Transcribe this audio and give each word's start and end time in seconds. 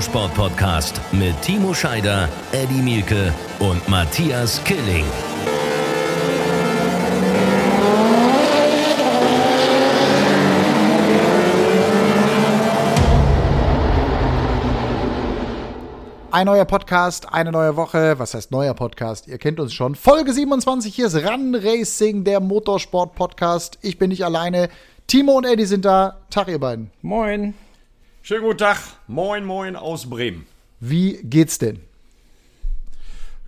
Motorsport-Podcast 0.00 0.98
mit 1.12 1.42
Timo 1.42 1.74
Scheider, 1.74 2.26
Eddie 2.52 2.80
Mielke 2.80 3.34
und 3.58 3.86
Matthias 3.86 4.64
Killing. 4.64 5.04
Ein 16.30 16.46
neuer 16.46 16.64
Podcast, 16.64 17.30
eine 17.34 17.52
neue 17.52 17.76
Woche. 17.76 18.18
Was 18.18 18.32
heißt 18.32 18.50
neuer 18.52 18.72
Podcast? 18.72 19.28
Ihr 19.28 19.36
kennt 19.36 19.60
uns 19.60 19.74
schon. 19.74 19.94
Folge 19.94 20.32
27 20.32 20.94
hier 20.94 21.08
ist 21.08 21.16
Run 21.16 21.54
Racing, 21.54 22.24
der 22.24 22.40
Motorsport 22.40 23.14
Podcast. 23.14 23.78
Ich 23.82 23.98
bin 23.98 24.08
nicht 24.08 24.24
alleine. 24.24 24.70
Timo 25.06 25.32
und 25.32 25.44
Eddie 25.44 25.66
sind 25.66 25.84
da. 25.84 26.16
Tag, 26.30 26.48
ihr 26.48 26.58
beiden. 26.58 26.90
Moin. 27.02 27.52
Schönen 28.22 28.42
guten 28.42 28.58
Tag. 28.58 28.76
Moin, 29.06 29.46
moin 29.46 29.76
aus 29.76 30.08
Bremen. 30.08 30.46
Wie 30.78 31.20
geht's 31.22 31.56
denn? 31.58 31.80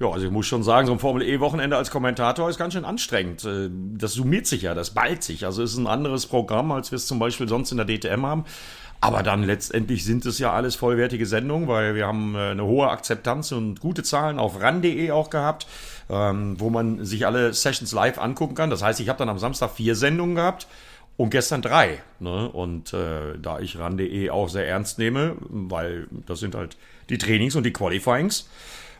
Ja, 0.01 0.09
also 0.09 0.25
ich 0.25 0.33
muss 0.33 0.47
schon 0.47 0.62
sagen, 0.62 0.87
so 0.87 0.95
ein 0.95 0.98
Formel-E-Wochenende 0.98 1.77
als 1.77 1.91
Kommentator 1.91 2.48
ist 2.48 2.57
ganz 2.57 2.73
schön 2.73 2.87
anstrengend. 2.87 3.45
Äh, 3.45 3.69
das 3.71 4.15
summiert 4.15 4.47
sich 4.47 4.62
ja, 4.62 4.73
das 4.73 4.95
ballt 4.95 5.23
sich. 5.23 5.45
Also 5.45 5.62
es 5.62 5.73
ist 5.73 5.77
ein 5.77 5.87
anderes 5.87 6.27
Programm, 6.27 6.73
als 6.73 6.91
wir 6.91 6.97
es 6.97 7.07
zum 7.07 7.19
Beispiel 7.19 7.48
sonst 7.48 7.71
in 7.71 7.77
der 7.77 7.87
DTM 7.87 8.25
haben. 8.25 8.45
Aber 9.03 9.23
dann 9.23 9.43
letztendlich 9.43 10.05
sind 10.05 10.25
es 10.25 10.39
ja 10.39 10.53
alles 10.55 10.75
vollwertige 10.75 11.27
Sendungen, 11.27 11.69
weil 11.69 11.95
wir 11.95 12.07
haben 12.07 12.34
äh, 12.34 12.53
eine 12.53 12.65
hohe 12.65 12.89
Akzeptanz 12.89 13.53
und 13.53 13.79
gute 13.79 14.03
Zahlen 14.03 14.39
auf 14.39 14.59
ran.de 14.62 15.11
auch 15.11 15.29
gehabt, 15.29 15.67
ähm, 16.09 16.59
wo 16.59 16.70
man 16.70 17.05
sich 17.05 17.27
alle 17.27 17.53
Sessions 17.53 17.93
live 17.93 18.19
angucken 18.19 18.55
kann. 18.55 18.70
Das 18.70 18.83
heißt, 18.83 19.00
ich 19.00 19.11
habe 19.11 19.19
dann 19.19 19.28
am 19.28 19.39
Samstag 19.39 19.73
vier 19.73 19.97
Sendungen 19.97 20.34
gehabt 20.34 20.67
und 21.17 21.31
gestern 21.31 21.63
drei. 21.63 22.01
Ne? 22.21 22.49
Und 22.49 22.93
äh, 22.93 23.39
da 23.41 23.61
ich 23.61 23.79
ran.de 23.79 24.31
auch 24.31 24.49
sehr 24.49 24.67
ernst 24.67 24.99
nehme, 24.99 25.37
weil 25.41 26.07
das 26.27 26.41
sind 26.41 26.55
halt 26.55 26.77
die 27.09 27.19
Trainings 27.19 27.57
und 27.57 27.65
die 27.65 27.73
Qualifyings, 27.73 28.49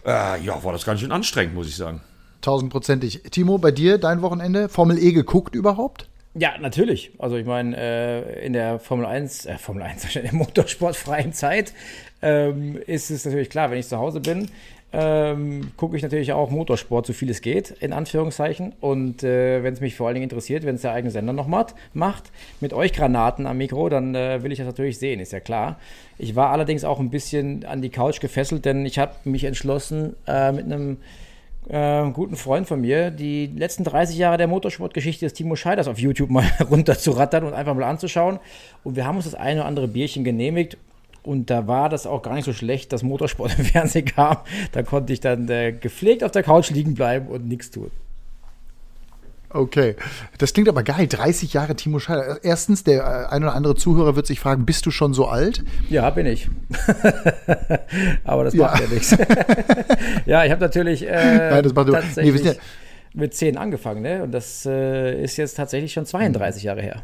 äh, 0.05 0.43
ja, 0.43 0.63
war 0.63 0.73
das 0.73 0.85
ganz 0.85 1.01
schön 1.01 1.13
anstrengend, 1.13 1.55
muss 1.55 1.69
ich 1.69 1.77
sagen. 1.77 2.01
Tausendprozentig. 2.41 3.23
Timo, 3.31 3.59
bei 3.59 3.71
dir, 3.71 3.99
dein 3.99 4.21
Wochenende, 4.21 4.69
Formel 4.69 4.99
E 4.99 5.13
geguckt 5.13 5.55
überhaupt? 5.55 6.09
Ja, 6.35 6.57
natürlich. 6.59 7.13
Also 7.19 7.37
ich 7.37 7.47
meine, 7.47 7.77
äh, 7.77 8.45
in 8.45 8.53
der 8.53 8.79
Formel 8.79 9.07
1, 9.07 9.47
äh, 9.47 9.59
Formel 9.59 9.83
1, 9.83 10.17
in 10.17 10.23
der 10.23 10.35
motorsportfreien 10.35 11.33
Zeit 11.33 11.73
ähm, 12.21 12.79
ist 12.87 13.11
es 13.11 13.25
natürlich 13.25 13.51
klar, 13.51 13.71
wenn 13.71 13.79
ich 13.79 13.87
zu 13.87 13.99
Hause 13.99 14.21
bin, 14.21 14.49
ähm, 14.93 15.73
gucke 15.77 15.97
ich 15.97 16.03
natürlich 16.03 16.33
auch 16.33 16.51
Motorsport, 16.51 17.07
so 17.07 17.13
viel 17.13 17.31
es 17.31 17.41
geht, 17.41 17.71
in 17.71 17.93
Anführungszeichen. 17.93 18.75
Und 18.81 19.23
äh, 19.23 19.63
wenn 19.63 19.73
es 19.73 19.81
mich 19.81 19.95
vor 19.95 20.07
allen 20.07 20.15
Dingen 20.15 20.25
interessiert, 20.25 20.65
wenn 20.65 20.75
es 20.75 20.83
der 20.83 20.93
eigene 20.93 21.11
Sender 21.11 21.33
noch 21.33 21.47
macht, 21.47 21.75
macht 21.95 22.31
mit 22.61 22.73
euch 22.75 22.93
Granaten 22.93 23.47
am 23.47 23.57
Mikro, 23.59 23.89
dann 23.89 24.15
äh, 24.15 24.43
will 24.43 24.53
ich 24.53 24.59
das 24.59 24.67
natürlich 24.67 24.99
sehen, 24.99 25.21
ist 25.21 25.33
ja 25.33 25.41
klar. 25.41 25.79
Ich 26.19 26.37
war 26.37 26.51
allerdings 26.51 26.85
auch 26.85 27.01
ein 27.01 27.11
bisschen 27.11 27.65
an 27.65 27.81
die 27.81 27.91
Couch 27.91 28.21
gefesselt, 28.21 28.65
denn 28.65 28.85
ich 28.85 28.99
habe 28.99 29.15
mich 29.25 29.45
entschlossen, 29.45 30.15
äh, 30.27 30.53
mit 30.53 30.67
einem 30.67 30.99
äh, 31.69 32.11
guten 32.11 32.37
Freund 32.37 32.67
von 32.67 32.81
mir, 32.81 33.11
die 33.11 33.47
letzten 33.47 33.85
30 33.85 34.19
Jahre 34.19 34.37
der 34.37 34.49
Motorsportgeschichte 34.49 35.25
des 35.25 35.33
Timo 35.33 35.57
Scheiders 35.57 35.89
auf 35.89 35.99
YouTube 35.99 36.31
mal 36.31 36.45
runterzurattern 36.71 37.45
und 37.45 37.55
einfach 37.55 37.75
mal 37.75 37.85
anzuschauen. 37.85 38.41
Und 38.85 38.97
wir 38.97 39.07
haben 39.07 39.17
uns 39.17 39.25
das 39.25 39.35
eine 39.35 39.61
oder 39.61 39.69
andere 39.69 39.89
Bierchen 39.89 40.25
genehmigt. 40.25 40.77
Und 41.23 41.51
da 41.51 41.69
war 41.69 41.89
das 41.89 42.07
auch 42.07 42.23
gar 42.23 42.35
nicht 42.35 42.45
so 42.45 42.53
schlecht, 42.53 42.93
dass 42.93 43.03
Motorsport 43.03 43.55
im 43.59 43.65
Fernsehen 43.65 44.07
kam. 44.07 44.39
Da 44.73 44.83
konnte 44.83 45.13
ich 45.13 45.21
dann 45.21 45.49
äh, 45.49 45.73
gepflegt 45.73 46.25
auf 46.25 46.31
der 46.33 46.43
Couch 46.43 46.71
liegen 46.71 46.95
bleiben 46.95 47.29
und 47.29 47.47
nichts 47.47 47.71
tun. 47.71 47.91
Okay, 49.55 49.97
das 50.39 50.55
klingt 50.55 50.69
aber 50.71 50.83
geil. 50.83 51.07
30 51.07 51.53
Jahre 51.53 51.77
Timo 51.77 51.99
Scheider. 51.99 52.39
Erstens, 52.43 52.85
der 52.85 53.03
äh, 53.03 53.35
ein 53.35 53.43
oder 53.43 53.55
andere 53.55 53.75
Zuhörer 53.75 54.17
wird 54.17 54.27
sich 54.27 54.41
fragen, 54.41 54.65
bist 54.65 54.87
du 54.87 54.91
schon 54.91 55.13
so 55.13 55.27
alt? 55.27 55.63
Ja, 55.91 56.09
bin 56.09 56.25
ich. 56.25 56.49
aber 58.25 58.45
das 58.45 58.55
macht 58.55 58.81
ja, 58.81 58.87
ja 58.87 58.93
nichts. 58.93 59.11
ja, 60.27 60.45
ich 60.45 60.51
habe 60.51 60.61
natürlich 60.63 61.07
äh, 61.07 61.51
Nein, 61.51 61.63
das 61.63 61.75
macht 61.75 61.89
tatsächlich 61.89 62.43
nee, 62.43 62.57
mit 63.13 63.35
10 63.35 63.59
angefangen. 63.59 64.01
Ne? 64.01 64.23
Und 64.23 64.33
das 64.33 64.65
äh, 64.65 65.23
ist 65.23 65.37
jetzt 65.37 65.59
tatsächlich 65.59 65.93
schon 65.93 66.07
32 66.07 66.63
Jahre 66.63 66.81
her. 66.81 67.03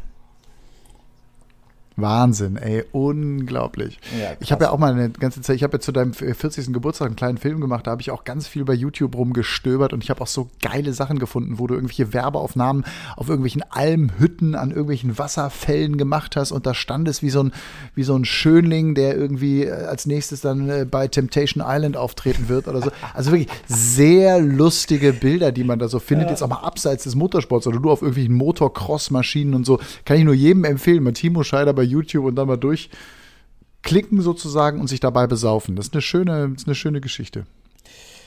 Wahnsinn, 2.01 2.57
ey, 2.57 2.83
unglaublich. 2.91 3.99
Ja, 4.19 4.31
ich 4.39 4.51
habe 4.51 4.65
ja 4.65 4.71
auch 4.71 4.77
mal 4.77 4.93
eine 4.93 5.09
ganze 5.09 5.41
Zeit, 5.41 5.55
ich 5.55 5.63
habe 5.63 5.77
ja 5.77 5.79
zu 5.79 5.91
deinem 5.91 6.13
40. 6.13 6.73
Geburtstag 6.73 7.07
einen 7.07 7.15
kleinen 7.15 7.37
Film 7.37 7.61
gemacht, 7.61 7.87
da 7.87 7.91
habe 7.91 8.01
ich 8.01 8.11
auch 8.11 8.23
ganz 8.23 8.47
viel 8.47 8.65
bei 8.65 8.73
YouTube 8.73 9.15
rumgestöbert 9.15 9.93
und 9.93 10.03
ich 10.03 10.09
habe 10.09 10.21
auch 10.21 10.27
so 10.27 10.49
geile 10.61 10.93
Sachen 10.93 11.19
gefunden, 11.19 11.59
wo 11.59 11.67
du 11.67 11.75
irgendwelche 11.75 12.13
Werbeaufnahmen 12.13 12.85
auf 13.15 13.29
irgendwelchen 13.29 13.63
Almhütten 13.69 14.55
an 14.55 14.69
irgendwelchen 14.69 15.17
Wasserfällen 15.17 15.97
gemacht 15.97 16.35
hast 16.35 16.51
und 16.51 16.65
da 16.65 16.73
stand 16.73 17.07
es 17.07 17.21
wie 17.21 17.29
so 17.29 17.43
ein, 17.43 17.53
wie 17.95 18.03
so 18.03 18.15
ein 18.15 18.25
Schönling, 18.25 18.95
der 18.95 19.15
irgendwie 19.15 19.63
äh, 19.63 19.71
als 19.71 20.05
nächstes 20.05 20.41
dann 20.41 20.69
äh, 20.69 20.85
bei 20.89 21.07
Temptation 21.07 21.63
Island 21.65 21.97
auftreten 21.97 22.49
wird 22.49 22.67
oder 22.67 22.81
so. 22.81 22.91
Also 23.13 23.31
wirklich 23.31 23.49
sehr 23.67 24.39
lustige 24.39 25.13
Bilder, 25.13 25.51
die 25.51 25.63
man 25.63 25.79
da 25.79 25.87
so 25.87 25.99
findet, 25.99 26.27
ja. 26.27 26.31
jetzt 26.31 26.41
auch 26.41 26.47
mal 26.47 26.59
abseits 26.59 27.03
des 27.03 27.15
Motorsports 27.15 27.67
oder 27.67 27.79
du 27.79 27.89
auf 27.89 28.01
irgendwelchen 28.01 28.35
Motocross-Maschinen 28.35 29.53
und 29.53 29.65
so. 29.65 29.79
Kann 30.05 30.17
ich 30.17 30.23
nur 30.23 30.33
jedem 30.33 30.63
empfehlen, 30.63 31.03
mal 31.03 31.13
Timo 31.13 31.43
Scheider 31.43 31.73
bei 31.73 31.83
YouTube 31.89 32.25
und 32.25 32.35
dann 32.35 32.47
mal 32.47 32.57
durchklicken 32.57 34.21
sozusagen 34.21 34.79
und 34.79 34.87
sich 34.87 34.99
dabei 34.99 35.27
besaufen. 35.27 35.75
Das 35.75 35.87
ist 35.87 35.93
eine 35.93 36.01
schöne, 36.01 36.53
ist 36.55 36.67
eine 36.67 36.75
schöne 36.75 37.01
Geschichte. 37.01 37.45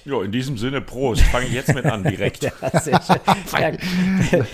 Ja, 0.04 0.20
in 0.22 0.32
diesem 0.32 0.58
Sinne, 0.58 0.80
Prost. 0.80 1.22
Fange 1.22 1.46
ich 1.46 1.52
jetzt 1.52 1.72
mit 1.72 1.84
an, 1.84 2.02
direkt. 2.02 2.42
ja, 2.42 2.50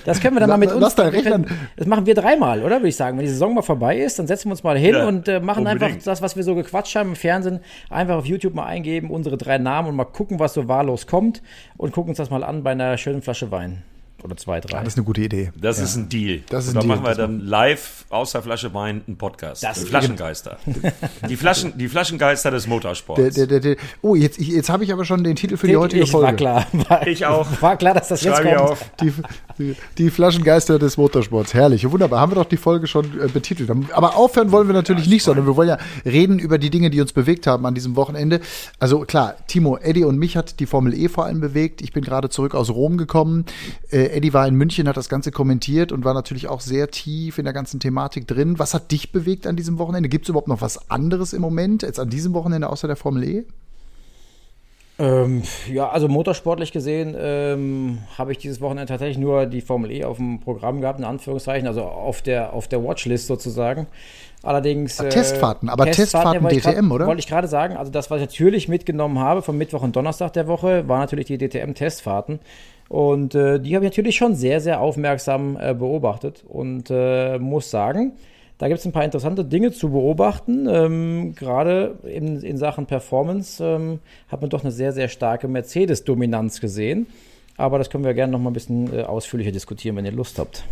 das 0.05 0.21
können 0.21 0.37
wir 0.37 0.41
dann 0.41 0.51
mal 0.51 0.59
mit 0.59 0.71
uns. 0.71 0.81
Lass 0.81 0.99
rechnen. 0.99 1.47
Das 1.77 1.87
machen 1.87 2.05
wir 2.05 2.15
dreimal, 2.15 2.63
oder? 2.63 2.77
Würde 2.77 2.89
ich 2.89 2.97
sagen. 2.97 3.17
Wenn 3.17 3.25
die 3.25 3.31
Saison 3.31 3.55
mal 3.55 3.63
vorbei 3.63 3.99
ist, 3.99 4.19
dann 4.19 4.27
setzen 4.27 4.49
wir 4.49 4.53
uns 4.53 4.63
mal 4.63 4.77
hin 4.77 4.95
ja, 4.95 5.09
und 5.09 5.27
äh, 5.27 5.41
machen 5.41 5.61
unbedingt. 5.61 5.83
einfach 5.83 6.05
das, 6.05 6.21
was 6.21 6.37
wir 6.37 6.43
so 6.43 6.55
gequatscht 6.55 6.95
haben 6.97 7.11
im 7.11 7.17
Fernsehen, 7.17 7.61
einfach 7.89 8.17
auf 8.17 8.27
YouTube 8.27 8.55
mal 8.55 8.67
eingeben, 8.67 9.11
unsere 9.11 9.39
drei 9.39 9.57
Namen 9.57 9.89
und 9.89 9.97
mal 9.97 10.05
gucken, 10.05 10.39
was 10.39 10.53
so 10.53 10.69
wahllos 10.69 11.07
kommt 11.07 11.43
und 11.79 11.93
gucken 11.93 12.11
uns 12.11 12.19
das 12.19 12.29
mal 12.29 12.45
an 12.45 12.63
bei 12.63 12.73
einer 12.73 12.99
schönen 12.99 13.23
Flasche 13.23 13.51
Wein. 13.51 13.83
Oder 14.25 14.37
zwei, 14.37 14.61
drei. 14.61 14.81
das 14.81 14.89
ist 14.89 14.97
eine 14.97 15.05
gute 15.05 15.21
Idee. 15.21 15.53
Das 15.55 15.79
ja. 15.79 15.85
ist 15.85 15.97
ein 15.97 16.09
Deal. 16.09 16.41
Das 16.49 16.65
ist 16.65 16.71
Und 16.71 16.81
dann 16.81 16.87
machen 16.89 17.05
wir 17.05 17.15
dann 17.15 17.39
live 17.39 18.05
aus 18.11 18.33
der 18.33 18.43
Flasche 18.43 18.75
Wein 18.75 19.03
einen 19.07 19.17
Podcast. 19.17 19.63
Das 19.63 19.85
Flaschengeister. 19.85 20.59
die, 21.29 21.37
Flaschen, 21.37 21.79
die 21.79 21.89
Flaschengeister 21.89 22.51
des 22.51 22.67
Motorsports. 22.67 23.37
Der, 23.37 23.47
der, 23.47 23.61
der, 23.61 23.77
oh, 24.03 24.17
jetzt, 24.17 24.41
jetzt 24.41 24.71
habe 24.71 24.83
ich 24.83 24.93
aber 24.93 25.05
schon 25.05 25.23
den 25.23 25.37
Titel 25.37 25.57
für 25.57 25.69
die 25.69 25.77
heutige 25.77 26.03
ich 26.03 26.11
Folge. 26.11 26.27
War 26.27 26.35
klar. 26.35 26.67
War, 26.89 27.07
ich 27.07 27.27
auch. 27.27 27.47
War 27.63 27.77
klar, 27.77 27.95
dass 27.95 28.09
das 28.09 28.23
Schreibe 28.23 28.49
jetzt 28.49 28.59
kommt. 28.59 28.71
Auf. 28.71 28.91
Die, 29.01 29.13
die, 29.59 29.77
die, 29.99 30.11
Flaschengeister 30.11 30.81
des 30.81 30.97
Motorsports. 30.97 31.55
Herrlich. 31.55 31.89
Wunderbar. 31.89 32.19
Haben 32.21 32.33
wir 32.33 32.37
doch 32.37 32.49
die 32.49 32.57
Folge 32.57 32.89
schon 32.89 33.05
äh, 33.21 33.29
betitelt. 33.29 33.71
Aber 33.93 34.17
aufhören 34.17 34.51
wollen 34.51 34.67
wir 34.67 34.75
natürlich 34.75 35.07
ja, 35.07 35.13
nicht, 35.13 35.23
sondern 35.23 35.47
wir 35.47 35.55
wollen 35.55 35.69
ja 35.69 35.79
reden 36.05 36.41
über 36.41 36.59
die 36.59 36.71
Dinge, 36.71 36.91
die 36.91 37.01
uns 37.01 37.13
bewegt 37.13 37.47
haben 37.47 37.65
an 37.67 37.75
diesem 37.75 37.95
Wochenende. 37.95 38.41
Also 38.81 39.01
klar, 39.01 39.37
Timo, 39.47 39.77
Eddie 39.77 40.05
und 40.05 40.19
mich 40.19 40.37
hat 40.37 40.59
die 40.59 40.67
Formel 40.67 40.93
E 40.93 41.09
vor 41.09 41.25
allem 41.25 41.41
bewegt. 41.41 41.83
Ich 41.83 41.93
bin 41.93 42.03
gerade 42.03 42.31
zurück 42.31 42.57
aus 42.57 42.71
Rom 42.71 42.99
gekommen. 42.99 43.45
Äh, 43.93 44.08
Eddie 44.11 44.33
war 44.33 44.47
in 44.47 44.55
München 44.55 44.89
hat 44.89 44.97
das 44.97 45.09
Ganze 45.09 45.31
kommentiert 45.31 45.93
und 45.93 46.05
war 46.05 46.15
natürlich 46.15 46.49
auch 46.49 46.61
sehr 46.61 46.91
tief 46.91 47.39
in 47.39 47.45
der 47.45 47.55
ganzen 47.55 47.81
Thematik 47.81 48.27
drin. 48.27 48.59
Was 48.59 48.75
hat 48.75 48.91
dich 48.91 49.13
bewegt 49.13 49.47
an 49.47 49.57
diesem 49.57 49.79
Wochenende? 49.79 50.09
Gibt 50.09 50.25
es 50.25 50.29
überhaupt 50.31 50.49
noch 50.49 50.61
was 50.61 50.91
anderes 50.91 51.33
im 51.33 51.43
Moment 51.43 51.85
als 51.85 51.99
an 51.99 52.11
diesem 52.11 52.35
Wochenende 52.35 52.69
außer 52.71 52.87
der 52.87 52.97
Formel 52.97 53.25
E? 53.25 53.45
Ähm, 55.01 55.43
ja, 55.73 55.89
also 55.91 56.09
motorsportlich 56.09 56.73
gesehen 56.73 57.15
ähm, 57.17 57.99
habe 58.17 58.33
ich 58.33 58.39
dieses 58.39 58.61
Wochenende 58.61 58.87
tatsächlich 58.87 59.19
nur 59.19 59.47
die 59.47 59.61
Formel 59.61 59.93
E 59.93 60.05
auf 60.05 60.17
dem 60.17 60.41
Programm 60.41 60.81
gehabt, 60.81 60.99
in 60.99 61.05
Anführungszeichen, 61.05 61.69
also 61.69 61.83
auf 61.83 62.21
der, 62.21 62.53
auf 62.53 62.67
der 62.67 62.83
Watchlist 62.83 63.29
sozusagen. 63.29 63.87
Allerdings. 64.43 64.99
Äh, 64.99 65.09
Testfahrten, 65.09 65.69
aber 65.69 65.85
Testfahrten, 65.87 66.49
Testfahrten 66.49 66.75
DTM, 66.77 66.89
grad, 66.89 66.95
oder? 66.95 67.07
Wollte 67.07 67.21
ich 67.21 67.29
gerade 67.29 67.47
sagen. 67.47 67.77
Also, 67.77 67.93
das, 67.93 68.11
was 68.11 68.21
ich 68.21 68.27
natürlich 68.27 68.69
mitgenommen 68.69 69.21
habe 69.21 69.43
vom 69.43 69.57
Mittwoch 69.57 69.83
und 69.83 69.95
Donnerstag 69.95 70.33
der 70.33 70.49
Woche, 70.49 70.89
war 70.89 70.99
natürlich 70.99 71.27
die 71.27 71.39
DTM-Testfahrten. 71.39 72.41
Und 72.89 73.35
äh, 73.35 73.61
die 73.61 73.75
habe 73.75 73.85
ich 73.85 73.91
natürlich 73.91 74.17
schon 74.17 74.35
sehr, 74.35 74.61
sehr 74.61 74.81
aufmerksam 74.81 75.59
äh, 75.61 75.75
beobachtet 75.75 76.45
und 76.49 76.91
äh, 76.91 77.39
muss 77.39 77.71
sagen, 77.71 78.13
da 78.57 78.67
gibt 78.67 78.81
es 78.81 78.87
ein 78.87 78.93
paar 78.93 79.05
interessante 79.05 79.45
Dinge 79.45 79.71
zu 79.71 79.91
beobachten. 79.91 80.67
Ähm, 80.69 81.35
Gerade 81.37 81.97
in, 82.03 82.43
in 82.43 82.57
Sachen 82.57 82.87
Performance 82.87 83.63
ähm, 83.63 84.01
hat 84.29 84.41
man 84.41 84.51
doch 84.51 84.63
eine 84.63 84.73
sehr, 84.73 84.93
sehr 84.93 85.09
starke 85.09 85.47
Mercedes-Dominanz 85.47 86.61
gesehen. 86.61 87.07
Aber 87.57 87.79
das 87.79 87.89
können 87.91 88.05
wir 88.05 88.15
gerne 88.15 88.33
noch 88.33 88.41
mal 88.41 88.51
ein 88.51 88.55
bisschen 88.55 88.93
äh, 88.93 89.03
ausführlicher 89.03 89.53
diskutieren, 89.53 89.97
wenn 89.97 90.05
ihr 90.05 90.13
Lust 90.13 90.39
habt. 90.39 90.65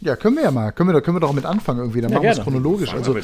Ja, 0.00 0.14
können 0.14 0.36
wir 0.36 0.42
ja 0.42 0.50
mal. 0.50 0.72
Können 0.72 0.92
wir, 0.92 1.00
können 1.00 1.16
wir 1.16 1.20
doch 1.20 1.32
mit 1.32 1.46
anfangen 1.46 1.80
irgendwie. 1.80 2.02
Dann 2.02 2.10
ja, 2.10 2.16
machen 2.16 2.24
wir 2.24 2.32
es 2.32 2.40
chronologisch. 2.40 2.92
Also 2.92 3.16
äh, 3.16 3.22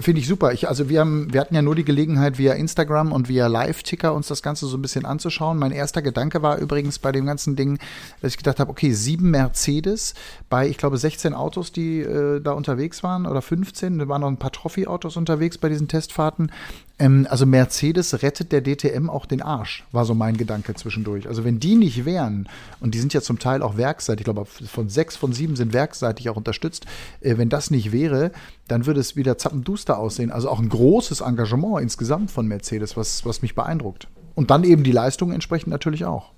finde 0.00 0.20
ich 0.20 0.28
super. 0.28 0.52
Ich, 0.52 0.68
also 0.68 0.88
wir 0.88 1.00
haben, 1.00 1.32
wir 1.32 1.40
hatten 1.40 1.54
ja 1.54 1.62
nur 1.62 1.74
die 1.74 1.84
Gelegenheit 1.84 2.38
via 2.38 2.52
Instagram 2.52 3.10
und 3.10 3.28
via 3.28 3.46
Live-Ticker 3.46 4.12
uns 4.12 4.28
das 4.28 4.42
Ganze 4.42 4.66
so 4.66 4.76
ein 4.76 4.82
bisschen 4.82 5.06
anzuschauen. 5.06 5.58
Mein 5.58 5.72
erster 5.72 6.02
Gedanke 6.02 6.42
war 6.42 6.58
übrigens 6.58 6.98
bei 6.98 7.10
dem 7.10 7.24
ganzen 7.24 7.56
Ding, 7.56 7.78
dass 8.20 8.32
ich 8.32 8.36
gedacht 8.36 8.60
habe, 8.60 8.70
okay, 8.70 8.92
sieben 8.92 9.30
Mercedes 9.30 10.14
bei, 10.50 10.68
ich 10.68 10.76
glaube, 10.76 10.98
16 10.98 11.32
Autos, 11.32 11.72
die 11.72 12.00
äh, 12.00 12.40
da 12.40 12.52
unterwegs 12.52 13.02
waren 13.02 13.26
oder 13.26 13.40
15. 13.40 13.98
Da 13.98 14.08
waren 14.08 14.20
noch 14.20 14.28
ein 14.28 14.36
paar 14.36 14.52
Trophy-Autos 14.52 15.16
unterwegs 15.16 15.56
bei 15.56 15.70
diesen 15.70 15.88
Testfahrten. 15.88 16.52
Ähm, 16.98 17.26
also 17.30 17.46
Mercedes 17.46 18.22
rettet 18.22 18.52
der 18.52 18.62
DTM 18.62 19.08
auch 19.08 19.26
den 19.26 19.42
Arsch, 19.42 19.84
war 19.92 20.04
so 20.04 20.14
mein 20.14 20.36
Gedanke 20.36 20.74
zwischendurch. 20.74 21.28
Also 21.28 21.44
wenn 21.44 21.60
die 21.60 21.74
nicht 21.74 22.04
wären, 22.04 22.48
und 22.80 22.94
die 22.94 22.98
sind 22.98 23.14
ja 23.14 23.20
zum 23.20 23.38
Teil 23.38 23.62
auch 23.62 23.76
werkseitig, 23.76 24.20
ich 24.20 24.24
glaube 24.24 24.46
von 24.46 24.88
sechs 24.88 25.16
von 25.16 25.32
sieben 25.32 25.56
sind 25.56 25.72
werkseitig 25.72 26.28
auch 26.28 26.36
unterstützt, 26.36 26.86
äh, 27.20 27.36
wenn 27.38 27.48
das 27.48 27.70
nicht 27.70 27.92
wäre, 27.92 28.32
dann 28.66 28.86
würde 28.86 29.00
es 29.00 29.16
wieder 29.16 29.38
zappenduster 29.38 29.98
aussehen. 29.98 30.30
Also 30.30 30.48
auch 30.48 30.58
ein 30.58 30.68
großes 30.68 31.20
Engagement 31.20 31.80
insgesamt 31.80 32.30
von 32.30 32.46
Mercedes, 32.46 32.96
was, 32.96 33.24
was 33.24 33.42
mich 33.42 33.54
beeindruckt. 33.54 34.08
Und 34.34 34.50
dann 34.50 34.64
eben 34.64 34.84
die 34.84 34.92
Leistung 34.92 35.32
entsprechend 35.32 35.68
natürlich 35.68 36.04
auch. 36.04 36.32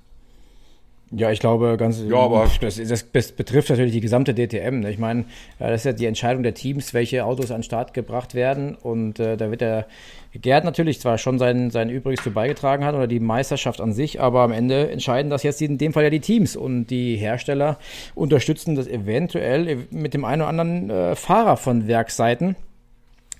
Ja, 1.12 1.32
ich 1.32 1.40
glaube, 1.40 1.76
ganz. 1.76 2.00
Ja, 2.08 2.18
aber 2.18 2.48
das, 2.60 2.76
das 2.76 3.32
betrifft 3.32 3.68
natürlich 3.68 3.92
die 3.92 4.00
gesamte 4.00 4.32
DTM. 4.32 4.78
Ne? 4.80 4.90
Ich 4.92 4.98
meine, 4.98 5.24
das 5.58 5.80
ist 5.80 5.84
ja 5.84 5.92
die 5.92 6.06
Entscheidung 6.06 6.44
der 6.44 6.54
Teams, 6.54 6.94
welche 6.94 7.24
Autos 7.24 7.50
an 7.50 7.58
den 7.58 7.62
Start 7.64 7.94
gebracht 7.94 8.34
werden. 8.34 8.76
Und 8.76 9.18
äh, 9.18 9.36
da 9.36 9.50
wird 9.50 9.60
der 9.60 9.86
Gerd 10.34 10.64
natürlich 10.64 11.00
zwar 11.00 11.18
schon 11.18 11.40
sein, 11.40 11.70
sein 11.70 11.90
Übriges 11.90 12.22
zu 12.22 12.30
beigetragen 12.30 12.84
hat 12.84 12.94
oder 12.94 13.08
die 13.08 13.18
Meisterschaft 13.18 13.80
an 13.80 13.92
sich, 13.92 14.20
aber 14.20 14.42
am 14.42 14.52
Ende 14.52 14.88
entscheiden 14.88 15.30
das 15.30 15.42
jetzt 15.42 15.60
in 15.60 15.78
dem 15.78 15.92
Fall 15.92 16.04
ja 16.04 16.10
die 16.10 16.20
Teams. 16.20 16.54
Und 16.54 16.86
die 16.86 17.16
Hersteller 17.16 17.78
unterstützen 18.14 18.76
das 18.76 18.86
eventuell 18.86 19.88
mit 19.90 20.14
dem 20.14 20.24
einen 20.24 20.42
oder 20.42 20.48
anderen 20.48 20.90
äh, 20.90 21.16
Fahrer 21.16 21.56
von 21.56 21.88
Werksseiten. 21.88 22.54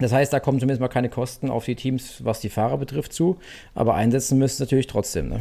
Das 0.00 0.12
heißt, 0.12 0.32
da 0.32 0.40
kommen 0.40 0.58
zumindest 0.58 0.81
mal 0.81 0.88
keine 0.88 1.11
Kosten 1.11 1.50
auf 1.50 1.66
die 1.66 1.76
Teams, 1.76 2.25
was 2.25 2.40
die 2.40 2.49
Fahrer 2.49 2.78
betrifft, 2.78 3.12
zu. 3.12 3.37
Aber 3.76 3.94
einsetzen 3.94 4.38
müssen 4.38 4.61
natürlich 4.61 4.88
trotzdem. 4.88 5.28
Ne? 5.28 5.40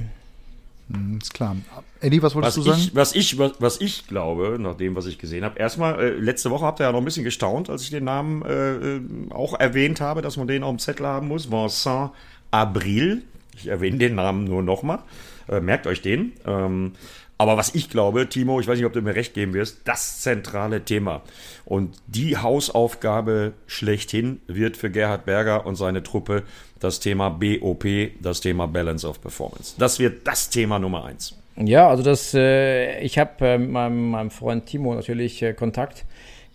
Mhm, 0.89 1.19
ist 1.21 1.33
klar. 1.33 1.55
Eddie, 2.01 2.21
was 2.21 2.35
wolltest 2.35 2.57
was 2.57 2.63
du 2.63 2.69
sagen? 2.69 2.81
Ich, 2.81 2.95
was, 2.95 3.15
ich, 3.15 3.37
was, 3.37 3.53
was 3.59 3.81
ich 3.81 4.07
glaube, 4.07 4.57
nach 4.59 4.75
dem, 4.75 4.95
was 4.95 5.05
ich 5.05 5.19
gesehen 5.19 5.43
habe, 5.43 5.59
erstmal, 5.59 5.99
äh, 5.99 6.09
letzte 6.09 6.49
Woche 6.49 6.65
habt 6.65 6.79
ihr 6.79 6.85
ja 6.85 6.91
noch 6.91 6.99
ein 6.99 7.05
bisschen 7.05 7.23
gestaunt, 7.23 7.69
als 7.69 7.83
ich 7.83 7.91
den 7.91 8.03
Namen 8.03 8.41
äh, 8.43 8.95
äh 8.95 9.01
auch 9.29 9.59
erwähnt 9.59 10.01
habe, 10.01 10.21
dass 10.21 10.37
man 10.37 10.47
den 10.47 10.63
auf 10.63 10.71
dem 10.71 10.79
Zettel 10.79 11.05
haben 11.05 11.27
muss. 11.27 11.51
Vincent 11.51 12.11
Abril. 12.51 13.23
Ich 13.55 13.67
erwähne 13.67 13.97
den 13.97 14.15
Namen 14.15 14.45
nur 14.45 14.63
nochmal. 14.63 14.99
Äh, 15.47 15.59
merkt 15.59 15.85
euch 15.85 16.01
den. 16.01 16.33
Ähm, 16.45 16.93
aber 17.39 17.55
was 17.55 17.73
ich 17.73 17.89
glaube, 17.89 18.27
Timo, 18.27 18.59
ich 18.59 18.67
weiß 18.67 18.77
nicht, 18.77 18.85
ob 18.85 18.91
du 18.91 19.01
mir 19.01 19.15
recht 19.15 19.33
geben 19.33 19.53
wirst, 19.53 19.79
das 19.85 20.21
zentrale 20.21 20.83
Thema 20.83 21.21
und 21.63 21.95
die 22.05 22.35
Hausaufgabe 22.35 23.53
schlechthin 23.65 24.41
wird 24.47 24.75
für 24.75 24.91
Gerhard 24.91 25.25
Berger 25.25 25.65
und 25.65 25.75
seine 25.75 26.03
Truppe 26.03 26.43
das 26.81 26.99
Thema 26.99 27.29
BOP, 27.29 27.85
das 28.21 28.41
Thema 28.41 28.67
Balance 28.67 29.07
of 29.07 29.21
Performance. 29.21 29.75
Das 29.77 29.99
wird 29.99 30.27
das 30.27 30.49
Thema 30.49 30.79
Nummer 30.79 31.05
eins. 31.05 31.33
Ja, 31.55 31.87
also 31.87 32.03
das, 32.03 32.33
äh, 32.33 32.99
ich 32.99 33.17
habe 33.17 33.47
äh, 33.47 33.57
mit 33.57 33.69
meinem, 33.69 34.11
meinem 34.11 34.31
Freund 34.31 34.65
Timo 34.65 34.93
natürlich 34.93 35.41
äh, 35.41 35.53
Kontakt 35.53 36.03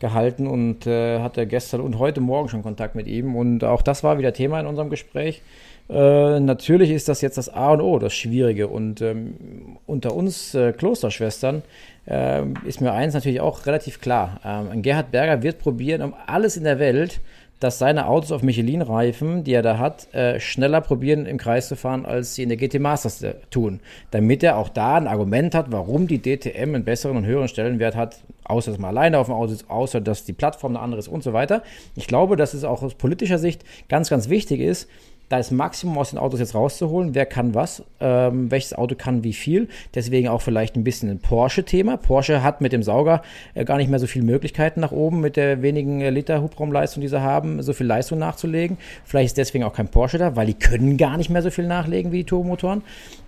gehalten 0.00 0.46
und 0.46 0.86
äh, 0.86 1.20
hatte 1.20 1.46
gestern 1.46 1.80
und 1.80 1.98
heute 1.98 2.20
Morgen 2.20 2.50
schon 2.50 2.62
Kontakt 2.62 2.94
mit 2.94 3.06
ihm 3.06 3.36
und 3.36 3.64
auch 3.64 3.80
das 3.80 4.04
war 4.04 4.18
wieder 4.18 4.34
Thema 4.34 4.60
in 4.60 4.66
unserem 4.66 4.90
Gespräch. 4.90 5.40
Äh, 5.88 6.40
natürlich 6.40 6.90
ist 6.90 7.08
das 7.08 7.20
jetzt 7.20 7.36
das 7.36 7.48
A 7.48 7.72
und 7.72 7.80
O, 7.80 7.98
das 7.98 8.14
Schwierige. 8.14 8.68
Und 8.68 9.02
ähm, 9.02 9.78
unter 9.86 10.14
uns 10.14 10.54
äh, 10.54 10.72
Klosterschwestern 10.72 11.62
äh, 12.06 12.42
ist 12.66 12.80
mir 12.80 12.92
eins 12.92 13.14
natürlich 13.14 13.40
auch 13.40 13.66
relativ 13.66 14.00
klar. 14.00 14.40
Ähm, 14.44 14.82
Gerhard 14.82 15.10
Berger 15.10 15.42
wird 15.42 15.58
probieren, 15.58 16.02
um 16.02 16.14
alles 16.26 16.56
in 16.56 16.64
der 16.64 16.78
Welt, 16.78 17.20
dass 17.60 17.78
seine 17.78 18.08
Autos 18.08 18.32
auf 18.32 18.42
Michelin-Reifen, 18.42 19.44
die 19.44 19.52
er 19.52 19.62
da 19.62 19.78
hat, 19.78 20.12
äh, 20.12 20.40
schneller 20.40 20.80
probieren 20.80 21.24
im 21.24 21.38
Kreis 21.38 21.68
zu 21.68 21.76
fahren, 21.76 22.04
als 22.04 22.34
sie 22.34 22.42
in 22.42 22.48
der 22.48 22.58
GT 22.58 22.80
Masters 22.80 23.22
äh, 23.22 23.34
tun. 23.50 23.80
Damit 24.10 24.42
er 24.42 24.58
auch 24.58 24.68
da 24.68 24.96
ein 24.96 25.06
Argument 25.06 25.54
hat, 25.54 25.70
warum 25.70 26.06
die 26.06 26.20
DTM 26.20 26.74
einen 26.74 26.84
besseren 26.84 27.16
und 27.16 27.24
höheren 27.24 27.48
Stellenwert 27.48 27.94
hat, 27.94 28.18
außer 28.44 28.70
dass 28.70 28.80
man 28.80 28.90
alleine 28.90 29.18
auf 29.18 29.28
dem 29.28 29.34
Auto 29.34 29.52
ist, 29.52 29.70
außer 29.70 30.00
dass 30.00 30.24
die 30.24 30.32
Plattform 30.32 30.72
eine 30.72 30.84
andere 30.84 30.98
ist 30.98 31.08
und 31.08 31.22
so 31.22 31.32
weiter. 31.32 31.62
Ich 31.94 32.06
glaube, 32.06 32.36
dass 32.36 32.54
es 32.54 32.64
auch 32.64 32.82
aus 32.82 32.94
politischer 32.94 33.38
Sicht 33.38 33.64
ganz, 33.88 34.10
ganz 34.10 34.28
wichtig 34.28 34.60
ist, 34.60 34.88
da 35.34 35.38
das 35.38 35.50
Maximum 35.50 35.98
aus 35.98 36.10
den 36.10 36.18
Autos 36.18 36.40
jetzt 36.40 36.54
rauszuholen. 36.54 37.14
Wer 37.14 37.26
kann 37.26 37.54
was? 37.54 37.82
Ähm, 38.00 38.50
welches 38.50 38.72
Auto 38.72 38.94
kann 38.94 39.24
wie 39.24 39.32
viel? 39.32 39.68
Deswegen 39.94 40.28
auch 40.28 40.40
vielleicht 40.40 40.76
ein 40.76 40.84
bisschen 40.84 41.10
ein 41.10 41.18
Porsche-Thema. 41.18 41.96
Porsche 41.96 42.42
hat 42.42 42.60
mit 42.60 42.72
dem 42.72 42.82
Sauger 42.82 43.22
äh, 43.54 43.64
gar 43.64 43.76
nicht 43.78 43.90
mehr 43.90 43.98
so 43.98 44.06
viele 44.06 44.24
Möglichkeiten 44.24 44.80
nach 44.80 44.92
oben 44.92 45.20
mit 45.20 45.36
der 45.36 45.62
wenigen 45.62 46.00
äh, 46.00 46.10
Liter 46.10 46.40
Hubraumleistung, 46.40 47.00
die 47.00 47.08
sie 47.08 47.20
haben, 47.20 47.62
so 47.62 47.72
viel 47.72 47.86
Leistung 47.86 48.18
nachzulegen. 48.18 48.78
Vielleicht 49.04 49.26
ist 49.26 49.38
deswegen 49.38 49.64
auch 49.64 49.74
kein 49.74 49.88
Porsche 49.88 50.18
da, 50.18 50.36
weil 50.36 50.46
die 50.46 50.54
können 50.54 50.96
gar 50.96 51.16
nicht 51.16 51.30
mehr 51.30 51.42
so 51.42 51.50
viel 51.50 51.66
nachlegen 51.66 52.12
wie 52.12 52.18
die 52.18 52.24
Turbomotoren. 52.24 52.82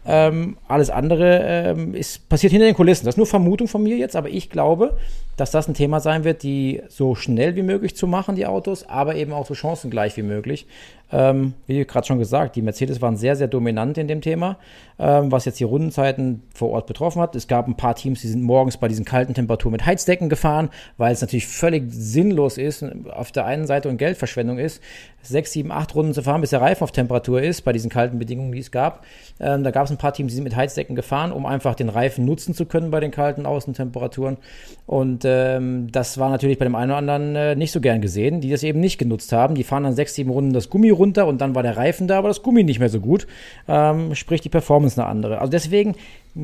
Ähm, 0.06 0.56
alles 0.68 0.90
andere 0.90 1.40
ähm, 1.44 1.94
ist, 1.94 2.28
passiert 2.28 2.52
hinter 2.52 2.66
den 2.66 2.76
Kulissen. 2.76 3.04
Das 3.04 3.14
ist 3.14 3.18
nur 3.18 3.26
Vermutung 3.26 3.66
von 3.66 3.82
mir 3.82 3.96
jetzt, 3.96 4.14
aber 4.14 4.28
ich 4.28 4.50
glaube, 4.50 4.96
dass 5.36 5.50
das 5.50 5.68
ein 5.68 5.74
Thema 5.74 6.00
sein 6.00 6.24
wird, 6.24 6.42
die 6.42 6.82
so 6.88 7.14
schnell 7.14 7.56
wie 7.56 7.62
möglich 7.62 7.94
zu 7.94 8.06
machen, 8.06 8.36
die 8.36 8.46
Autos, 8.46 8.88
aber 8.88 9.16
eben 9.16 9.32
auch 9.32 9.46
so 9.46 9.54
chancengleich 9.54 10.16
wie 10.16 10.22
möglich. 10.22 10.66
Ähm, 11.12 11.54
wie 11.68 11.84
gerade 11.84 12.04
schon 12.04 12.18
gesagt, 12.18 12.56
die 12.56 12.62
Mercedes 12.62 13.00
waren 13.00 13.16
sehr, 13.16 13.36
sehr 13.36 13.46
dominant 13.46 13.96
in 13.96 14.08
dem 14.08 14.20
Thema, 14.20 14.58
ähm, 14.98 15.30
was 15.30 15.44
jetzt 15.44 15.60
die 15.60 15.64
Rundenzeiten 15.64 16.42
vor 16.52 16.70
Ort 16.70 16.86
betroffen 16.86 17.22
hat. 17.22 17.36
Es 17.36 17.46
gab 17.46 17.68
ein 17.68 17.76
paar 17.76 17.94
Teams, 17.94 18.22
die 18.22 18.28
sind 18.28 18.42
morgens 18.42 18.76
bei 18.76 18.88
diesen 18.88 19.04
kalten 19.04 19.32
Temperaturen 19.32 19.72
mit 19.72 19.86
Heizdecken 19.86 20.28
gefahren, 20.28 20.68
weil 20.96 21.12
es 21.12 21.20
natürlich 21.20 21.46
völlig 21.46 21.84
sinnlos 21.90 22.58
ist, 22.58 22.84
auf 23.10 23.30
der 23.30 23.44
einen 23.44 23.66
Seite 23.66 23.88
und 23.88 23.98
Geldverschwendung 23.98 24.58
ist, 24.58 24.82
sechs, 25.22 25.52
sieben, 25.52 25.70
acht 25.70 25.94
Runden 25.94 26.12
zu 26.12 26.22
fahren, 26.22 26.40
bis 26.40 26.50
der 26.50 26.60
Reifen 26.60 26.82
auf 26.82 26.90
Temperatur 26.90 27.40
ist, 27.40 27.62
bei 27.62 27.72
diesen 27.72 27.90
kalten 27.90 28.18
Bedingungen, 28.18 28.50
die 28.50 28.58
es 28.58 28.72
gab. 28.72 29.04
Ähm, 29.38 29.62
da 29.62 29.70
gab 29.70 29.84
es 29.84 29.92
ein 29.92 29.98
paar 29.98 30.12
Teams, 30.12 30.32
die 30.32 30.36
sind 30.36 30.44
mit 30.44 30.56
Heizdecken 30.56 30.96
gefahren, 30.96 31.30
um 31.30 31.46
einfach 31.46 31.76
den 31.76 31.88
Reifen 31.88 32.24
nutzen 32.24 32.52
zu 32.52 32.66
können 32.66 32.90
bei 32.90 32.98
den 32.98 33.12
kalten 33.12 33.46
Außentemperaturen. 33.46 34.38
Und 34.86 35.24
ähm, 35.24 35.90
das 35.90 36.16
war 36.16 36.30
natürlich 36.30 36.58
bei 36.58 36.64
dem 36.64 36.76
einen 36.76 36.92
oder 36.92 36.98
anderen 36.98 37.34
äh, 37.34 37.56
nicht 37.56 37.72
so 37.72 37.80
gern 37.80 38.00
gesehen, 38.00 38.40
die 38.40 38.50
das 38.50 38.62
eben 38.62 38.78
nicht 38.78 38.98
genutzt 38.98 39.32
haben. 39.32 39.56
Die 39.56 39.64
fahren 39.64 39.82
dann 39.82 39.94
sechs, 39.94 40.14
sieben 40.14 40.30
Runden 40.30 40.52
das 40.52 40.70
Gummi 40.70 40.90
runter 40.90 41.26
und 41.26 41.40
dann 41.40 41.56
war 41.56 41.64
der 41.64 41.76
Reifen 41.76 42.06
da, 42.06 42.18
aber 42.18 42.28
das 42.28 42.42
Gummi 42.42 42.62
nicht 42.62 42.78
mehr 42.78 42.88
so 42.88 43.00
gut. 43.00 43.26
Ähm, 43.66 44.14
sprich, 44.14 44.42
die 44.42 44.48
Performance 44.48 45.00
eine 45.00 45.10
andere. 45.10 45.40
Also 45.40 45.50
deswegen 45.50 45.96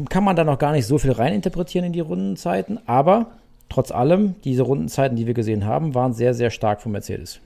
kann 0.08 0.24
man 0.24 0.34
da 0.34 0.42
noch 0.42 0.58
gar 0.58 0.72
nicht 0.72 0.86
so 0.86 0.98
viel 0.98 1.12
reininterpretieren 1.12 1.86
in 1.86 1.92
die 1.92 2.00
Rundenzeiten, 2.00 2.80
aber 2.86 3.26
trotz 3.68 3.92
allem, 3.92 4.34
diese 4.42 4.62
Rundenzeiten, 4.62 5.16
die 5.16 5.26
wir 5.28 5.34
gesehen 5.34 5.64
haben, 5.64 5.94
waren 5.94 6.12
sehr, 6.12 6.34
sehr 6.34 6.50
stark 6.50 6.82
von 6.82 6.90
Mercedes. 6.90 7.38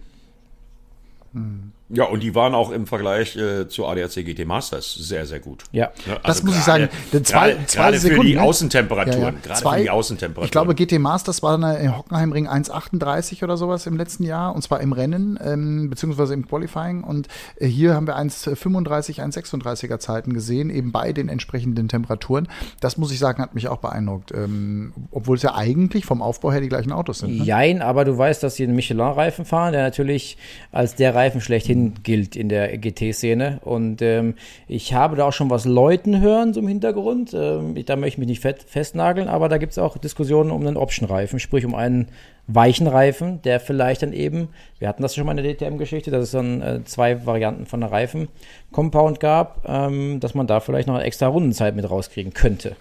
Mhm. 1.34 1.72
Ja, 1.88 2.05
und 2.05 2.23
die 2.23 2.35
waren 2.35 2.55
auch 2.55 2.73
im 2.73 2.87
Vergleich 2.87 3.37
äh, 3.37 3.69
zur 3.69 3.88
ADAC 3.88 4.25
GT 4.25 4.44
Masters 4.44 4.93
sehr, 4.94 5.25
sehr 5.25 5.38
gut. 5.38 5.62
Ja, 5.71 5.93
also 6.06 6.21
das 6.25 6.43
muss 6.43 6.65
grade, 6.65 6.91
ich 6.91 7.00
sagen. 7.12 7.25
Zwei, 7.25 7.53
grade, 7.53 7.67
zwei 7.67 7.81
grade 7.83 7.99
Sekunden, 7.99 8.23
für 8.23 8.29
die 8.29 8.35
ne? 8.35 8.43
Außentemperaturen. 8.43 9.21
Ja, 9.21 9.31
ja. 9.31 9.35
Gerade 9.41 9.61
zwei, 9.61 9.77
für 9.77 9.83
die 9.85 9.91
Außentemperaturen. 9.91 10.44
Ich 10.47 10.50
glaube, 10.50 10.75
GT 10.75 10.99
Masters 10.99 11.44
war 11.44 11.56
dann 11.56 11.77
im 11.77 11.97
Hockenheimring 11.97 12.49
1,38 12.49 13.44
oder 13.44 13.56
sowas 13.56 13.87
im 13.87 13.97
letzten 13.97 14.25
Jahr. 14.25 14.53
Und 14.55 14.62
zwar 14.62 14.81
im 14.81 14.93
Rennen, 14.93 15.38
ähm, 15.41 15.88
beziehungsweise 15.88 16.35
im 16.35 16.49
Qualifying. 16.49 17.05
Und 17.05 17.29
äh, 17.56 17.69
hier 17.69 17.94
haben 17.94 18.09
wir 18.09 18.17
1,35, 18.17 19.23
1,36er 19.23 20.00
Zeiten 20.00 20.33
gesehen, 20.33 20.71
eben 20.71 20.91
bei 20.91 21.12
den 21.12 21.28
entsprechenden 21.28 21.87
Temperaturen. 21.87 22.49
Das 22.81 22.97
muss 22.97 23.12
ich 23.12 23.21
sagen, 23.21 23.40
hat 23.40 23.55
mich 23.55 23.69
auch 23.69 23.78
beeindruckt. 23.78 24.33
Ähm, 24.33 24.93
obwohl 25.12 25.37
es 25.37 25.43
ja 25.43 25.55
eigentlich 25.55 26.05
vom 26.05 26.21
Aufbau 26.21 26.50
her 26.50 26.61
die 26.61 26.69
gleichen 26.69 26.90
Autos 26.90 27.21
sind. 27.21 27.38
Ne? 27.38 27.45
Jein, 27.45 27.81
aber 27.81 28.05
du 28.05 28.19
weißt, 28.19 28.43
dass 28.43 28.57
sie 28.57 28.64
einen 28.64 28.75
Michelin-Reifen 28.75 29.45
fahren, 29.45 29.73
der 29.73 29.85
natürlich 29.85 30.37
als 30.73 30.97
der 30.97 31.14
Reifen 31.14 31.40
schlechthin 31.40 31.75
ohnehin 31.76 31.95
gilt 32.02 32.37
in 32.37 32.49
der 32.49 32.76
GT-Szene. 32.78 33.61
Und 33.64 34.02
ähm, 34.02 34.35
ich 34.68 34.95
habe 34.95 35.16
da 35.16 35.25
auch 35.26 35.33
schon 35.33 35.50
was 35.50 35.64
Leuten 35.64 36.21
hören 36.21 36.54
so 36.54 36.61
im 36.61 36.68
Hintergrund. 36.68 37.35
Ähm, 37.35 37.75
da 37.85 37.97
möchte 37.97 38.14
ich 38.14 38.18
mich 38.18 38.28
nicht 38.28 38.40
fett, 38.40 38.62
festnageln, 38.62 39.28
aber 39.28 39.49
da 39.49 39.59
gibt 39.59 39.73
es 39.73 39.78
auch 39.78 39.99
Diskussionen 39.99 40.50
um 40.50 40.66
einen 40.66 40.76
Option-Reifen, 40.76 41.38
sprich 41.38 41.64
um 41.64 41.75
einen 41.75 42.09
weichen 42.49 42.87
Reifen, 42.87 43.42
der 43.42 43.59
vielleicht 43.59 44.02
dann 44.02 44.12
eben, 44.12 44.49
wir 44.78 44.88
hatten 44.88 45.02
das 45.02 45.14
schon 45.14 45.26
mal 45.26 45.37
in 45.37 45.45
der 45.45 45.54
DTM-Geschichte, 45.54 46.11
dass 46.11 46.25
es 46.25 46.30
dann 46.30 46.62
äh, 46.62 46.85
zwei 46.85 47.26
Varianten 47.26 47.66
von 47.66 47.80
der 47.80 47.90
Reifen-Compound 47.90 49.21
gab, 49.21 49.68
ähm, 49.68 50.21
dass 50.21 50.35
man 50.35 50.47
da 50.47 50.61
vielleicht 50.61 50.87
noch 50.87 50.95
eine 50.95 51.04
extra 51.04 51.26
Rundenzeit 51.26 51.75
mit 51.75 51.88
rauskriegen 51.90 52.33
könnte. 52.33 52.76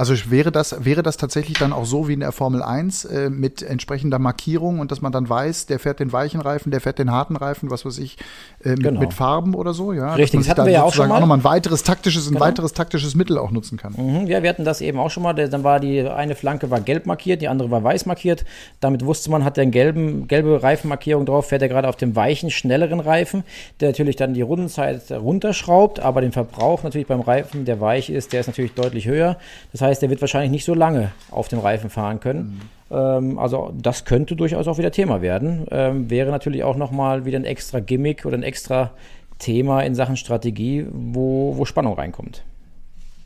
Also 0.00 0.14
wäre 0.30 0.50
das, 0.50 0.82
wäre 0.82 1.02
das 1.02 1.18
tatsächlich 1.18 1.58
dann 1.58 1.74
auch 1.74 1.84
so 1.84 2.08
wie 2.08 2.14
in 2.14 2.20
der 2.20 2.32
Formel 2.32 2.62
1 2.62 3.04
äh, 3.04 3.28
mit 3.28 3.60
entsprechender 3.60 4.18
Markierung 4.18 4.80
und 4.80 4.90
dass 4.90 5.02
man 5.02 5.12
dann 5.12 5.28
weiß, 5.28 5.66
der 5.66 5.78
fährt 5.78 6.00
den 6.00 6.10
weichen 6.10 6.40
Reifen, 6.40 6.70
der 6.70 6.80
fährt 6.80 6.98
den 6.98 7.10
harten 7.10 7.36
Reifen, 7.36 7.70
was 7.70 7.84
weiß 7.84 7.98
ich, 7.98 8.16
äh, 8.64 8.70
mit, 8.70 8.82
genau. 8.82 9.00
mit, 9.00 9.12
Farben 9.12 9.54
oder 9.54 9.74
so, 9.74 9.92
ja? 9.92 10.14
Richtig, 10.14 10.40
das 10.40 10.48
hatten 10.48 10.64
wir 10.64 10.72
ja 10.72 10.84
auch 10.84 10.94
schon 10.94 11.10
mal. 11.10 11.16
auch 11.16 11.20
nochmal 11.20 11.36
ein 11.36 11.44
weiteres 11.44 11.82
taktisches, 11.82 12.28
ein 12.28 12.32
genau. 12.32 12.46
weiteres 12.46 12.72
taktisches 12.72 13.14
Mittel 13.14 13.36
auch 13.36 13.50
nutzen 13.50 13.76
kann. 13.76 13.92
Mhm, 13.94 14.26
ja, 14.26 14.42
wir 14.42 14.48
hatten 14.48 14.64
das 14.64 14.80
eben 14.80 14.98
auch 14.98 15.10
schon 15.10 15.22
mal. 15.22 15.34
Dann 15.34 15.64
war 15.64 15.80
die 15.80 16.00
eine 16.08 16.34
Flanke 16.34 16.70
war 16.70 16.80
gelb 16.80 17.04
markiert, 17.04 17.42
die 17.42 17.48
andere 17.48 17.70
war 17.70 17.84
weiß 17.84 18.06
markiert. 18.06 18.46
Damit 18.80 19.04
wusste 19.04 19.30
man, 19.30 19.44
hat 19.44 19.58
der 19.58 19.62
einen 19.62 19.70
gelben, 19.70 20.28
gelbe 20.28 20.62
Reifenmarkierung 20.62 21.26
drauf, 21.26 21.48
fährt 21.48 21.60
er 21.60 21.68
gerade 21.68 21.90
auf 21.90 21.96
dem 21.96 22.16
weichen, 22.16 22.50
schnelleren 22.50 23.00
Reifen, 23.00 23.44
der 23.80 23.90
natürlich 23.90 24.16
dann 24.16 24.32
die 24.32 24.40
Rundenzeit 24.40 25.10
runterschraubt, 25.12 26.00
aber 26.00 26.22
den 26.22 26.32
Verbrauch 26.32 26.84
natürlich 26.84 27.06
beim 27.06 27.20
Reifen, 27.20 27.66
der 27.66 27.82
weich 27.82 28.08
ist, 28.08 28.32
der 28.32 28.40
ist 28.40 28.46
natürlich 28.46 28.72
deutlich 28.72 29.06
höher. 29.06 29.36
Das 29.72 29.82
heißt, 29.82 29.89
der 29.98 30.10
wird 30.10 30.20
wahrscheinlich 30.20 30.50
nicht 30.50 30.64
so 30.64 30.74
lange 30.74 31.12
auf 31.30 31.48
dem 31.48 31.58
Reifen 31.58 31.90
fahren 31.90 32.20
können. 32.20 32.60
Mhm. 32.90 32.96
Ähm, 32.96 33.38
also 33.38 33.72
das 33.74 34.04
könnte 34.04 34.36
durchaus 34.36 34.68
auch 34.68 34.78
wieder 34.78 34.92
Thema 34.92 35.22
werden. 35.22 35.66
Ähm, 35.70 36.08
wäre 36.10 36.30
natürlich 36.30 36.64
auch 36.64 36.76
nochmal 36.76 37.24
wieder 37.24 37.38
ein 37.38 37.44
extra 37.44 37.80
Gimmick 37.80 38.24
oder 38.24 38.36
ein 38.36 38.42
extra 38.42 38.92
Thema 39.38 39.82
in 39.82 39.94
Sachen 39.94 40.16
Strategie, 40.16 40.86
wo, 40.90 41.56
wo 41.56 41.64
Spannung 41.64 41.94
reinkommt. 41.94 42.44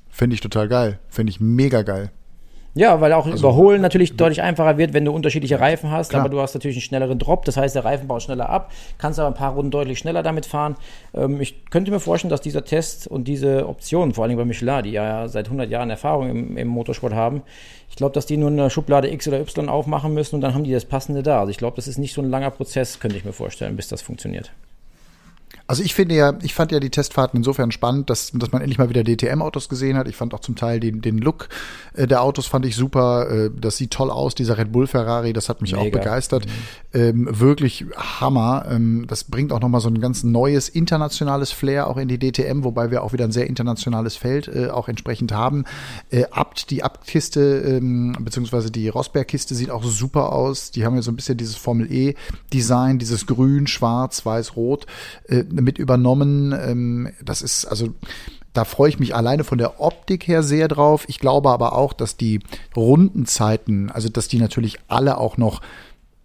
Finde 0.08 0.34
ich 0.34 0.40
total 0.40 0.68
geil. 0.68 0.98
Finde 1.08 1.30
ich 1.30 1.40
mega 1.40 1.82
geil. 1.82 2.10
Ja, 2.76 3.00
weil 3.00 3.12
auch 3.12 3.26
also, 3.26 3.38
Überholen 3.38 3.80
natürlich 3.80 4.16
deutlich 4.16 4.42
einfacher 4.42 4.76
wird, 4.78 4.94
wenn 4.94 5.04
du 5.04 5.12
unterschiedliche 5.12 5.60
Reifen 5.60 5.92
hast, 5.92 6.10
klar. 6.10 6.22
aber 6.22 6.28
du 6.28 6.40
hast 6.40 6.54
natürlich 6.54 6.76
einen 6.76 6.82
schnelleren 6.82 7.18
Drop, 7.20 7.44
das 7.44 7.56
heißt, 7.56 7.76
der 7.76 7.84
Reifen 7.84 8.08
baut 8.08 8.22
schneller 8.22 8.48
ab, 8.48 8.72
kannst 8.98 9.20
aber 9.20 9.28
ein 9.28 9.34
paar 9.34 9.52
Runden 9.52 9.70
deutlich 9.70 10.00
schneller 10.00 10.24
damit 10.24 10.44
fahren. 10.44 10.74
Ähm, 11.14 11.40
ich 11.40 11.66
könnte 11.66 11.92
mir 11.92 12.00
vorstellen, 12.00 12.30
dass 12.30 12.40
dieser 12.40 12.64
Test 12.64 13.06
und 13.06 13.28
diese 13.28 13.68
Option, 13.68 14.12
vor 14.12 14.24
allem 14.24 14.36
bei 14.36 14.44
Michelin, 14.44 14.82
die 14.82 14.90
ja 14.90 15.28
seit 15.28 15.46
100 15.46 15.70
Jahren 15.70 15.88
Erfahrung 15.88 16.28
im, 16.28 16.56
im 16.56 16.68
Motorsport 16.68 17.14
haben, 17.14 17.42
ich 17.88 17.96
glaube, 17.96 18.12
dass 18.12 18.26
die 18.26 18.36
nur 18.36 18.50
eine 18.50 18.68
Schublade 18.70 19.08
X 19.08 19.28
oder 19.28 19.38
Y 19.38 19.68
aufmachen 19.68 20.12
müssen 20.12 20.34
und 20.34 20.40
dann 20.40 20.52
haben 20.52 20.64
die 20.64 20.72
das 20.72 20.84
Passende 20.84 21.22
da. 21.22 21.40
Also 21.40 21.50
ich 21.50 21.58
glaube, 21.58 21.76
das 21.76 21.86
ist 21.86 21.98
nicht 21.98 22.12
so 22.12 22.22
ein 22.22 22.28
langer 22.28 22.50
Prozess, 22.50 22.98
könnte 22.98 23.16
ich 23.16 23.24
mir 23.24 23.32
vorstellen, 23.32 23.76
bis 23.76 23.86
das 23.86 24.02
funktioniert. 24.02 24.50
Also 25.66 25.82
ich 25.82 25.94
finde 25.94 26.14
ja, 26.14 26.34
ich 26.42 26.54
fand 26.54 26.72
ja 26.72 26.80
die 26.80 26.90
Testfahrten 26.90 27.38
insofern 27.38 27.72
spannend, 27.72 28.10
dass, 28.10 28.32
dass 28.32 28.52
man 28.52 28.60
endlich 28.60 28.78
mal 28.78 28.90
wieder 28.90 29.02
DTM-Autos 29.02 29.68
gesehen 29.68 29.96
hat. 29.96 30.08
Ich 30.08 30.16
fand 30.16 30.34
auch 30.34 30.40
zum 30.40 30.56
Teil 30.56 30.80
den, 30.80 31.00
den 31.00 31.18
Look 31.18 31.48
äh, 31.94 32.06
der 32.06 32.22
Autos 32.22 32.46
fand 32.46 32.66
ich 32.66 32.76
super. 32.76 33.30
Äh, 33.30 33.50
das 33.58 33.76
sieht 33.76 33.90
toll 33.92 34.10
aus, 34.10 34.34
dieser 34.34 34.58
Red 34.58 34.72
Bull 34.72 34.86
Ferrari, 34.86 35.32
das 35.32 35.48
hat 35.48 35.62
mich 35.62 35.72
Mega. 35.72 35.84
auch 35.84 35.90
begeistert. 35.90 36.46
Mhm. 36.46 37.00
Ähm, 37.00 37.28
wirklich 37.40 37.86
Hammer. 37.96 38.66
Ähm, 38.70 39.06
das 39.08 39.24
bringt 39.24 39.52
auch 39.52 39.60
nochmal 39.60 39.80
so 39.80 39.88
ein 39.88 40.00
ganz 40.00 40.24
neues 40.24 40.68
internationales 40.68 41.52
Flair 41.52 41.88
auch 41.88 41.96
in 41.96 42.08
die 42.08 42.18
DTM, 42.18 42.64
wobei 42.64 42.90
wir 42.90 43.02
auch 43.02 43.12
wieder 43.12 43.24
ein 43.24 43.32
sehr 43.32 43.46
internationales 43.46 44.16
Feld 44.16 44.48
äh, 44.48 44.68
auch 44.68 44.88
entsprechend 44.88 45.32
haben. 45.32 45.64
Äh, 46.10 46.24
Abt, 46.30 46.70
die 46.70 46.82
Abt-Kiste, 46.82 47.40
ähm, 47.40 48.16
beziehungsweise 48.20 48.70
die 48.70 48.88
Rosberg-Kiste 48.88 49.54
sieht 49.54 49.70
auch 49.70 49.84
super 49.84 50.32
aus. 50.32 50.70
Die 50.70 50.84
haben 50.84 50.94
ja 50.94 51.02
so 51.02 51.10
ein 51.10 51.16
bisschen 51.16 51.36
dieses 51.36 51.56
Formel 51.56 51.90
E-Design, 51.90 52.98
dieses 52.98 53.26
Grün, 53.26 53.66
Schwarz, 53.66 54.24
Weiß, 54.26 54.56
Rot. 54.56 54.86
Äh, 55.28 55.44
mit 55.62 55.78
übernommen. 55.78 56.52
Ähm, 56.52 57.10
das 57.22 57.42
ist 57.42 57.64
also 57.64 57.94
da 58.54 58.64
freue 58.64 58.88
ich 58.88 59.00
mich 59.00 59.14
alleine 59.14 59.42
von 59.42 59.58
der 59.58 59.80
Optik 59.80 60.28
her 60.28 60.42
sehr 60.42 60.68
drauf. 60.68 61.04
Ich 61.08 61.18
glaube 61.18 61.50
aber 61.50 61.76
auch, 61.76 61.92
dass 61.92 62.16
die 62.16 62.40
Rundenzeiten, 62.76 63.90
also 63.90 64.08
dass 64.08 64.28
die 64.28 64.38
natürlich 64.38 64.78
alle 64.86 65.18
auch 65.18 65.36
noch 65.36 65.60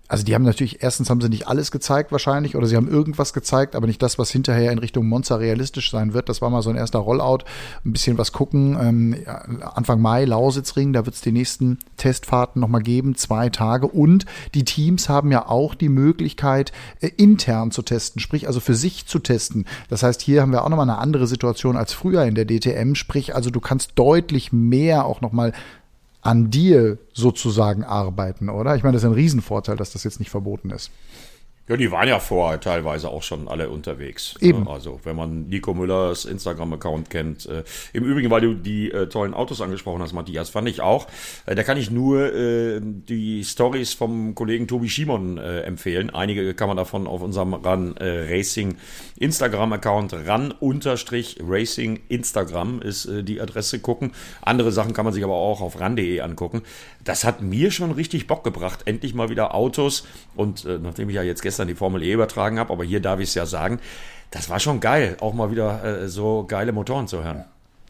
also 0.09 0.23
die 0.23 0.33
haben 0.33 0.43
natürlich, 0.43 0.81
erstens 0.81 1.11
haben 1.11 1.21
sie 1.21 1.29
nicht 1.29 1.47
alles 1.47 1.69
gezeigt 1.69 2.11
wahrscheinlich 2.11 2.55
oder 2.55 2.65
sie 2.65 2.75
haben 2.75 2.89
irgendwas 2.89 3.31
gezeigt, 3.31 3.75
aber 3.75 3.85
nicht 3.85 4.01
das, 4.01 4.17
was 4.17 4.31
hinterher 4.31 4.71
in 4.71 4.79
Richtung 4.79 5.07
Monza 5.07 5.35
realistisch 5.35 5.91
sein 5.91 6.13
wird. 6.13 6.29
Das 6.29 6.41
war 6.41 6.49
mal 6.49 6.63
so 6.63 6.71
ein 6.71 6.75
erster 6.75 6.97
Rollout. 6.97 7.45
Ein 7.85 7.93
bisschen 7.93 8.17
was 8.17 8.31
gucken. 8.31 8.75
Ähm, 8.81 9.15
Anfang 9.61 10.01
Mai, 10.01 10.25
Lausitzring, 10.25 10.93
da 10.93 11.05
wird 11.05 11.13
es 11.15 11.21
die 11.21 11.31
nächsten 11.31 11.77
Testfahrten 11.97 12.59
nochmal 12.59 12.81
geben, 12.81 13.15
zwei 13.15 13.49
Tage. 13.49 13.85
Und 13.87 14.25
die 14.55 14.65
Teams 14.65 15.09
haben 15.09 15.31
ja 15.31 15.47
auch 15.47 15.75
die 15.75 15.89
Möglichkeit, 15.89 16.71
äh, 17.01 17.11
intern 17.15 17.69
zu 17.69 17.83
testen, 17.83 18.19
sprich 18.19 18.47
also 18.47 18.59
für 18.59 18.73
sich 18.73 19.05
zu 19.05 19.19
testen. 19.19 19.65
Das 19.89 20.01
heißt, 20.01 20.21
hier 20.21 20.41
haben 20.41 20.51
wir 20.51 20.63
auch 20.63 20.69
nochmal 20.69 20.89
eine 20.89 20.97
andere 20.97 21.27
Situation 21.27 21.77
als 21.77 21.93
früher 21.93 22.25
in 22.25 22.33
der 22.33 22.45
DTM, 22.45 22.95
sprich 22.95 23.35
also 23.35 23.51
du 23.51 23.59
kannst 23.59 23.91
deutlich 23.93 24.51
mehr 24.51 25.05
auch 25.05 25.21
nochmal 25.21 25.53
an 26.21 26.49
dir 26.49 26.97
sozusagen 27.13 27.83
arbeiten, 27.83 28.49
oder? 28.49 28.75
Ich 28.75 28.83
meine, 28.83 28.93
das 28.93 29.03
ist 29.03 29.09
ein 29.09 29.13
Riesenvorteil, 29.13 29.77
dass 29.77 29.93
das 29.93 30.03
jetzt 30.03 30.19
nicht 30.19 30.29
verboten 30.29 30.69
ist. 30.71 30.91
Ja, 31.69 31.77
die 31.77 31.91
waren 31.91 32.07
ja 32.07 32.19
vorher 32.19 32.59
teilweise 32.59 33.09
auch 33.09 33.21
schon 33.21 33.47
alle 33.47 33.69
unterwegs. 33.69 34.33
Eben. 34.41 34.67
Also, 34.67 34.99
wenn 35.03 35.15
man 35.15 35.49
Nico 35.49 35.75
Müllers 35.75 36.25
Instagram-Account 36.25 37.11
kennt. 37.11 37.45
Äh, 37.45 37.63
Im 37.93 38.05
Übrigen, 38.05 38.31
weil 38.31 38.41
du 38.41 38.55
die 38.55 38.89
äh, 38.89 39.05
tollen 39.05 39.35
Autos 39.35 39.61
angesprochen 39.61 40.01
hast, 40.01 40.13
Matthias, 40.13 40.49
fand 40.49 40.67
ich 40.67 40.81
auch. 40.81 41.05
Äh, 41.45 41.53
da 41.53 41.61
kann 41.61 41.77
ich 41.77 41.91
nur 41.91 42.33
äh, 42.33 42.81
die 42.81 43.43
Stories 43.43 43.93
vom 43.93 44.33
Kollegen 44.33 44.67
Tobi 44.67 44.89
Schimon 44.89 45.37
äh, 45.37 45.59
empfehlen. 45.61 46.09
Einige 46.09 46.55
kann 46.55 46.69
man 46.69 46.77
davon 46.77 47.05
auf 47.05 47.21
unserem 47.21 47.53
Run 47.53 47.95
äh, 47.97 48.33
Racing 48.33 48.77
Instagram-Account 49.19 50.13
ran-racing 50.25 51.99
Instagram 52.07 52.81
ist 52.81 53.07
die 53.11 53.41
Adresse 53.41 53.79
gucken. 53.79 54.13
Andere 54.41 54.71
Sachen 54.71 54.93
kann 54.93 55.05
man 55.05 55.13
sich 55.13 55.23
aber 55.23 55.35
auch 55.35 55.61
auf 55.61 55.79
ran.de 55.79 56.21
angucken. 56.21 56.63
Das 57.03 57.25
hat 57.25 57.41
mir 57.41 57.69
schon 57.69 57.91
richtig 57.91 58.27
Bock 58.27 58.43
gebracht. 58.43 58.83
Endlich 58.85 59.13
mal 59.13 59.29
wieder 59.29 59.53
Autos. 59.53 60.07
Und 60.35 60.65
nachdem 60.65 61.09
ich 61.09 61.15
ja 61.15 61.23
jetzt 61.23 61.41
gestern 61.41 61.58
gestern 61.59 61.67
die 61.67 61.75
Formel 61.75 62.03
E 62.03 62.13
übertragen 62.13 62.57
habe, 62.57 62.71
aber 62.71 62.85
hier 62.85 63.01
darf 63.01 63.19
ich 63.19 63.29
es 63.29 63.35
ja 63.35 63.45
sagen. 63.45 63.79
Das 64.31 64.49
war 64.49 64.59
schon 64.59 64.79
geil, 64.79 65.17
auch 65.19 65.33
mal 65.33 65.51
wieder 65.51 65.83
äh, 66.03 66.07
so 66.07 66.45
geile 66.47 66.71
Motoren 66.71 67.07
zu 67.07 67.23
hören. 67.23 67.43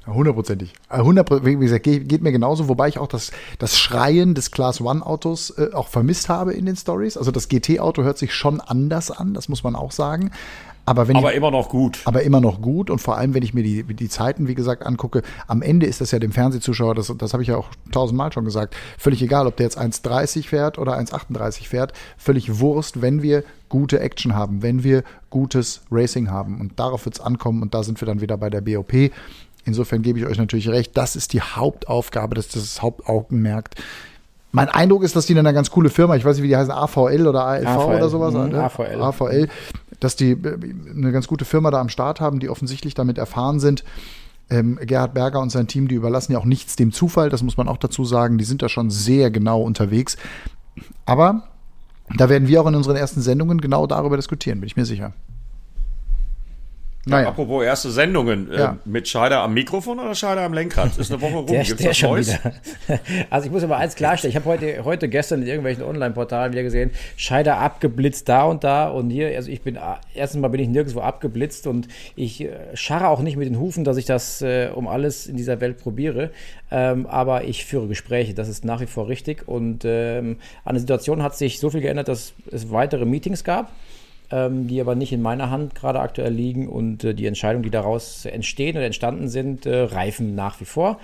Hundertprozentig. 0.07 0.73
Äh, 0.89 1.03
wie 1.03 1.55
gesagt, 1.57 1.83
geht, 1.83 2.23
mir 2.23 2.31
genauso, 2.31 2.67
wobei 2.67 2.88
ich 2.88 2.97
auch 2.97 3.07
das, 3.07 3.31
das 3.59 3.77
Schreien 3.77 4.33
des 4.33 4.49
Class 4.49 4.81
One 4.81 5.05
Autos 5.05 5.51
äh, 5.51 5.69
auch 5.73 5.88
vermisst 5.88 6.29
habe 6.29 6.53
in 6.53 6.65
den 6.65 6.77
Stories. 6.77 7.15
Also 7.15 7.29
das 7.29 7.47
GT-Auto 7.47 8.01
hört 8.01 8.17
sich 8.17 8.33
schon 8.33 8.59
anders 8.59 9.11
an, 9.11 9.35
das 9.35 9.49
muss 9.49 9.63
man 9.63 9.75
auch 9.75 9.91
sagen. 9.91 10.31
Aber, 10.85 11.07
wenn 11.07 11.17
aber 11.17 11.29
ich, 11.29 11.38
immer 11.38 11.51
noch 11.51 11.69
gut. 11.69 11.99
Aber 12.05 12.23
immer 12.23 12.41
noch 12.41 12.61
gut. 12.61 12.89
Und 12.89 12.97
vor 12.97 13.17
allem, 13.17 13.35
wenn 13.35 13.43
ich 13.43 13.53
mir 13.53 13.61
die, 13.61 13.83
die 13.83 14.09
Zeiten, 14.09 14.47
wie 14.47 14.55
gesagt, 14.55 14.83
angucke, 14.83 15.21
am 15.45 15.61
Ende 15.61 15.85
ist 15.85 16.01
das 16.01 16.09
ja 16.09 16.17
dem 16.17 16.31
Fernsehzuschauer, 16.31 16.95
das, 16.95 17.13
das 17.15 17.33
habe 17.33 17.43
ich 17.43 17.49
ja 17.49 17.57
auch 17.57 17.67
tausendmal 17.91 18.33
schon 18.33 18.45
gesagt, 18.45 18.75
völlig 18.97 19.21
egal, 19.21 19.45
ob 19.45 19.57
der 19.57 19.65
jetzt 19.65 19.77
1,30 19.77 20.47
fährt 20.47 20.79
oder 20.79 20.97
1,38 20.97 21.67
fährt, 21.67 21.93
völlig 22.17 22.59
Wurst, 22.59 23.03
wenn 23.03 23.21
wir 23.21 23.43
gute 23.69 23.99
Action 23.99 24.35
haben, 24.35 24.61
wenn 24.61 24.83
wir 24.83 25.03
gutes 25.29 25.81
Racing 25.91 26.29
haben. 26.29 26.59
Und 26.59 26.79
darauf 26.79 27.05
wird 27.05 27.15
es 27.15 27.21
ankommen 27.21 27.61
und 27.61 27.73
da 27.73 27.83
sind 27.83 28.01
wir 28.01 28.05
dann 28.05 28.21
wieder 28.21 28.38
bei 28.38 28.49
der 28.49 28.61
BOP. 28.61 29.11
Insofern 29.65 30.01
gebe 30.01 30.19
ich 30.19 30.25
euch 30.25 30.38
natürlich 30.38 30.69
recht, 30.69 30.97
das 30.97 31.15
ist 31.15 31.33
die 31.33 31.41
Hauptaufgabe, 31.41 32.35
das 32.35 32.47
ist 32.47 32.55
das 32.55 32.81
Hauptaugenmerk. 32.81 33.69
Mein 34.51 34.67
Eindruck 34.67 35.03
ist, 35.03 35.15
dass 35.15 35.27
die 35.27 35.38
eine 35.38 35.53
ganz 35.53 35.69
coole 35.69 35.89
Firma, 35.89 36.15
ich 36.15 36.25
weiß 36.25 36.38
nicht, 36.38 36.43
wie 36.43 36.47
die 36.47 36.57
heißen, 36.57 36.71
AVL 36.71 37.27
oder 37.27 37.45
ALV 37.45 37.67
AVL. 37.67 37.95
oder 37.95 38.09
sowas. 38.09 38.33
Mhm, 38.33 38.55
AVL. 38.55 39.01
AVL 39.01 39.49
dass 39.99 40.15
die 40.15 40.31
äh, 40.31 40.57
eine 40.95 41.11
ganz 41.11 41.27
gute 41.27 41.45
Firma 41.45 41.71
da 41.71 41.79
am 41.79 41.89
Start 41.89 42.21
haben, 42.21 42.39
die 42.39 42.49
offensichtlich 42.49 42.93
damit 42.93 43.17
erfahren 43.17 43.59
sind. 43.59 43.83
Ähm, 44.49 44.79
Gerhard 44.81 45.13
Berger 45.13 45.39
und 45.41 45.51
sein 45.51 45.67
Team, 45.67 45.88
die 45.88 45.95
überlassen 45.95 46.33
ja 46.33 46.39
auch 46.39 46.45
nichts 46.45 46.75
dem 46.75 46.91
Zufall, 46.91 47.29
das 47.29 47.43
muss 47.43 47.57
man 47.57 47.67
auch 47.67 47.77
dazu 47.77 48.03
sagen. 48.03 48.38
Die 48.38 48.45
sind 48.45 48.61
da 48.61 48.69
schon 48.69 48.89
sehr 48.89 49.29
genau 49.29 49.61
unterwegs. 49.61 50.17
Aber 51.05 51.43
da 52.17 52.29
werden 52.29 52.47
wir 52.47 52.61
auch 52.61 52.67
in 52.67 52.75
unseren 52.75 52.95
ersten 52.95 53.21
Sendungen 53.21 53.61
genau 53.61 53.87
darüber 53.87 54.15
diskutieren, 54.17 54.59
bin 54.59 54.67
ich 54.67 54.75
mir 54.75 54.85
sicher. 54.85 55.13
Naja. 57.09 57.23
Ja, 57.23 57.29
apropos 57.29 57.63
erste 57.63 57.91
Sendungen, 57.91 58.51
äh, 58.51 58.57
ja. 58.57 58.71
äh, 58.71 58.75
mit 58.85 59.07
Scheider 59.07 59.41
am 59.41 59.53
Mikrofon 59.53 59.99
oder 59.99 60.15
Scheider 60.15 60.41
am 60.41 60.53
Lenkrad? 60.53 60.97
Ist 60.97 61.11
eine 61.11 61.21
Woche 61.21 61.35
rum. 61.35 61.45
der, 61.47 61.63
Gibt's 61.63 61.81
der 61.81 61.91
was 61.91 62.01
Neues? 62.03 62.37
Also 63.29 63.47
ich 63.47 63.51
muss 63.51 63.63
aber 63.63 63.77
eins 63.77 63.95
klarstellen. 63.95 64.31
Ich 64.31 64.35
habe 64.35 64.45
heute, 64.45 64.83
heute 64.85 65.09
gestern 65.09 65.41
in 65.41 65.47
irgendwelchen 65.47 65.83
Online-Portalen 65.83 66.51
wieder 66.51 66.63
gesehen, 66.63 66.91
Scheider 67.17 67.57
abgeblitzt 67.57 68.29
da 68.29 68.43
und 68.43 68.63
da 68.63 68.89
und 68.89 69.09
hier. 69.09 69.35
Also 69.35 69.49
ich 69.49 69.61
bin, 69.61 69.77
erstens 70.13 70.41
mal 70.41 70.49
bin 70.49 70.61
ich 70.61 70.69
nirgendwo 70.69 71.01
abgeblitzt 71.01 71.67
und 71.67 71.87
ich 72.15 72.41
äh, 72.41 72.49
scharre 72.75 73.07
auch 73.07 73.21
nicht 73.21 73.37
mit 73.37 73.47
den 73.47 73.59
Hufen, 73.59 73.83
dass 73.83 73.97
ich 73.97 74.05
das 74.05 74.41
äh, 74.41 74.69
um 74.73 74.87
alles 74.87 75.27
in 75.27 75.37
dieser 75.37 75.61
Welt 75.61 75.77
probiere. 75.77 76.31
Ähm, 76.71 77.07
aber 77.07 77.45
ich 77.45 77.65
führe 77.65 77.87
Gespräche. 77.87 78.33
Das 78.33 78.47
ist 78.47 78.63
nach 78.63 78.81
wie 78.81 78.85
vor 78.85 79.07
richtig. 79.07 79.47
Und 79.47 79.83
ähm, 79.85 80.37
an 80.63 80.75
der 80.75 80.81
Situation 80.81 81.23
hat 81.23 81.35
sich 81.35 81.59
so 81.59 81.69
viel 81.69 81.81
geändert, 81.81 82.07
dass 82.07 82.33
es 82.51 82.71
weitere 82.71 83.05
Meetings 83.05 83.43
gab 83.43 83.71
ähm, 84.31 84.67
die 84.67 84.79
aber 84.79 84.95
nicht 84.95 85.12
in 85.12 85.21
meiner 85.21 85.50
Hand 85.50 85.75
gerade 85.75 86.00
aktuell 86.00 86.31
liegen 86.31 86.67
und 86.67 87.03
äh, 87.03 87.13
die 87.13 87.25
Entscheidungen, 87.25 87.63
die 87.63 87.69
daraus 87.69 88.25
entstehen 88.25 88.77
oder 88.77 88.86
entstanden 88.86 89.27
sind, 89.27 89.65
äh, 89.65 89.83
reifen 89.83 90.36
nach 90.36 90.59
wie 90.59 90.65
vor. 90.65 91.00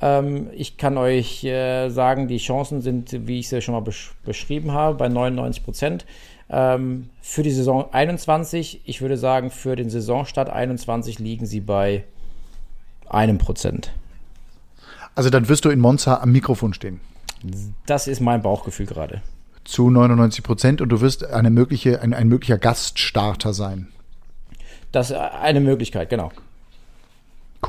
Ähm, 0.00 0.48
ich 0.54 0.76
kann 0.76 0.98
euch 0.98 1.42
äh, 1.44 1.88
sagen, 1.88 2.28
die 2.28 2.38
Chancen 2.38 2.82
sind, 2.82 3.26
wie 3.26 3.40
ich 3.40 3.48
sie 3.48 3.62
schon 3.62 3.74
mal 3.74 3.80
besch 3.80 4.14
beschrieben 4.24 4.72
habe, 4.72 4.96
bei 4.96 5.08
99 5.08 5.64
Prozent. 5.64 6.06
Ähm, 6.50 7.08
für 7.22 7.42
die 7.42 7.50
Saison 7.50 7.92
21, 7.92 8.82
ich 8.84 9.00
würde 9.00 9.16
sagen, 9.16 9.50
für 9.50 9.74
den 9.74 9.90
Saisonstart 9.90 10.50
21 10.50 11.18
liegen 11.18 11.46
sie 11.46 11.60
bei 11.60 12.04
einem 13.08 13.38
Prozent. 13.38 13.92
Also 15.14 15.30
dann 15.30 15.48
wirst 15.48 15.64
du 15.64 15.70
in 15.70 15.80
Monza 15.80 16.18
am 16.20 16.30
Mikrofon 16.30 16.74
stehen. 16.74 17.00
Das 17.86 18.06
ist 18.06 18.20
mein 18.20 18.42
Bauchgefühl 18.42 18.86
gerade 18.86 19.22
zu 19.66 19.90
99 19.90 20.42
Prozent 20.42 20.80
und 20.80 20.88
du 20.88 21.00
wirst 21.00 21.24
eine 21.24 21.50
mögliche, 21.50 22.00
ein, 22.00 22.14
ein 22.14 22.28
möglicher 22.28 22.58
Gaststarter 22.58 23.52
sein. 23.52 23.88
Das 24.92 25.10
ist 25.10 25.16
eine 25.16 25.60
Möglichkeit, 25.60 26.08
genau. 26.08 26.32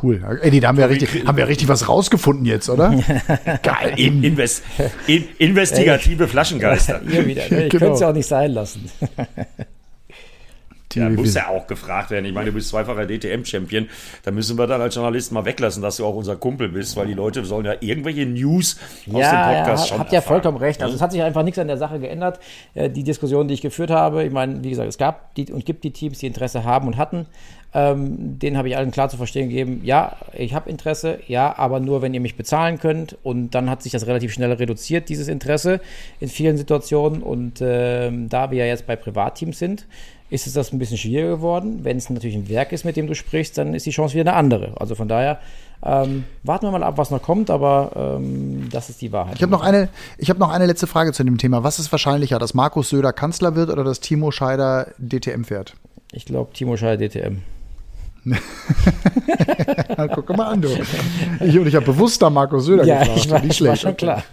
Cool. 0.01 0.39
Eddie, 0.41 0.59
da 0.59 0.67
haben 0.67 0.77
wir, 0.77 0.89
richtig, 0.89 1.25
haben 1.25 1.37
wir 1.37 1.47
richtig 1.47 1.67
was 1.67 1.89
rausgefunden 1.89 2.45
jetzt, 2.45 2.69
oder? 2.69 2.91
Geil. 3.63 3.93
In, 3.97 4.23
invest, 4.23 4.63
in, 5.07 5.25
investigative 5.39 6.27
Flaschengeister. 6.27 7.01
Ihr 7.09 7.25
wieder. 7.25 7.43
Ich 7.43 7.49
genau. 7.49 7.69
könnte 7.69 7.91
es 7.93 7.99
ja 8.01 8.09
auch 8.09 8.13
nicht 8.13 8.27
sein 8.27 8.51
lassen. 8.51 8.91
Die, 10.93 10.99
ja, 10.99 11.09
muss 11.09 11.33
ja 11.33 11.49
auch 11.49 11.67
gefragt 11.67 12.11
werden. 12.11 12.25
Ich 12.25 12.33
meine, 12.33 12.47
du 12.47 12.53
bist 12.53 12.69
zweifacher 12.69 13.05
DTM-Champion. 13.05 13.89
Da 14.23 14.31
müssen 14.31 14.57
wir 14.57 14.67
dann 14.67 14.81
als 14.81 14.95
Journalisten 14.95 15.35
mal 15.35 15.43
weglassen, 15.43 15.81
dass 15.81 15.97
du 15.97 16.05
auch 16.05 16.15
unser 16.15 16.37
Kumpel 16.37 16.69
bist, 16.69 16.95
weil 16.95 17.07
die 17.07 17.13
Leute 17.13 17.43
sollen 17.43 17.65
ja 17.65 17.73
irgendwelche 17.79 18.25
News 18.25 18.79
aus 19.11 19.19
ja, 19.19 19.31
dem 19.31 19.57
Podcast 19.57 19.83
ja, 19.83 19.89
schon 19.89 19.99
habt 19.99 20.13
ja 20.13 20.21
vollkommen 20.21 20.57
recht. 20.57 20.81
Also 20.81 20.95
es 20.95 21.01
hat 21.01 21.11
sich 21.11 21.21
einfach 21.21 21.43
nichts 21.43 21.59
an 21.59 21.67
der 21.67 21.77
Sache 21.77 21.99
geändert. 21.99 22.39
Äh, 22.73 22.89
die 22.89 23.03
Diskussion, 23.03 23.47
die 23.47 23.53
ich 23.53 23.61
geführt 23.61 23.89
habe, 23.89 24.23
ich 24.23 24.31
meine, 24.31 24.63
wie 24.63 24.69
gesagt, 24.69 24.87
es 24.87 24.97
gab 24.97 25.35
die 25.35 25.51
und 25.51 25.65
gibt 25.65 25.83
die 25.83 25.91
Teams, 25.91 26.19
die 26.19 26.27
Interesse 26.27 26.63
haben 26.63 26.87
und 26.87 26.97
hatten. 26.97 27.25
Ähm, 27.73 28.39
denen 28.39 28.57
habe 28.57 28.69
ich 28.69 28.77
allen 28.77 28.91
klar 28.91 29.09
zu 29.09 29.17
verstehen 29.17 29.49
gegeben, 29.49 29.81
ja, 29.83 30.15
ich 30.33 30.53
habe 30.53 30.69
Interesse, 30.69 31.19
ja, 31.27 31.55
aber 31.57 31.79
nur, 31.81 32.01
wenn 32.01 32.13
ihr 32.13 32.21
mich 32.21 32.37
bezahlen 32.37 32.79
könnt. 32.79 33.17
Und 33.23 33.51
dann 33.51 33.69
hat 33.69 33.83
sich 33.83 33.91
das 33.91 34.07
relativ 34.07 34.31
schnell 34.33 34.51
reduziert, 34.53 35.09
dieses 35.09 35.27
Interesse 35.27 35.81
in 36.19 36.29
vielen 36.29 36.57
Situationen. 36.57 37.21
Und 37.21 37.61
ähm, 37.61 38.29
da 38.29 38.51
wir 38.51 38.59
ja 38.59 38.65
jetzt 38.65 38.87
bei 38.87 38.95
Privatteams 38.95 39.59
sind, 39.59 39.85
ist 40.29 40.45
es 40.47 40.53
das 40.53 40.73
ein 40.73 40.79
bisschen 40.79 40.97
schwieriger 40.97 41.37
geworden. 41.37 41.79
Wenn 41.83 41.97
es 41.97 42.09
natürlich 42.09 42.35
ein 42.35 42.49
Werk 42.49 42.71
ist, 42.71 42.83
mit 42.83 42.97
dem 42.97 43.07
du 43.07 43.15
sprichst, 43.15 43.57
dann 43.57 43.73
ist 43.73 43.85
die 43.85 43.91
Chance 43.91 44.13
wieder 44.15 44.31
eine 44.31 44.37
andere. 44.39 44.73
Also 44.79 44.95
von 44.95 45.07
daher, 45.07 45.39
Ähm, 45.83 46.23
warten 46.41 46.65
wir 46.65 46.71
mal 46.71 46.81
ab, 46.81 46.97
was 46.97 47.11
noch 47.11 47.21
kommt, 47.21 47.51
aber 47.51 47.91
ähm, 48.19 48.67
das 48.71 48.89
ist 48.89 48.99
die 48.99 49.11
Wahrheit. 49.11 49.35
Ich 49.35 49.43
habe 49.43 49.51
noch, 49.51 49.61
eine, 49.61 49.89
hab 50.21 50.39
noch 50.39 50.49
eine 50.49 50.65
letzte 50.65 50.87
Frage 50.87 51.13
zu 51.13 51.23
dem 51.23 51.37
Thema. 51.37 51.63
Was 51.63 51.77
ist 51.77 51.91
wahrscheinlicher, 51.91 52.39
dass 52.39 52.55
Markus 52.55 52.89
Söder 52.89 53.13
Kanzler 53.13 53.55
wird 53.55 53.69
oder 53.69 53.83
dass 53.83 53.99
Timo 53.99 54.31
Scheider 54.31 54.87
DTM 54.97 55.43
fährt? 55.43 55.75
Ich 56.11 56.25
glaube, 56.25 56.51
Timo 56.51 56.77
Scheider 56.77 57.07
DTM. 57.07 57.41
Guck 60.15 60.35
mal 60.35 60.47
an, 60.47 60.61
du. 60.63 60.69
Ich, 61.41 61.57
und 61.59 61.67
ich 61.67 61.75
habe 61.75 61.85
bewusst 61.85 62.23
da 62.23 62.31
Markus 62.31 62.65
Söder 62.65 62.83
ja, 62.83 62.99
gefragt. 62.99 63.19
Ich 63.19 63.29
war, 63.29 63.39
Nicht 63.41 63.57
schlecht. 63.57 63.83
War 63.83 63.91
schon 63.91 63.97
klar. 63.97 64.23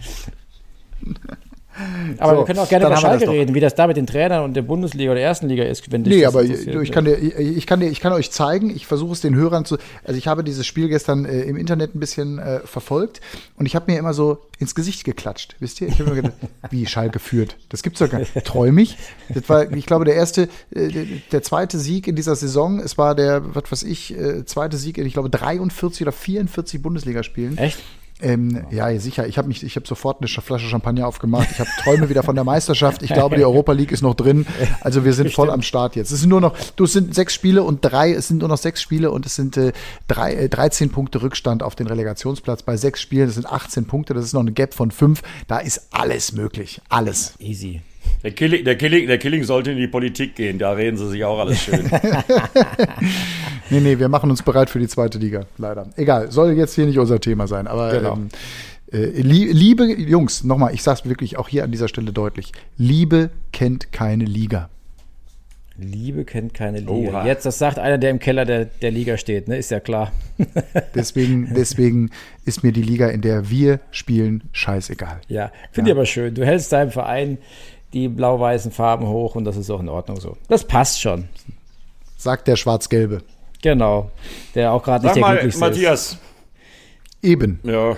Aber 2.19 2.31
so, 2.31 2.37
wir 2.39 2.45
können 2.45 2.59
auch 2.59 2.69
gerne 2.69 2.85
über 2.85 2.97
Schalke 2.97 3.29
reden, 3.29 3.53
wie 3.53 3.59
das 3.59 3.75
da 3.75 3.87
mit 3.87 3.97
den 3.97 4.07
Trainern 4.07 4.43
und 4.43 4.53
der 4.53 4.61
Bundesliga 4.61 5.11
oder 5.11 5.19
der 5.19 5.27
ersten 5.27 5.49
Liga 5.49 5.63
ist, 5.63 5.91
wenn 5.91 6.03
Nee, 6.03 6.25
aber 6.25 6.43
ich, 6.43 6.67
ich, 6.67 6.91
kann 6.91 7.05
dir, 7.05 7.17
ich, 7.17 7.67
kann 7.67 7.79
dir, 7.79 7.89
ich 7.89 7.99
kann 7.99 8.13
euch 8.13 8.31
zeigen, 8.31 8.69
ich 8.69 8.87
versuche 8.87 9.13
es 9.13 9.21
den 9.21 9.35
Hörern 9.35 9.65
zu. 9.65 9.77
Also 10.03 10.17
ich 10.17 10.27
habe 10.27 10.43
dieses 10.43 10.65
Spiel 10.65 10.87
gestern 10.87 11.25
äh, 11.25 11.41
im 11.41 11.57
Internet 11.57 11.93
ein 11.95 11.99
bisschen 11.99 12.39
äh, 12.39 12.61
verfolgt 12.61 13.19
und 13.57 13.65
ich 13.65 13.75
habe 13.75 13.91
mir 13.91 13.99
immer 13.99 14.13
so 14.13 14.39
ins 14.59 14.73
Gesicht 14.73 15.03
geklatscht. 15.03 15.55
Wisst 15.59 15.81
ihr? 15.81 15.87
Ich 15.89 15.99
habe 15.99 16.11
mir 16.11 16.15
gedacht, 16.15 16.33
wie 16.69 16.85
Schalke 16.85 17.19
führt. 17.19 17.57
Das 17.69 17.83
gibt's 17.83 17.99
doch 17.99 18.09
gar 18.09 18.19
nicht. 18.19 18.33
Träumig. 18.45 18.97
Das 19.29 19.49
war, 19.49 19.71
ich 19.71 19.85
glaube, 19.85 20.05
der 20.05 20.15
erste, 20.15 20.47
äh, 20.73 21.05
der 21.31 21.43
zweite 21.43 21.77
Sieg 21.77 22.07
in 22.07 22.15
dieser 22.15 22.35
Saison. 22.35 22.79
Es 22.79 22.97
war 22.97 23.15
der, 23.15 23.53
was 23.53 23.71
weiß 23.71 23.83
ich, 23.83 24.17
äh, 24.17 24.45
zweite 24.45 24.77
Sieg 24.77 24.97
in, 24.97 25.05
ich 25.05 25.13
glaube, 25.13 25.29
43 25.29 26.03
oder 26.03 26.11
44 26.13 26.81
Bundesligaspielen. 26.81 27.57
Echt? 27.57 27.79
Ähm, 28.21 28.65
ja, 28.71 28.97
sicher. 28.97 29.27
Ich 29.27 29.37
habe 29.37 29.49
mich, 29.49 29.61
ich 29.61 29.75
habe 29.75 29.85
sofort 29.85 30.21
eine 30.21 30.27
Flasche 30.27 30.67
Champagner 30.67 31.05
aufgemacht. 31.05 31.49
Ich 31.51 31.59
habe 31.59 31.69
Träume 31.83 32.09
wieder 32.09 32.23
von 32.23 32.35
der 32.35 32.45
Meisterschaft. 32.45 33.03
Ich 33.03 33.11
glaube, 33.11 33.35
die 33.35 33.43
Europa 33.43 33.73
League 33.73 33.91
ist 33.91 34.01
noch 34.01 34.15
drin. 34.15 34.45
Also 34.81 35.03
wir 35.03 35.13
sind 35.13 35.33
voll 35.33 35.49
am 35.49 35.61
Start 35.61 35.95
jetzt. 35.95 36.11
Es 36.11 36.21
sind 36.21 36.29
nur 36.29 36.39
noch, 36.39 36.57
du 36.75 36.85
es 36.85 36.93
sind 36.93 37.13
sechs 37.13 37.33
Spiele 37.33 37.63
und 37.63 37.83
drei, 37.83 38.13
es 38.13 38.27
sind 38.29 38.37
nur 38.37 38.47
noch 38.49 38.57
sechs 38.57 38.81
Spiele 38.81 39.11
und 39.11 39.25
es 39.25 39.35
sind 39.35 39.57
äh, 39.57 39.73
drei, 40.07 40.33
äh, 40.33 40.49
13 40.49 40.91
Punkte 40.91 41.21
Rückstand 41.21 41.61
auf 41.61 41.75
den 41.75 41.87
Relegationsplatz 41.87 42.63
bei 42.63 42.77
sechs 42.77 43.01
Spielen. 43.01 43.27
Das 43.27 43.35
sind 43.35 43.47
18 43.47 43.85
Punkte. 43.85 44.13
Das 44.13 44.23
ist 44.23 44.33
noch 44.33 44.41
eine 44.41 44.53
Gap 44.53 44.73
von 44.73 44.91
fünf. 44.91 45.21
Da 45.47 45.59
ist 45.59 45.87
alles 45.91 46.31
möglich. 46.31 46.81
Alles. 46.87 47.33
Easy. 47.39 47.81
Der 48.23 48.31
Killing, 48.31 48.65
der, 48.65 48.75
Killing, 48.75 49.07
der 49.07 49.17
Killing 49.17 49.43
sollte 49.43 49.71
in 49.71 49.77
die 49.77 49.87
Politik 49.87 50.35
gehen, 50.35 50.57
da 50.57 50.71
reden 50.71 50.97
sie 50.97 51.07
sich 51.09 51.23
auch 51.23 51.39
alles 51.39 51.61
schön. 51.61 51.89
nee, 53.69 53.79
nee, 53.79 53.99
wir 53.99 54.09
machen 54.09 54.29
uns 54.31 54.41
bereit 54.41 54.69
für 54.69 54.79
die 54.79 54.87
zweite 54.87 55.17
Liga, 55.17 55.45
leider. 55.57 55.87
Egal, 55.95 56.31
soll 56.31 56.53
jetzt 56.53 56.75
hier 56.75 56.85
nicht 56.85 56.97
unser 56.97 57.19
Thema 57.19 57.47
sein, 57.47 57.67
aber 57.67 57.91
genau. 57.91 58.13
ähm, 58.13 58.29
äh, 58.91 59.21
liebe 59.21 59.85
Jungs, 59.85 60.43
nochmal, 60.43 60.73
ich 60.73 60.83
sag's 60.83 61.07
wirklich 61.07 61.37
auch 61.37 61.49
hier 61.49 61.63
an 61.63 61.71
dieser 61.71 61.87
Stelle 61.87 62.11
deutlich: 62.11 62.51
Liebe 62.77 63.29
kennt 63.51 63.91
keine 63.91 64.25
Liga. 64.25 64.69
Liebe 65.77 66.23
kennt 66.23 66.53
keine 66.53 66.79
Liga. 66.79 66.91
Oha. 66.91 67.25
Jetzt, 67.25 67.45
das 67.45 67.59
sagt 67.59 67.79
einer, 67.79 67.97
der 67.97 68.11
im 68.11 68.19
Keller 68.19 68.45
der, 68.45 68.65
der 68.65 68.91
Liga 68.91 69.17
steht, 69.17 69.49
ne? 69.49 69.57
Ist 69.57 69.71
ja 69.71 69.81
klar. 69.81 70.13
deswegen, 70.95 71.53
deswegen 71.53 72.11
ist 72.45 72.63
mir 72.63 72.71
die 72.71 72.81
Liga, 72.81 73.07
in 73.09 73.21
der 73.21 73.49
wir 73.49 73.81
spielen, 73.91 74.43
scheißegal. 74.53 75.19
Ja, 75.27 75.51
finde 75.71 75.89
ja. 75.89 75.95
ich 75.95 75.99
aber 75.99 76.05
schön. 76.05 76.33
Du 76.33 76.45
hältst 76.45 76.71
deinem 76.71 76.91
Verein 76.91 77.39
die 77.95 78.09
blau-weißen 78.09 78.71
Farben 78.71 79.07
hoch 79.07 79.35
und 79.35 79.45
das 79.45 79.55
ist 79.55 79.71
auch 79.71 79.79
in 79.79 79.89
Ordnung 79.89 80.19
so. 80.19 80.35
Das 80.49 80.65
passt 80.65 81.01
schon. 81.01 81.29
Sagt 82.17 82.47
der 82.47 82.57
Schwarz-Gelbe. 82.57 83.23
Genau. 83.61 84.11
Der 84.53 84.73
auch 84.73 84.83
gerade 84.83 85.05
nicht 85.05 85.15
der 85.15 85.21
mal, 85.21 85.31
glücklichste 85.31 85.59
Matthias. 85.61 86.11
ist. 86.11 86.17
Eben. 87.23 87.59
Ja, 87.63 87.95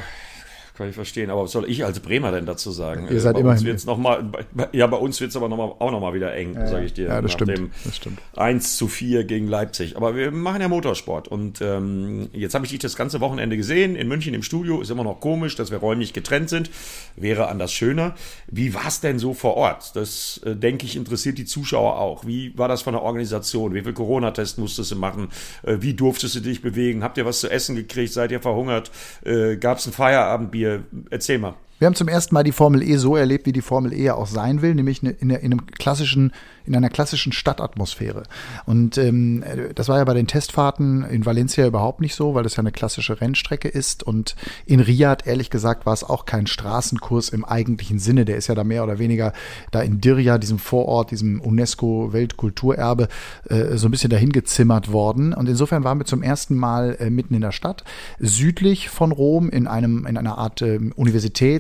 kann 0.78 0.90
ich 0.90 0.96
verstehen. 0.96 1.30
Aber 1.30 1.44
was 1.44 1.52
soll 1.52 1.70
ich 1.70 1.84
als 1.84 2.00
Bremer 2.00 2.32
denn 2.32 2.46
dazu 2.46 2.72
sagen? 2.72 3.08
Ihr 3.10 3.20
seid 3.20 3.34
bei 3.34 3.40
immerhin. 3.42 3.58
Uns 3.58 3.66
wird's 3.66 3.86
noch 3.86 3.98
mal, 3.98 4.30
ja, 4.72 4.86
bei 4.88 4.98
uns 4.98 5.20
wird 5.20 5.32
es 5.32 5.36
aber 5.36 5.50
noch 5.50 5.58
mal, 5.58 5.64
auch 5.80 5.92
nochmal 5.92 6.14
wieder 6.14 6.34
eng, 6.36 6.54
ja, 6.54 6.68
sage 6.68 6.86
ich 6.86 6.94
dir. 6.94 7.08
Ja, 7.08 7.22
das 7.22 7.32
stimmt. 7.32 7.72
das 7.84 7.96
stimmt. 7.96 8.20
1 8.36 8.78
zu 8.78 8.88
4 8.88 9.24
gegen 9.24 9.48
Leipzig. 9.48 9.98
Aber 9.98 10.16
wir 10.16 10.32
machen 10.32 10.62
ja 10.62 10.68
Motorsport. 10.68 11.28
Und 11.28 11.62
ähm, 11.62 12.30
jetzt 12.32 12.54
habe 12.54 12.66
ich 12.66 12.72
dich 12.72 12.80
das 12.80 12.96
ganze 12.96 13.20
Wochenende 13.20 13.58
gesehen 13.58 13.96
in 13.96 14.08
München 14.08 14.34
im 14.34 14.44
Studio. 14.44 14.80
Ist 14.82 14.92
immer 14.92 15.04
noch 15.04 15.20
komisch, 15.20 15.56
dass 15.56 15.72
wir 15.72 15.80
räumlich 15.80 16.14
getrennt 16.14 16.50
sind. 16.50 16.70
Wäre 17.16 17.48
anders 17.48 17.74
schöner. 17.74 18.14
Wie 18.48 18.74
war 18.74 18.88
es 18.88 19.02
denn 19.02 19.18
so 19.18 19.34
vor 19.34 19.56
Ort? 19.58 19.96
Das, 19.96 20.40
äh, 20.46 20.56
denke 20.56 20.86
ich, 20.86 20.96
interessiert 20.96 21.40
die 21.40 21.46
Zuschauer 21.46 22.00
auch. 22.00 22.26
Wie 22.26 22.56
war 22.58 22.68
das 22.68 22.84
von 22.84 22.94
der 22.94 23.02
Organisation? 23.02 23.74
Wie 23.74 23.82
viel 23.82 23.94
Corona-Test 23.94 24.60
musstest 24.60 24.92
du 24.92 24.96
machen? 24.96 25.30
Äh, 25.64 25.78
wie 25.80 25.96
durftest 25.96 26.36
du 26.36 26.40
dich 26.42 26.62
bewegen? 26.62 27.04
Habt 27.04 27.18
ihr 27.18 27.26
was 27.26 27.40
zu 27.40 27.50
essen 27.50 27.76
gekriegt? 27.76 28.14
Seid 28.14 28.32
ihr 28.32 28.42
verhungert? 28.42 28.92
Äh, 29.26 29.58
Gab 29.58 29.80
es 29.80 29.88
ein 29.88 29.94
Feierabendbier? 29.94 30.67
Erzähl 31.10 31.40
mal. 31.40 31.56
Wir 31.80 31.86
haben 31.86 31.96
zum 31.96 32.08
ersten 32.08 32.34
Mal 32.34 32.44
die 32.44 32.52
Formel 32.52 32.82
E 32.82 32.96
so 32.98 33.16
erlebt, 33.16 33.46
wie 33.46 33.52
die 33.52 33.62
Formel 33.62 33.94
E 33.94 34.04
ja 34.04 34.16
auch 34.16 34.28
sein 34.28 34.62
will, 34.62 34.74
nämlich 34.74 35.04
in, 35.04 35.12
in 35.12 35.32
einem 35.32 35.68
klassischen 35.68 36.32
in 36.68 36.76
einer 36.76 36.90
klassischen 36.90 37.32
Stadtatmosphäre. 37.32 38.24
Und 38.66 38.98
ähm, 38.98 39.44
das 39.74 39.88
war 39.88 39.98
ja 39.98 40.04
bei 40.04 40.14
den 40.14 40.28
Testfahrten 40.28 41.04
in 41.04 41.26
Valencia 41.26 41.66
überhaupt 41.66 42.02
nicht 42.02 42.14
so, 42.14 42.36
weil 42.36 42.44
das 42.44 42.58
ja 42.58 42.60
eine 42.60 42.72
klassische 42.72 43.20
Rennstrecke 43.22 43.70
ist. 43.70 44.04
Und 44.04 44.36
in 44.66 44.82
Riyadh, 44.82 45.26
ehrlich 45.26 45.50
gesagt, 45.50 45.86
war 45.86 45.94
es 45.94 46.04
auch 46.04 46.26
kein 46.26 46.46
Straßenkurs 46.46 47.30
im 47.30 47.46
eigentlichen 47.46 48.00
Sinne. 48.00 48.26
Der 48.26 48.36
ist 48.36 48.48
ja 48.48 48.56
da 48.56 48.64
mehr 48.64 48.84
oder 48.84 49.00
weniger 49.00 49.34
da 49.72 49.82
in 49.82 50.02
Dirja, 50.02 50.38
diesem 50.38 50.60
Vorort, 50.60 51.12
diesem 51.12 51.40
UNESCO-Weltkulturerbe, 51.40 53.08
äh, 53.50 53.78
so 53.78 53.88
ein 53.88 53.92
bisschen 53.92 54.10
dahin 54.10 54.32
gezimmert 54.32 54.92
worden. 54.92 55.34
Und 55.34 55.48
insofern 55.48 55.86
waren 55.86 56.00
wir 56.00 56.06
zum 56.06 56.22
ersten 56.22 56.56
Mal 56.56 56.98
äh, 57.00 57.10
mitten 57.10 57.34
in 57.34 57.42
der 57.42 57.54
Stadt, 57.54 57.86
südlich 58.20 58.90
von 58.90 59.12
Rom, 59.14 59.50
in 59.50 59.68
einem 59.68 60.06
in 60.06 60.18
einer 60.18 60.38
Art 60.38 60.62
äh, 60.62 60.80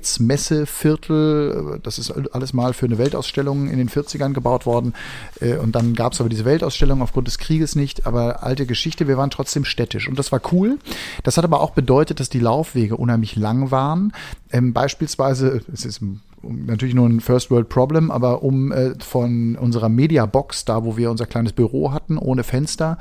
Universitätsmesseviertel. 0.07 1.79
Das 1.83 1.99
ist 1.99 2.11
alles 2.11 2.53
mal 2.53 2.73
für 2.73 2.85
eine 2.85 2.97
Weltausstellung 2.97 3.69
in 3.69 3.77
den 3.77 3.89
40ern 3.89 4.33
gebaut 4.33 4.65
worden. 4.65 4.93
Äh, 5.39 5.57
und 5.57 5.75
dann 5.75 5.93
gab 5.93 6.13
es 6.13 6.19
aber 6.19 6.29
diese 6.29 6.45
Weltausstellung 6.45 7.01
aufgrund 7.01 7.27
des 7.27 7.37
Krieges 7.37 7.75
nicht, 7.75 8.07
aber 8.07 8.43
alte 8.43 8.65
Geschichte, 8.65 9.07
wir 9.07 9.17
waren 9.17 9.29
trotzdem 9.29 9.65
städtisch. 9.65 10.07
Und 10.07 10.17
das 10.17 10.31
war 10.31 10.41
cool. 10.51 10.77
Das 11.23 11.37
hat 11.37 11.43
aber 11.43 11.61
auch 11.61 11.71
bedeutet, 11.71 12.19
dass 12.19 12.29
die 12.29 12.39
Laufwege 12.39 12.97
unheimlich 12.97 13.35
lang 13.35 13.71
waren. 13.71 14.13
Ähm, 14.51 14.73
beispielsweise, 14.73 15.61
es 15.71 15.85
ist 15.85 16.01
natürlich 16.43 16.95
nur 16.95 17.07
ein 17.07 17.19
First 17.19 17.51
World 17.51 17.69
Problem, 17.69 18.11
aber 18.11 18.43
um 18.43 18.71
äh, 18.71 18.93
von 18.99 19.55
unserer 19.55 19.89
Media 19.89 20.25
Box, 20.25 20.65
da 20.65 20.83
wo 20.83 20.95
wir 20.95 21.11
unser 21.11 21.25
kleines 21.25 21.53
Büro 21.53 21.91
hatten, 21.91 22.17
ohne 22.17 22.43
Fenster, 22.43 22.97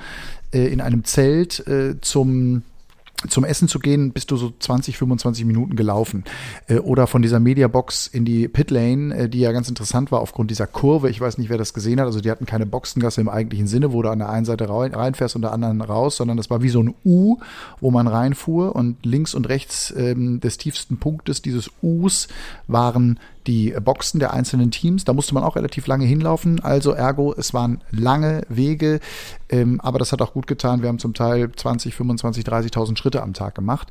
äh, 0.53 0.67
in 0.67 0.81
einem 0.81 1.05
Zelt 1.05 1.67
äh, 1.67 2.01
zum 2.01 2.63
zum 3.29 3.45
Essen 3.45 3.69
zu 3.69 3.79
gehen, 3.79 4.13
bist 4.13 4.31
du 4.31 4.37
so 4.37 4.53
20, 4.59 4.99
25 4.99 5.45
Minuten 5.45 5.77
gelaufen. 5.77 6.25
Äh, 6.69 6.79
oder 6.79 7.07
von 7.07 7.23
dieser 7.23 7.41
Mediabox 7.41 8.07
in 8.07 8.25
die 8.25 8.49
Pitlane, 8.49 9.15
äh, 9.17 9.29
die 9.29 9.41
ja 9.41 9.53
ganz 9.53 9.69
interessant 9.69 10.13
war 10.13 10.21
aufgrund 10.21 10.51
dieser 10.51 10.67
Kurve. 10.67 11.11
Ich 11.11 11.21
weiß 11.21 11.39
nicht, 11.39 11.49
wer 11.49 11.59
das 11.59 11.75
gesehen 11.75 12.01
hat. 12.01 12.07
Also 12.07 12.21
die 12.21 12.31
hatten 12.31 12.47
keine 12.47 12.67
Boxengasse 12.67 13.21
im 13.21 13.29
eigentlichen 13.29 13.67
Sinne, 13.67 13.93
wo 13.93 14.03
du 14.03 14.11
an 14.11 14.19
der 14.19 14.29
einen 14.29 14.45
Seite 14.45 14.69
reinfährst 14.69 15.37
und 15.37 15.43
der 15.43 15.53
anderen 15.53 15.81
raus, 15.81 16.17
sondern 16.17 16.37
das 16.37 16.51
war 16.51 16.63
wie 16.63 16.69
so 16.69 16.83
ein 16.83 16.95
U, 17.05 17.39
wo 17.81 17.91
man 17.91 18.07
reinfuhr 18.07 18.77
und 18.77 19.05
links 19.05 19.35
und 19.35 19.49
rechts 19.49 19.93
ähm, 19.97 20.41
des 20.41 20.59
tiefsten 20.59 20.99
Punktes 20.99 21.43
dieses 21.43 21.71
Us 21.83 22.29
waren 22.67 23.19
die 23.47 23.75
Boxen 23.81 24.21
der 24.21 24.33
einzelnen 24.33 24.71
Teams. 24.71 25.05
Da 25.05 25.13
musste 25.13 25.35
man 25.35 25.45
auch 25.45 25.57
relativ 25.57 25.87
lange 25.87 26.05
hinlaufen. 26.05 26.61
Also 26.61 26.93
ergo, 26.93 27.35
es 27.37 27.55
waren 27.55 27.81
lange 27.91 28.43
Wege, 28.49 29.01
ähm, 29.49 29.81
aber 29.81 29.99
das 29.99 30.13
hat 30.13 30.23
auch 30.23 30.33
gut 30.33 30.47
getan. 30.47 30.83
Wir 30.83 30.89
haben 30.89 30.99
zum 30.99 31.15
Teil 31.15 31.51
20, 31.53 31.95
25, 31.95 32.45
30.000 32.45 32.99
Schritte 32.99 33.23
am 33.23 33.33
Tag 33.33 33.55
gemacht, 33.55 33.89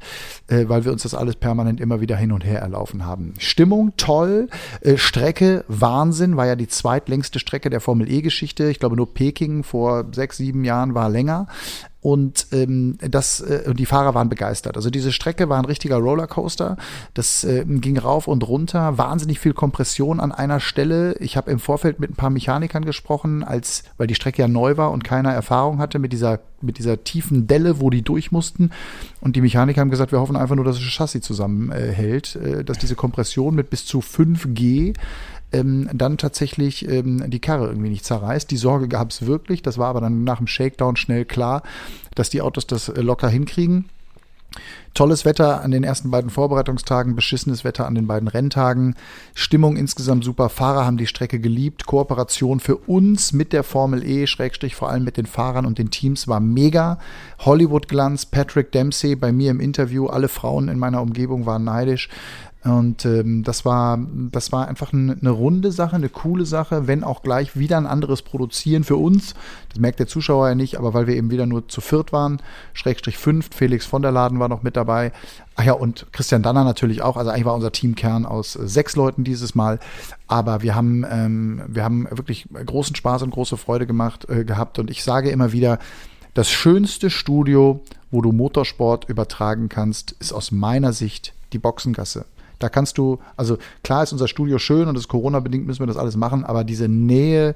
äh, 0.48 0.66
weil 0.68 0.86
wir 0.86 0.92
uns 0.92 1.04
das 1.04 1.14
alles 1.14 1.36
permanent 1.36 1.80
immer 1.80 2.02
wieder 2.02 2.18
hin 2.18 2.32
und 2.32 2.44
her 2.44 2.60
erlaufen 2.60 3.06
haben. 3.06 3.34
Stimmung 3.38 3.94
toll, 3.98 4.50
äh, 4.82 4.98
Strecke 4.98 5.64
Wahnsinn, 5.68 6.38
war 6.38 6.48
ja 6.48 6.56
die 6.56 6.68
zweitlängste 6.68 7.40
Strecke 7.40 7.70
der 7.70 7.82
Formel 7.82 8.12
E-Geschichte. 8.12 8.70
Ich 8.70 8.80
glaube 8.80 8.96
nur 8.96 9.14
Peking 9.14 9.64
vor 9.64 10.06
sechs, 10.12 10.38
sieben 10.38 10.64
Jahren 10.64 10.94
war 10.94 11.10
länger 11.10 11.48
und 12.06 12.50
ähm, 12.52 13.00
das 13.02 13.42
äh, 13.42 13.74
die 13.74 13.88
Fahrer 13.88 14.14
waren 14.14 14.30
begeistert. 14.30 14.76
Also 14.76 14.92
diese 14.92 15.12
Strecke 15.12 15.50
war 15.50 15.58
ein 15.58 15.66
richtiger 15.66 15.98
Rollercoaster. 15.98 16.78
Das 17.16 17.44
äh, 17.44 17.66
ging 17.66 17.98
rauf 17.98 18.28
und 18.28 18.48
runter, 18.48 19.00
wahnsinnig 19.00 19.40
viel 19.40 19.54
Kompression 19.54 20.20
an 20.20 20.32
einer 20.32 20.60
Stelle. 20.60 21.16
Ich 21.16 21.36
habe 21.36 21.50
im 21.50 21.58
Vorfeld 21.58 22.00
mit 22.00 22.12
ein 22.12 22.16
paar 22.16 22.30
Mechanikern 22.30 22.86
gesprochen, 22.86 23.44
als 23.44 23.86
weil 23.98 24.06
die 24.06 24.14
Strecke 24.14 24.44
ja 24.44 24.48
neu 24.48 24.78
war 24.78 24.92
und 24.92 25.04
keiner 25.04 25.34
Erfahrung 25.34 25.80
hatte 25.80 25.98
mit 25.98 26.14
dieser 26.14 26.42
mit 26.62 26.78
dieser 26.78 27.04
tiefen 27.04 27.48
Delle, 27.48 27.80
wo 27.80 27.90
die 27.90 28.04
durch 28.04 28.32
mussten. 28.32 28.70
Und 29.20 29.36
die 29.36 29.42
Mechaniker 29.42 29.82
haben 29.82 29.90
gesagt, 29.90 30.12
wir 30.12 30.20
hoffen 30.20 30.36
einfach 30.36 30.56
nur, 30.56 30.66
dass 30.66 30.78
das 30.78 30.86
Chassis 30.86 31.22
zusammenhält, 31.22 32.36
äh, 32.36 32.64
dass 32.64 32.78
diese 32.78 32.96
Kompression 32.96 33.56
mit 33.56 33.72
bis 33.72 33.84
zu 33.88 34.00
5G 34.00 34.94
ähm, 35.56 35.90
dann 35.94 36.18
tatsächlich 36.18 36.88
ähm, 36.88 37.30
die 37.30 37.40
Karre 37.40 37.68
irgendwie 37.68 37.90
nicht 37.90 38.06
zerreißt. 38.06 38.50
Die 38.50 38.58
Sorge 38.58 38.88
gab 38.88 39.12
es 39.12 39.26
wirklich, 39.26 39.62
das 39.62 39.78
war 39.78 39.88
aber 39.88 40.02
dann 40.02 40.24
nach 40.24 40.38
dem 40.38 40.48
Shakedown 40.48 40.96
schnell 40.96 41.26
klar, 41.26 41.64
dass 42.16 42.30
die 42.30 42.42
Autos 42.42 42.68
das 42.68 42.90
äh, 42.90 43.02
locker 43.02 43.30
hinkriegen. 43.30 43.86
Tolles 44.94 45.26
Wetter 45.26 45.62
an 45.62 45.72
den 45.72 45.84
ersten 45.84 46.10
beiden 46.10 46.30
Vorbereitungstagen, 46.30 47.16
beschissenes 47.16 47.66
Wetter 47.66 47.86
an 47.86 47.96
den 47.96 48.08
beiden 48.08 48.30
Renntagen, 48.30 48.96
Stimmung 49.34 49.76
insgesamt 49.76 50.24
super, 50.24 50.48
Fahrer 50.48 50.86
haben 50.86 50.96
die 50.96 51.08
Strecke 51.08 51.42
geliebt, 51.42 51.86
Kooperation 51.86 52.62
für 52.62 52.78
uns 52.78 53.34
mit 53.34 53.52
der 53.52 53.64
Formel 53.64 54.08
E, 54.08 54.26
Schrägstrich 54.26 54.74
vor 54.74 54.90
allem 54.90 55.04
mit 55.04 55.18
den 55.18 55.26
Fahrern 55.26 55.66
und 55.66 55.80
den 55.80 55.92
Teams 55.92 56.30
war 56.30 56.40
mega. 56.40 56.98
Hollywood-Glanz, 57.40 58.28
Patrick 58.28 58.72
Dempsey 58.72 59.18
bei 59.18 59.34
mir 59.34 59.52
im 59.52 59.60
Interview, 59.60 60.08
alle 60.08 60.30
Frauen 60.30 60.70
in 60.70 60.80
meiner 60.80 61.02
Umgebung 61.02 61.46
waren 61.46 61.66
neidisch. 61.66 62.08
Und 62.66 63.06
ähm, 63.06 63.44
das 63.44 63.64
war, 63.64 64.00
das 64.32 64.52
war 64.52 64.68
einfach 64.68 64.92
eine, 64.92 65.16
eine 65.22 65.30
runde 65.30 65.72
Sache, 65.72 65.96
eine 65.96 66.10
coole 66.10 66.48
Sache, 66.48 66.88
wenn 66.88 67.04
auch 67.04 67.22
gleich 67.22 67.56
wieder 67.56 67.78
ein 67.78 67.86
anderes 67.86 68.24
Produzieren 68.24 68.84
für 68.84 68.96
uns. 68.96 69.36
Das 69.70 69.80
merkt 69.80 70.00
der 70.00 70.08
Zuschauer 70.08 70.50
ja 70.50 70.56
nicht, 70.56 70.80
aber 70.80 70.96
weil 70.96 71.06
wir 71.06 71.16
eben 71.16 71.30
wieder 71.30 71.46
nur 71.46 71.68
zu 71.68 71.80
viert 71.80 72.12
waren, 72.12 72.42
Schrägstrich 72.74 73.20
fünft, 73.20 73.54
Felix 73.54 73.86
von 73.86 74.02
der 74.02 74.12
Laden 74.12 74.40
war 74.40 74.50
noch 74.50 74.64
mit 74.64 74.76
dabei. 74.76 75.12
Ach 75.56 75.64
ja, 75.64 75.74
und 75.74 76.08
Christian 76.12 76.42
Danner 76.42 76.64
natürlich 76.64 77.04
auch. 77.04 77.18
Also 77.18 77.30
eigentlich 77.30 77.46
war 77.46 77.54
unser 77.54 77.72
Teamkern 77.72 78.26
aus 78.26 78.56
äh, 78.56 78.68
sechs 78.68 78.96
Leuten 78.96 79.24
dieses 79.24 79.54
Mal. 79.54 79.80
Aber 80.28 80.64
wir 80.64 80.74
haben, 80.74 81.06
ähm, 81.08 81.62
wir 81.68 81.84
haben 81.84 82.08
wirklich 82.10 82.48
großen 82.66 82.96
Spaß 82.96 83.22
und 83.22 83.30
große 83.30 83.58
Freude 83.58 83.86
gemacht, 83.86 84.28
äh, 84.28 84.44
gehabt. 84.44 84.80
Und 84.80 84.90
ich 84.90 85.04
sage 85.04 85.30
immer 85.30 85.52
wieder, 85.52 85.78
das 86.34 86.50
schönste 86.50 87.12
Studio, 87.12 87.82
wo 88.10 88.24
du 88.24 88.32
Motorsport 88.32 89.08
übertragen 89.08 89.70
kannst, 89.70 90.14
ist 90.14 90.34
aus 90.34 90.52
meiner 90.52 90.94
Sicht 90.94 91.34
die 91.54 91.60
Boxengasse. 91.60 92.26
Da 92.60 92.70
kannst 92.70 92.98
du, 92.98 93.20
also 93.38 93.58
klar 93.84 94.04
ist 94.04 94.14
unser 94.14 94.28
Studio 94.28 94.58
schön 94.58 94.88
und 94.88 94.98
ist 94.98 95.08
Corona-bedingt 95.08 95.66
müssen 95.66 95.82
wir 95.82 95.88
das 95.88 95.98
alles 95.98 96.16
machen, 96.16 96.44
aber 96.44 96.64
diese 96.64 96.88
Nähe 96.88 97.56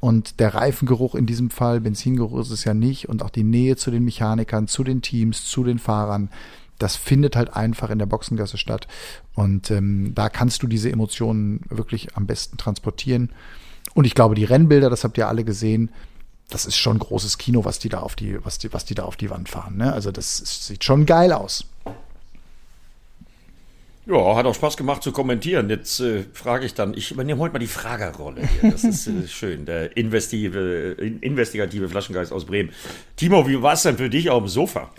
und 0.00 0.40
der 0.40 0.54
Reifengeruch 0.54 1.14
in 1.14 1.26
diesem 1.26 1.50
Fall, 1.50 1.80
Benzingeruch 1.80 2.40
ist 2.40 2.50
es 2.50 2.64
ja 2.64 2.72
nicht, 2.72 3.08
und 3.08 3.22
auch 3.22 3.30
die 3.30 3.44
Nähe 3.44 3.76
zu 3.76 3.90
den 3.90 4.04
Mechanikern, 4.04 4.66
zu 4.66 4.82
den 4.82 5.02
Teams, 5.02 5.44
zu 5.44 5.62
den 5.62 5.78
Fahrern, 5.78 6.30
das 6.78 6.96
findet 6.96 7.36
halt 7.36 7.54
einfach 7.54 7.90
in 7.90 7.98
der 7.98 8.06
Boxengasse 8.06 8.56
statt. 8.56 8.88
Und 9.34 9.70
ähm, 9.70 10.12
da 10.14 10.30
kannst 10.30 10.62
du 10.62 10.66
diese 10.66 10.90
Emotionen 10.90 11.60
wirklich 11.68 12.16
am 12.16 12.26
besten 12.26 12.56
transportieren. 12.56 13.30
Und 13.94 14.06
ich 14.06 14.14
glaube, 14.14 14.34
die 14.34 14.44
Rennbilder, 14.44 14.88
das 14.88 15.04
habt 15.04 15.18
ihr 15.18 15.28
alle 15.28 15.44
gesehen, 15.44 15.90
das 16.48 16.64
ist 16.64 16.76
schon 16.76 16.98
großes 16.98 17.38
Kino, 17.38 17.64
was 17.64 17.78
die 17.78 17.90
da 17.90 18.00
auf 18.00 18.16
die, 18.16 18.44
was 18.44 18.58
die, 18.58 18.72
was 18.72 18.84
die 18.86 18.94
da 18.94 19.04
auf 19.04 19.16
die 19.16 19.30
Wand 19.30 19.48
fahren. 19.48 19.76
Ne? 19.76 19.92
Also 19.92 20.10
das 20.10 20.38
sieht 20.66 20.82
schon 20.82 21.06
geil 21.06 21.32
aus. 21.32 21.66
Ja, 24.10 24.34
hat 24.34 24.44
auch 24.44 24.54
Spaß 24.54 24.76
gemacht 24.76 25.04
zu 25.04 25.12
kommentieren. 25.12 25.70
Jetzt 25.70 26.00
äh, 26.00 26.24
frage 26.32 26.66
ich 26.66 26.74
dann, 26.74 26.94
ich 26.94 27.12
übernehme 27.12 27.38
heute 27.40 27.52
mal 27.52 27.60
die 27.60 27.68
Fragerrolle 27.68 28.42
hier. 28.60 28.72
Das 28.72 28.82
ist 28.82 29.06
äh, 29.06 29.12
schön. 29.28 29.66
Der 29.66 29.96
investigative, 29.96 30.96
investigative 31.20 31.88
Flaschengeist 31.88 32.32
aus 32.32 32.44
Bremen. 32.44 32.70
Timo, 33.14 33.46
wie 33.46 33.62
war 33.62 33.74
es 33.74 33.82
denn 33.82 33.98
für 33.98 34.10
dich 34.10 34.28
auf 34.28 34.42
dem 34.42 34.48
Sofa? 34.48 34.90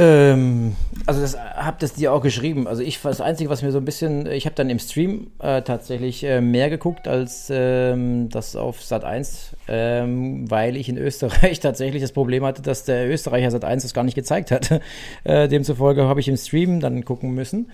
Ähm, 0.00 0.76
also 1.06 1.20
das 1.20 1.36
habe 1.36 1.78
das 1.80 1.94
dir 1.94 2.12
auch 2.12 2.22
geschrieben. 2.22 2.68
Also 2.68 2.82
ich 2.82 3.02
das 3.02 3.20
Einzige, 3.20 3.50
was 3.50 3.62
mir 3.62 3.72
so 3.72 3.78
ein 3.78 3.84
bisschen, 3.84 4.26
ich 4.30 4.46
habe 4.46 4.54
dann 4.54 4.70
im 4.70 4.78
Stream 4.78 5.32
äh, 5.40 5.62
tatsächlich 5.62 6.22
äh, 6.22 6.40
mehr 6.40 6.70
geguckt 6.70 7.08
als 7.08 7.48
ähm, 7.50 8.28
das 8.28 8.54
auf 8.54 8.80
Sat 8.80 9.02
1, 9.02 9.56
ähm, 9.66 10.48
weil 10.48 10.76
ich 10.76 10.88
in 10.88 10.98
Österreich 10.98 11.58
tatsächlich 11.60 12.00
das 12.00 12.12
Problem 12.12 12.44
hatte, 12.44 12.62
dass 12.62 12.84
der 12.84 13.10
Österreicher 13.10 13.50
Sat 13.50 13.64
1 13.64 13.82
das 13.82 13.92
gar 13.92 14.04
nicht 14.04 14.14
gezeigt 14.14 14.52
hat. 14.52 14.80
Äh, 15.24 15.48
demzufolge 15.48 16.04
habe 16.04 16.20
ich 16.20 16.28
im 16.28 16.36
Stream 16.36 16.80
dann 16.80 17.04
gucken 17.04 17.34
müssen. 17.34 17.70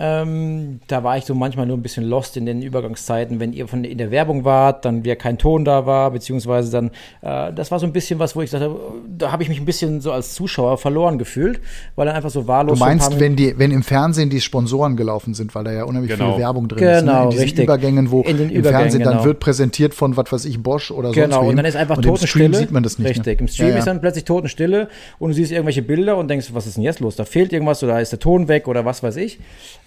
Ähm, 0.00 0.80
da 0.86 1.02
war 1.02 1.18
ich 1.18 1.24
so 1.24 1.34
manchmal 1.34 1.66
nur 1.66 1.76
ein 1.76 1.82
bisschen 1.82 2.04
lost 2.04 2.36
in 2.36 2.46
den 2.46 2.62
Übergangszeiten, 2.62 3.40
wenn 3.40 3.52
ihr 3.52 3.66
von 3.66 3.82
in 3.82 3.98
der 3.98 4.12
Werbung 4.12 4.44
wart, 4.44 4.84
dann 4.84 5.04
wieder 5.04 5.16
kein 5.16 5.38
Ton 5.38 5.64
da 5.64 5.86
war, 5.86 6.12
beziehungsweise 6.12 6.70
dann, 6.70 6.90
äh, 7.22 7.52
das 7.52 7.72
war 7.72 7.80
so 7.80 7.86
ein 7.86 7.92
bisschen 7.92 8.20
was, 8.20 8.36
wo 8.36 8.42
ich 8.42 8.50
sagte, 8.50 8.70
da 9.16 9.32
habe 9.32 9.42
ich 9.42 9.48
mich 9.48 9.58
ein 9.58 9.64
bisschen 9.64 10.00
so 10.00 10.12
als 10.12 10.34
Zuschauer 10.34 10.78
verloren 10.78 11.18
gefühlt, 11.18 11.60
weil 11.96 12.06
dann 12.06 12.14
einfach 12.14 12.30
so 12.30 12.46
wahllos. 12.46 12.78
Du 12.78 12.84
meinst, 12.84 13.18
wenn 13.18 13.34
die, 13.34 13.58
wenn 13.58 13.72
im 13.72 13.82
Fernsehen 13.82 14.30
die 14.30 14.40
Sponsoren 14.40 14.96
gelaufen 14.96 15.34
sind, 15.34 15.54
weil 15.56 15.64
da 15.64 15.72
ja 15.72 15.82
unheimlich 15.82 16.12
genau. 16.12 16.34
viel 16.34 16.42
Werbung 16.42 16.68
drin 16.68 16.78
genau, 16.78 16.96
ist, 16.96 17.04
ne? 17.04 17.22
in 17.22 17.30
diesen 17.30 17.42
richtig. 17.42 17.64
Übergängen, 17.64 18.10
wo 18.12 18.22
in 18.22 18.36
den 18.36 18.50
im 18.50 18.64
Fernsehen 18.64 19.00
genau. 19.00 19.16
dann 19.16 19.24
wird 19.24 19.40
präsentiert 19.40 19.94
von 19.94 20.16
was 20.16 20.30
weiß 20.30 20.44
ich 20.44 20.62
Bosch 20.62 20.92
oder 20.92 21.08
so. 21.08 21.14
Genau, 21.14 21.42
wem. 21.42 21.48
und 21.48 21.56
dann 21.56 21.64
ist 21.64 21.76
einfach 21.76 22.00
Totenstille. 22.00 22.56
sieht 22.56 22.70
man 22.70 22.84
das 22.84 23.00
nicht. 23.00 23.08
Richtig, 23.08 23.40
ne? 23.40 23.46
im 23.46 23.48
Stream 23.48 23.68
ja, 23.68 23.74
ja. 23.74 23.78
ist 23.80 23.86
dann 23.86 24.00
plötzlich 24.00 24.24
Totenstille 24.24 24.88
und 25.18 25.30
du 25.30 25.34
siehst 25.34 25.50
irgendwelche 25.50 25.82
Bilder 25.82 26.16
und 26.16 26.28
denkst, 26.28 26.50
was 26.52 26.68
ist 26.68 26.76
denn 26.76 26.84
jetzt 26.84 27.00
los? 27.00 27.16
Da 27.16 27.24
fehlt 27.24 27.52
irgendwas 27.52 27.82
oder 27.82 28.00
ist 28.00 28.12
der 28.12 28.20
Ton 28.20 28.46
weg 28.46 28.68
oder 28.68 28.84
was 28.84 29.02
weiß 29.02 29.16
ich. 29.16 29.40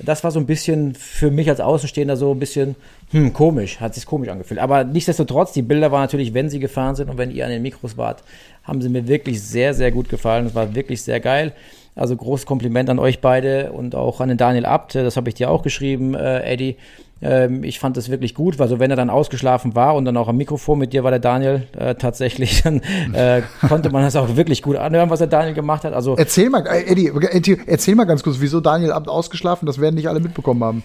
Das 0.03 0.23
war 0.23 0.31
so 0.31 0.39
ein 0.39 0.45
bisschen 0.45 0.95
für 0.95 1.31
mich 1.31 1.49
als 1.49 1.59
Außenstehender 1.59 2.17
so 2.17 2.31
ein 2.31 2.39
bisschen 2.39 2.75
hm, 3.11 3.33
komisch, 3.33 3.79
hat 3.79 3.95
sich 3.95 4.05
komisch 4.05 4.29
angefühlt. 4.29 4.59
Aber 4.59 4.83
nichtsdestotrotz, 4.83 5.53
die 5.53 5.61
Bilder 5.61 5.91
waren 5.91 6.01
natürlich, 6.01 6.33
wenn 6.33 6.49
sie 6.49 6.59
gefahren 6.59 6.95
sind 6.95 7.09
und 7.09 7.17
wenn 7.17 7.31
ihr 7.31 7.45
an 7.45 7.51
den 7.51 7.61
Mikros 7.61 7.97
wart, 7.97 8.23
haben 8.63 8.81
sie 8.81 8.89
mir 8.89 9.07
wirklich 9.07 9.41
sehr, 9.41 9.73
sehr 9.73 9.91
gut 9.91 10.09
gefallen. 10.09 10.45
Es 10.45 10.55
war 10.55 10.75
wirklich 10.75 11.01
sehr 11.01 11.19
geil. 11.19 11.53
Also 11.95 12.15
großes 12.15 12.45
Kompliment 12.45 12.89
an 12.89 12.99
euch 12.99 13.19
beide 13.19 13.71
und 13.73 13.95
auch 13.95 14.21
an 14.21 14.29
den 14.29 14.37
Daniel 14.37 14.65
Abt. 14.65 14.95
Das 14.95 15.17
habe 15.17 15.29
ich 15.29 15.35
dir 15.35 15.49
auch 15.49 15.61
geschrieben, 15.61 16.15
äh, 16.15 16.41
Eddie. 16.43 16.77
Ähm, 17.21 17.63
ich 17.63 17.79
fand 17.79 17.97
das 17.97 18.09
wirklich 18.09 18.33
gut, 18.33 18.59
weil 18.59 18.67
so 18.67 18.79
wenn 18.79 18.89
er 18.89 18.97
dann 18.97 19.09
ausgeschlafen 19.09 19.75
war 19.75 19.95
und 19.95 20.05
dann 20.05 20.17
auch 20.17 20.27
am 20.27 20.37
Mikrofon 20.37 20.79
mit 20.79 20.93
dir 20.93 21.03
war 21.03 21.11
der 21.11 21.19
Daniel 21.19 21.67
äh, 21.77 21.95
tatsächlich, 21.95 22.61
dann 22.63 22.81
äh, 23.13 23.43
konnte 23.67 23.89
man 23.89 24.03
das 24.03 24.15
auch 24.15 24.35
wirklich 24.35 24.61
gut 24.61 24.75
anhören, 24.75 25.09
was 25.09 25.19
der 25.19 25.27
Daniel 25.27 25.53
gemacht 25.53 25.83
hat. 25.83 25.93
Also 25.93 26.15
erzähl 26.15 26.49
mal, 26.49 26.65
äh, 26.65 26.83
Eddie, 26.83 27.57
erzähl 27.65 27.95
mal 27.95 28.05
ganz 28.05 28.23
kurz, 28.23 28.37
wieso 28.39 28.59
Daniel 28.59 28.91
Abt 28.91 29.07
ausgeschlafen? 29.07 29.65
Das 29.65 29.79
werden 29.79 29.95
nicht 29.95 30.09
alle 30.09 30.19
mitbekommen 30.19 30.63
haben. 30.63 30.83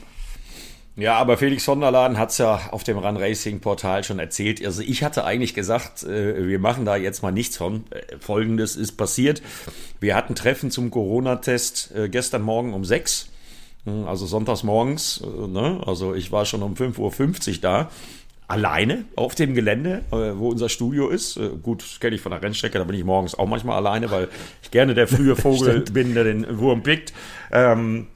Ja, 0.99 1.17
aber 1.17 1.37
Felix 1.37 1.67
Sonderladen 1.67 2.19
hat's 2.19 2.39
ja 2.39 2.59
auf 2.71 2.83
dem 2.83 2.97
Run 2.97 3.19
Racing 3.19 3.61
Portal 3.61 4.03
schon 4.03 4.19
erzählt. 4.19 4.65
Also 4.65 4.81
ich 4.81 5.05
hatte 5.05 5.25
eigentlich 5.25 5.53
gesagt, 5.53 6.03
äh, 6.05 6.49
wir 6.49 6.59
machen 6.59 6.87
da 6.87 6.97
jetzt 6.97 7.23
mal 7.23 7.33
nichts 7.33 7.59
von. 7.59 7.85
Äh, 7.91 8.17
Folgendes 8.19 8.77
ist 8.77 8.93
passiert. 8.93 9.43
Wir 10.01 10.17
hatten 10.17 10.35
Treffen 10.35 10.71
zum 10.71 10.91
Corona-Test 10.91 11.93
äh, 11.95 12.09
gestern 12.09 12.41
Morgen 12.41 12.73
um 12.73 12.87
sechs. 12.87 13.29
Hm, 13.87 14.07
also 14.07 14.27
sonntags 14.27 14.63
morgens. 14.63 15.23
Ne? 15.49 15.81
Also 15.87 16.15
ich 16.15 16.31
war 16.33 16.45
schon 16.45 16.63
um 16.63 16.75
5.50 16.75 17.49
Uhr 17.49 17.57
da 17.63 17.91
alleine 18.49 19.07
auf 19.17 19.35
dem 19.35 19.55
Gelände, 19.55 20.05
wo 20.11 20.51
unser 20.51 20.69
Studio 20.69 21.09
ist. 21.09 21.41
Gut, 21.65 21.99
kenne 21.99 22.15
ich 22.15 22.21
von 22.23 22.31
der 22.31 22.41
Rennstrecke, 22.41 22.79
da 22.79 22.85
bin 22.85 22.95
ich 22.95 23.05
morgens 23.05 23.35
auch 23.35 23.49
manchmal 23.49 23.77
alleine, 23.77 24.09
weil 24.13 24.29
ich 24.63 24.71
gerne 24.71 24.95
der 24.95 25.09
frühe 25.09 25.35
Vogel 25.37 25.81
bin, 25.81 26.15
der 26.15 26.23
den 26.23 26.61
Wurm 26.61 26.85
pickt. 26.85 27.13
Ähm, 27.51 28.07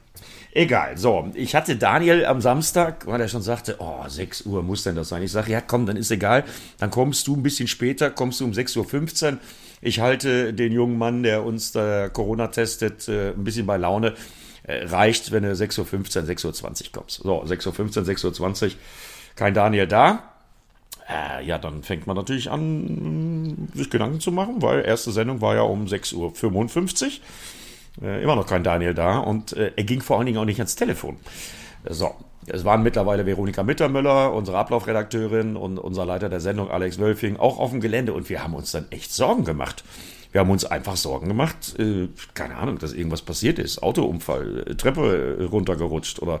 Egal. 0.53 0.97
So, 0.97 1.31
ich 1.33 1.55
hatte 1.55 1.77
Daniel 1.77 2.25
am 2.25 2.41
Samstag, 2.41 3.07
weil 3.07 3.21
er 3.21 3.29
schon 3.29 3.41
sagte, 3.41 3.77
oh, 3.79 4.03
6 4.05 4.45
Uhr 4.45 4.63
muss 4.63 4.83
denn 4.83 4.95
das 4.95 5.07
sein. 5.07 5.23
Ich 5.23 5.31
sage, 5.31 5.51
ja 5.51 5.61
komm, 5.61 5.85
dann 5.85 5.95
ist 5.95 6.11
egal. 6.11 6.43
Dann 6.77 6.91
kommst 6.91 7.25
du 7.27 7.37
ein 7.37 7.43
bisschen 7.43 7.69
später, 7.69 8.09
kommst 8.09 8.41
du 8.41 8.45
um 8.45 8.51
6.15 8.51 9.31
Uhr. 9.31 9.37
Ich 9.79 10.01
halte 10.01 10.53
den 10.53 10.73
jungen 10.73 10.97
Mann, 10.97 11.23
der 11.23 11.45
uns 11.45 11.71
da 11.71 12.09
Corona 12.09 12.47
testet, 12.47 13.07
äh, 13.07 13.29
ein 13.29 13.45
bisschen 13.45 13.65
bei 13.65 13.77
Laune. 13.77 14.13
Äh, 14.63 14.85
reicht, 14.85 15.31
wenn 15.31 15.43
du 15.43 15.51
6.15 15.51 15.79
Uhr, 15.79 16.53
6.20 16.53 16.85
Uhr 16.85 16.91
kommst. 16.91 17.21
So, 17.23 17.43
6.15 17.43 17.97
Uhr, 17.97 18.33
6.20 18.33 18.65
Uhr, 18.65 18.71
kein 19.35 19.53
Daniel 19.53 19.87
da. 19.87 20.23
Äh, 21.09 21.45
ja, 21.45 21.57
dann 21.57 21.83
fängt 21.83 22.05
man 22.07 22.15
natürlich 22.15 22.51
an, 22.51 23.69
sich 23.73 23.89
Gedanken 23.89 24.19
zu 24.19 24.31
machen, 24.31 24.61
weil 24.61 24.85
erste 24.85 25.11
Sendung 25.11 25.41
war 25.41 25.55
ja 25.55 25.61
um 25.61 25.85
6.55 25.85 27.19
Uhr. 27.99 28.07
Äh, 28.07 28.23
immer 28.23 28.35
noch 28.35 28.45
kein 28.45 28.63
Daniel 28.63 28.93
da 28.93 29.17
und 29.17 29.51
er 29.53 29.71
ging 29.83 30.01
vor 30.01 30.17
allen 30.17 30.25
Dingen 30.25 30.37
auch 30.37 30.45
nicht 30.45 30.59
ans 30.59 30.75
Telefon. 30.75 31.17
So, 31.89 32.15
es 32.47 32.63
waren 32.63 32.83
mittlerweile 32.83 33.25
Veronika 33.25 33.63
Mittermüller, 33.63 34.33
unsere 34.33 34.57
Ablaufredakteurin 34.57 35.55
und 35.55 35.77
unser 35.77 36.05
Leiter 36.05 36.29
der 36.29 36.39
Sendung 36.39 36.69
Alex 36.71 36.99
Wölfing 36.99 37.37
auch 37.37 37.59
auf 37.59 37.71
dem 37.71 37.81
Gelände 37.81 38.13
und 38.13 38.29
wir 38.29 38.43
haben 38.43 38.55
uns 38.55 38.71
dann 38.71 38.85
echt 38.91 39.13
Sorgen 39.13 39.43
gemacht. 39.43 39.83
Wir 40.31 40.41
haben 40.41 40.49
uns 40.49 40.65
einfach 40.65 40.95
Sorgen 40.95 41.27
gemacht, 41.27 41.77
äh, 41.79 42.07
keine 42.33 42.55
Ahnung, 42.55 42.77
dass 42.79 42.93
irgendwas 42.93 43.21
passiert 43.21 43.59
ist, 43.59 43.83
Autounfall, 43.83 44.63
äh, 44.67 44.75
Treppe 44.75 45.37
äh, 45.39 45.43
runtergerutscht 45.43 46.21
oder 46.21 46.39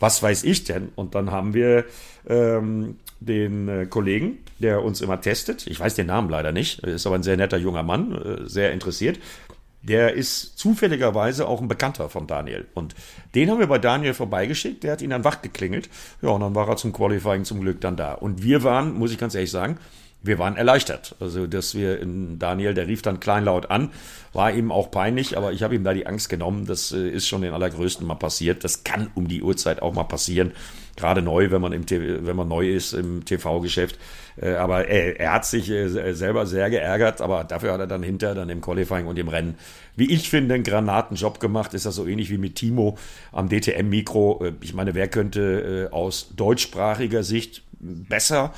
was 0.00 0.22
weiß 0.22 0.44
ich 0.44 0.64
denn. 0.64 0.90
Und 0.96 1.14
dann 1.14 1.30
haben 1.30 1.54
wir 1.54 1.84
ähm, 2.28 2.96
den 3.20 3.68
äh, 3.68 3.86
Kollegen, 3.86 4.38
der 4.58 4.82
uns 4.82 5.00
immer 5.00 5.20
testet, 5.20 5.66
ich 5.66 5.78
weiß 5.78 5.94
den 5.94 6.06
Namen 6.06 6.30
leider 6.30 6.52
nicht, 6.52 6.80
ist 6.80 7.06
aber 7.06 7.16
ein 7.16 7.22
sehr 7.22 7.36
netter 7.36 7.58
junger 7.58 7.82
Mann, 7.82 8.14
äh, 8.14 8.48
sehr 8.48 8.72
interessiert, 8.72 9.18
der 9.82 10.14
ist 10.14 10.58
zufälligerweise 10.58 11.48
auch 11.48 11.60
ein 11.60 11.68
Bekannter 11.68 12.10
von 12.10 12.26
Daniel. 12.26 12.66
Und 12.74 12.94
den 13.34 13.50
haben 13.50 13.60
wir 13.60 13.66
bei 13.66 13.78
Daniel 13.78 14.14
vorbeigeschickt, 14.14 14.82
der 14.82 14.92
hat 14.92 15.02
ihn 15.02 15.10
dann 15.10 15.24
wach 15.24 15.40
geklingelt. 15.40 15.88
Ja, 16.20 16.30
und 16.30 16.40
dann 16.42 16.54
war 16.54 16.68
er 16.68 16.76
zum 16.76 16.92
Qualifying 16.92 17.44
zum 17.44 17.60
Glück 17.60 17.80
dann 17.80 17.96
da. 17.96 18.12
Und 18.12 18.42
wir 18.42 18.62
waren, 18.62 18.92
muss 18.94 19.12
ich 19.12 19.18
ganz 19.18 19.34
ehrlich 19.34 19.50
sagen, 19.50 19.78
wir 20.22 20.38
waren 20.38 20.56
erleichtert. 20.56 21.14
Also, 21.18 21.46
dass 21.46 21.74
wir 21.74 21.98
in 22.00 22.38
Daniel, 22.38 22.74
der 22.74 22.86
rief 22.86 23.00
dann 23.00 23.20
kleinlaut 23.20 23.70
an, 23.70 23.90
war 24.32 24.52
ihm 24.52 24.70
auch 24.70 24.90
peinlich, 24.90 25.36
aber 25.36 25.52
ich 25.52 25.62
habe 25.62 25.74
ihm 25.74 25.82
da 25.82 25.94
die 25.94 26.06
Angst 26.06 26.28
genommen. 26.28 26.66
Das 26.66 26.92
äh, 26.92 27.08
ist 27.08 27.26
schon 27.26 27.42
den 27.42 27.54
allergrößten 27.54 28.06
mal 28.06 28.16
passiert. 28.16 28.62
Das 28.62 28.84
kann 28.84 29.10
um 29.14 29.28
die 29.28 29.42
Uhrzeit 29.42 29.80
auch 29.80 29.94
mal 29.94 30.04
passieren. 30.04 30.52
Gerade 30.96 31.22
neu, 31.22 31.50
wenn 31.50 31.62
man 31.62 31.72
im 31.72 31.86
TV, 31.86 32.26
wenn 32.26 32.36
man 32.36 32.48
neu 32.48 32.68
ist 32.68 32.92
im 32.92 33.24
TV-Geschäft. 33.24 33.98
Äh, 34.36 34.52
aber 34.52 34.88
er, 34.88 35.18
er 35.18 35.32
hat 35.32 35.46
sich 35.46 35.70
äh, 35.70 36.12
selber 36.12 36.44
sehr 36.44 36.68
geärgert, 36.68 37.22
aber 37.22 37.44
dafür 37.44 37.72
hat 37.72 37.80
er 37.80 37.86
dann 37.86 38.02
hinter, 38.02 38.34
dann 38.34 38.50
im 38.50 38.60
Qualifying 38.60 39.06
und 39.06 39.18
im 39.18 39.28
Rennen, 39.28 39.54
wie 39.96 40.12
ich 40.12 40.28
finde, 40.28 40.54
einen 40.54 40.64
Granatenjob 40.64 41.40
gemacht. 41.40 41.72
Ist 41.72 41.86
das 41.86 41.94
so 41.94 42.06
ähnlich 42.06 42.28
wie 42.28 42.38
mit 42.38 42.56
Timo 42.56 42.98
am 43.32 43.48
DTM-Mikro. 43.48 44.52
Ich 44.60 44.74
meine, 44.74 44.94
wer 44.94 45.08
könnte 45.08 45.88
aus 45.92 46.32
deutschsprachiger 46.36 47.22
Sicht 47.22 47.62
besser 47.80 48.52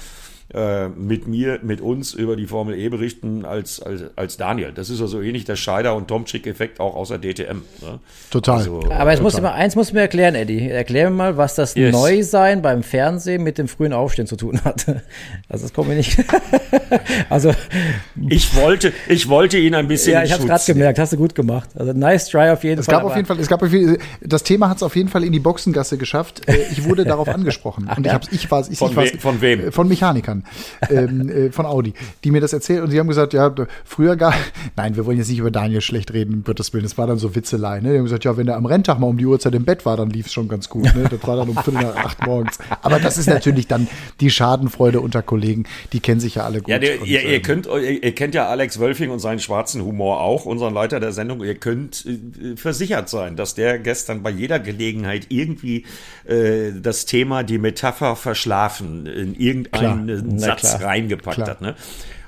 äh, 0.55 0.89
mit 0.89 1.27
mir, 1.27 1.61
mit 1.63 1.81
uns 1.81 2.13
über 2.13 2.37
die 2.37 2.47
Formel 2.47 2.79
E 2.79 2.89
berichten 2.89 3.45
als, 3.45 3.81
als, 3.81 4.05
als 4.17 4.37
Daniel. 4.37 4.73
Das 4.73 4.91
ist 4.91 5.01
ja 5.01 5.07
so 5.07 5.21
ähnlich 5.23 5.45
der 5.45 5.57
Scheider- 5.57 5.95
und 5.95 6.09
Tomczyk-Effekt 6.09 6.79
auch 6.79 6.95
außer 6.95 7.19
DTM. 7.19 7.63
Ne? 7.81 7.99
Total. 8.31 8.59
Also, 8.59 8.83
Aber 8.91 9.11
jetzt 9.13 9.23
musst 9.23 9.39
du 9.39 9.43
mal, 9.43 9.53
eins 9.53 9.77
musst 9.77 9.91
du 9.91 9.95
mir 9.95 10.03
erklären, 10.03 10.35
Eddie. 10.35 10.69
Erklär 10.69 11.11
mir 11.11 11.17
mal, 11.17 11.37
was 11.37 11.55
das 11.55 11.75
yes. 11.75 11.93
Neusein 11.93 12.61
beim 12.61 12.83
Fernsehen 12.83 13.43
mit 13.43 13.57
dem 13.57 13.69
frühen 13.69 13.93
Aufstehen 13.93 14.27
zu 14.27 14.37
tun 14.37 14.61
hat. 14.65 14.87
Also 15.49 15.65
das 15.65 15.75
kommt 15.75 15.89
mir 15.89 15.97
nicht. 15.97 16.19
also 17.29 17.53
ich 18.29 18.55
wollte, 18.57 18.93
ich 19.09 19.29
wollte 19.29 19.59
ihn 19.59 19.75
ein 19.75 19.87
bisschen. 19.87 20.15
Ja, 20.15 20.23
ich 20.23 20.33
habe 20.33 20.47
gerade 20.47 20.65
gemerkt. 20.65 20.99
Hast 20.99 21.13
du 21.13 21.17
gut 21.17 21.35
gemacht. 21.35 21.69
Also 21.75 21.93
nice 21.93 22.29
try 22.29 22.51
auf 22.51 22.65
jeden 22.65 22.81
es 22.81 22.87
Fall. 22.87 22.97
Gab 22.97 23.05
auf 23.05 23.17
jeden 23.17 23.27
Fall. 23.27 23.39
Es 23.39 23.49
gab 23.49 23.63
auf 23.63 23.73
jeden 23.73 23.97
Fall. 23.97 23.99
Das 24.21 24.43
Thema 24.45 24.71
hat 24.71 24.79
es 24.79 24.83
auf 24.83 24.97
jeden 24.97 25.09
Fall 25.09 25.25
in 25.25 25.33
die 25.33 25.41
Boxengasse 25.41 25.99
geschafft. 25.99 26.49
Äh, 26.49 26.57
ich 26.71 26.85
wurde 26.85 27.05
darauf 27.13 27.29
angesprochen 27.29 27.91
und 27.95 28.07
ich 28.07 28.13
habe 28.13 28.27
ich 28.31 28.51
war 28.51 28.67
ich, 28.71 28.79
von, 28.79 28.91
ich 28.91 28.97
we 28.97 29.19
von 29.19 29.41
wem? 29.41 29.69
Äh, 29.69 29.73
von 29.73 29.89
Mechanikern 29.89 30.42
ähm, 30.91 31.29
äh, 31.29 31.51
von 31.51 31.67
Audi, 31.67 31.95
die 32.25 32.31
mir 32.31 32.41
das 32.41 32.53
erzählt 32.53 32.83
und 32.83 32.91
sie 32.91 32.99
haben 32.99 33.09
gesagt, 33.09 33.33
ja 33.33 33.53
früher 33.85 34.17
gar. 34.17 34.35
Nein, 34.77 34.97
wir 34.97 35.07
wollen 35.07 35.19
jetzt 35.19 35.29
nicht 35.29 35.39
über 35.39 35.51
Daniel 35.51 35.81
schlecht 35.81 36.13
reden, 36.13 36.35
um 36.35 36.45
Gottes 36.45 36.73
Willen. 36.73 36.85
Das 36.85 36.99
war 36.99 37.07
dann 37.07 37.19
so 37.19 37.35
Witzelei. 37.35 37.81
Ne? 37.81 37.93
Die 37.93 37.99
haben 37.99 38.05
gesagt, 38.05 38.25
ja, 38.25 38.37
wenn 38.37 38.49
er 38.49 38.57
am 38.57 38.67
Renntag 38.67 38.99
mal 38.99 39.07
um 39.07 39.19
die 39.19 39.27
Uhrzeit 39.27 39.55
im 39.55 39.65
Bett 39.65 39.85
war, 39.87 39.97
dann 39.97 40.11
lief 40.11 40.27
es 40.27 40.33
schon 40.33 40.49
ganz 40.49 40.69
gut. 40.69 40.85
Ne? 40.95 41.09
Das 41.11 41.27
war 41.27 41.37
dann 41.37 41.49
um 41.49 41.55
Viertel 41.57 41.83
nach 41.83 41.97
acht 41.97 42.27
morgens. 42.27 42.59
Aber 42.83 42.99
das 42.99 43.19
ist 43.19 43.29
natürlich 43.29 43.67
dann 43.67 43.89
die 44.21 44.31
Schadenfreude 44.31 45.01
unter 45.01 45.23
Kollegen. 45.23 45.65
Die 45.93 46.01
kennen 46.01 46.21
sich 46.21 46.37
ja 46.37 46.45
alle 46.45 46.61
gut. 46.61 46.69
Ja, 46.69 46.79
der, 46.79 47.01
und, 47.01 47.07
ihr, 47.07 47.23
ihr, 47.23 47.37
ähm, 47.37 47.43
könnt, 47.43 47.67
ihr, 47.67 48.03
ihr, 48.03 48.15
kennt 48.15 48.35
ja 48.35 48.49
Alex 48.49 48.79
Wölfing 48.79 49.11
und 49.11 49.19
seinen 49.19 49.39
schwarzen 49.39 49.83
Humor 49.85 50.21
auch, 50.21 50.47
unseren 50.47 50.75
Leiter 50.75 51.01
der 51.01 51.13
Sendung. 51.13 51.43
Ihr 51.43 51.55
könnt 51.55 52.07
äh, 52.07 52.57
versichert 52.57 53.09
sein, 53.09 53.37
dass 53.37 53.55
der 53.55 53.79
gestern 53.79 54.23
bei 54.23 54.31
jeder 54.31 54.59
Gelegenheit 54.59 55.27
irgendwie 55.29 55.85
äh, 56.25 56.73
das 56.81 57.07
Thema, 57.07 57.43
die 57.43 57.59
Metapher 57.59 58.17
verschlafen 58.17 59.07
in 59.07 59.35
irgendeinen 60.25 60.39
Satz 60.39 60.77
klar. 60.77 60.85
reingepackt 60.91 61.37
klar. 61.37 61.49
hat. 61.49 61.61
Ne? 61.61 61.75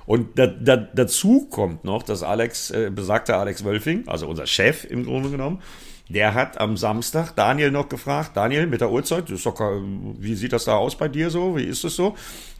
Und 0.07 0.38
da, 0.38 0.46
da, 0.46 0.76
dazu 0.76 1.46
kommt 1.50 1.85
noch, 1.85 2.02
dass 2.02 2.22
Alex, 2.22 2.70
äh, 2.70 2.90
besagter 2.94 3.38
Alex 3.38 3.64
Wölfing, 3.64 4.07
also 4.07 4.28
unser 4.28 4.46
Chef 4.46 4.85
im 4.85 5.04
Grunde 5.04 5.30
genommen, 5.30 5.62
der 6.09 6.35
hat 6.35 6.61
am 6.61 6.76
Samstag 6.76 7.35
Daniel 7.35 7.70
noch 7.70 7.88
gefragt, 7.88 8.37
Daniel, 8.37 8.66
mit 8.66 8.83
der 8.83 8.90
Uhrzeit, 8.90 9.30
ist 9.30 9.46
doch, 9.46 9.59
wie 9.59 10.35
sieht 10.35 10.52
das 10.52 10.64
da 10.64 10.74
aus 10.74 10.96
bei 10.96 11.09
dir 11.09 11.30
so? 11.30 11.57
Wie 11.57 11.64
ist 11.64 11.85
es 11.85 11.96
so? 11.96 12.14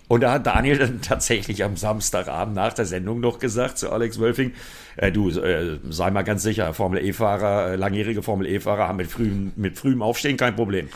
Und 0.09 0.23
da 0.23 0.33
hat 0.33 0.47
Daniel 0.47 0.79
dann 0.79 1.03
tatsächlich 1.03 1.65
am 1.65 1.77
Samstagabend 1.77 2.55
nach 2.55 2.73
der 2.73 2.87
Sendung 2.87 3.21
noch 3.21 3.39
gesagt 3.39 3.79
zu 3.79 3.91
Alex 3.91 4.19
Wölfing, 4.19 4.53
äh, 4.97 5.13
du, 5.13 5.31
äh, 5.31 5.79
sei 5.89 6.11
mal 6.11 6.23
ganz 6.23 6.43
sicher, 6.43 6.73
Formel 6.75 7.05
E-Fahrer, 7.05 7.73
äh, 7.73 7.77
langjährige 7.77 8.23
Formel 8.23 8.47
E-Fahrer 8.47 8.89
haben 8.89 8.97
mit 8.97 9.09
frühem, 9.09 9.53
mit 9.57 9.79
frühem 9.79 10.03
Aufstehen 10.03 10.37
kein 10.37 10.55
Problem. 10.57 10.89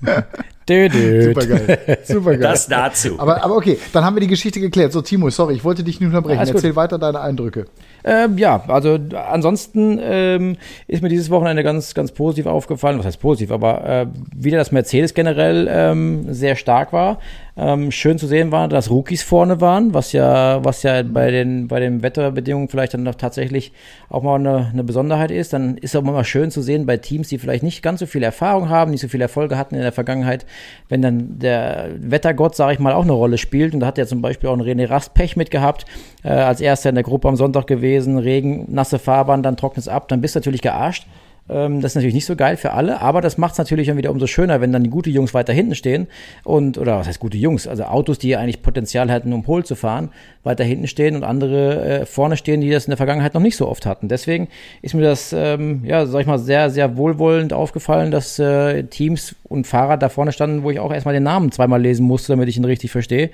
Super 0.68 1.46
geil. 1.46 1.98
Super 2.04 2.30
geil. 2.32 2.40
Das 2.40 2.66
dazu. 2.66 3.18
Aber, 3.18 3.42
aber 3.42 3.56
okay, 3.56 3.78
dann 3.92 4.04
haben 4.04 4.16
wir 4.16 4.20
die 4.20 4.26
Geschichte 4.26 4.60
geklärt. 4.60 4.92
So, 4.92 5.00
Timo, 5.00 5.30
sorry, 5.30 5.54
ich 5.54 5.64
wollte 5.64 5.82
dich 5.82 5.98
nicht 5.98 6.08
unterbrechen. 6.08 6.44
Ja, 6.44 6.52
Erzähl 6.52 6.70
gut. 6.70 6.76
weiter 6.76 6.98
deine 6.98 7.20
Eindrücke. 7.20 7.64
Ähm, 8.04 8.36
ja, 8.36 8.62
also 8.68 8.98
ansonsten 9.14 9.98
ähm, 10.02 10.56
ist 10.86 11.02
mir 11.02 11.08
dieses 11.08 11.30
Wochenende 11.30 11.62
ganz, 11.62 11.94
ganz 11.94 12.12
positiv 12.12 12.46
aufgefallen. 12.46 12.98
Was 12.98 13.06
heißt 13.06 13.20
positiv? 13.20 13.50
Aber 13.50 13.84
äh, 13.84 14.06
wieder, 14.36 14.58
dass 14.58 14.70
Mercedes 14.70 15.14
generell 15.14 15.68
ähm, 15.70 16.32
sehr 16.34 16.54
stark 16.54 16.92
war. 16.92 17.18
Ähm, 17.56 17.90
schön 17.90 18.18
zu 18.18 18.26
sehen 18.26 18.52
war, 18.52 18.68
dass 18.68 18.90
Rookies 18.90 19.22
vorne 19.22 19.60
waren, 19.62 19.94
was 19.94 20.12
ja, 20.12 20.64
was 20.64 20.82
ja 20.82 21.02
bei 21.02 21.30
den, 21.30 21.66
bei 21.66 21.80
den 21.80 22.02
Wetterbedingungen 22.02 22.68
vielleicht 22.68 22.94
dann 22.94 23.02
noch 23.02 23.16
tatsächlich 23.16 23.37
auch 24.08 24.22
mal 24.22 24.36
eine, 24.36 24.70
eine 24.72 24.84
Besonderheit 24.84 25.30
ist. 25.30 25.52
Dann 25.52 25.76
ist 25.76 25.94
es 25.94 25.96
auch 25.96 26.02
mal 26.02 26.24
schön 26.24 26.50
zu 26.50 26.62
sehen 26.62 26.86
bei 26.86 26.96
Teams, 26.96 27.28
die 27.28 27.38
vielleicht 27.38 27.62
nicht 27.62 27.82
ganz 27.82 28.00
so 28.00 28.06
viel 28.06 28.22
Erfahrung 28.22 28.68
haben, 28.68 28.90
nicht 28.90 29.00
so 29.00 29.08
viel 29.08 29.20
Erfolge 29.20 29.56
hatten 29.56 29.74
in 29.74 29.82
der 29.82 29.92
Vergangenheit, 29.92 30.46
wenn 30.88 31.02
dann 31.02 31.38
der 31.38 31.90
Wettergott, 31.98 32.56
sage 32.56 32.74
ich 32.74 32.78
mal, 32.78 32.92
auch 32.92 33.02
eine 33.02 33.12
Rolle 33.12 33.38
spielt. 33.38 33.74
Und 33.74 33.80
da 33.80 33.86
hat 33.86 33.98
ja 33.98 34.06
zum 34.06 34.22
Beispiel 34.22 34.48
auch 34.48 34.56
ein 34.56 34.62
René 34.62 34.88
Rast 34.88 35.14
Pech 35.14 35.36
mitgehabt, 35.36 35.84
äh, 36.24 36.28
als 36.28 36.60
erster 36.60 36.88
in 36.88 36.94
der 36.94 37.04
Gruppe 37.04 37.28
am 37.28 37.36
Sonntag 37.36 37.66
gewesen, 37.66 38.18
Regen, 38.18 38.66
nasse 38.68 38.98
Fahrbahn, 38.98 39.42
dann 39.42 39.56
trocknet 39.56 39.82
es 39.82 39.88
ab, 39.88 40.08
dann 40.08 40.20
bist 40.20 40.34
du 40.34 40.40
natürlich 40.40 40.62
gearscht. 40.62 41.06
Ähm, 41.48 41.80
das 41.80 41.92
ist 41.92 41.96
natürlich 41.96 42.14
nicht 42.14 42.26
so 42.26 42.36
geil 42.36 42.56
für 42.56 42.72
alle, 42.72 43.00
aber 43.00 43.20
das 43.20 43.38
macht 43.38 43.52
es 43.52 43.58
natürlich 43.58 43.88
dann 43.88 43.96
wieder 43.96 44.10
umso 44.10 44.26
schöner, 44.26 44.60
wenn 44.60 44.72
dann 44.72 44.84
die 44.84 44.90
gute 44.90 45.10
Jungs 45.10 45.34
weiter 45.34 45.52
hinten 45.52 45.74
stehen 45.74 46.06
und, 46.44 46.78
oder 46.78 46.98
was 46.98 47.06
heißt 47.06 47.20
gute 47.20 47.38
Jungs, 47.38 47.66
also 47.66 47.84
Autos, 47.84 48.18
die 48.18 48.36
eigentlich 48.36 48.62
Potenzial 48.62 49.10
hätten, 49.10 49.32
um 49.32 49.42
Pol 49.42 49.64
zu 49.64 49.74
fahren, 49.74 50.10
weiter 50.44 50.64
hinten 50.64 50.86
stehen 50.86 51.16
und 51.16 51.24
andere 51.24 52.00
äh, 52.00 52.06
vorne 52.06 52.36
stehen, 52.36 52.60
die 52.60 52.70
das 52.70 52.84
in 52.84 52.90
der 52.90 52.96
Vergangenheit 52.96 53.34
noch 53.34 53.40
nicht 53.40 53.56
so 53.56 53.68
oft 53.68 53.86
hatten. 53.86 54.08
Deswegen 54.08 54.48
ist 54.82 54.94
mir 54.94 55.02
das, 55.02 55.32
ähm, 55.32 55.82
ja, 55.84 56.06
sag 56.06 56.20
ich 56.20 56.26
mal, 56.26 56.38
sehr, 56.38 56.70
sehr 56.70 56.96
wohlwollend 56.96 57.52
aufgefallen, 57.52 58.10
dass 58.10 58.38
äh, 58.38 58.84
Teams 58.84 59.34
und 59.44 59.66
Fahrer 59.66 59.96
da 59.96 60.08
vorne 60.08 60.32
standen, 60.32 60.62
wo 60.62 60.70
ich 60.70 60.80
auch 60.80 60.92
erstmal 60.92 61.14
den 61.14 61.22
Namen 61.22 61.52
zweimal 61.52 61.80
lesen 61.80 62.06
musste, 62.06 62.32
damit 62.32 62.48
ich 62.48 62.56
ihn 62.56 62.64
richtig 62.64 62.90
verstehe, 62.90 63.30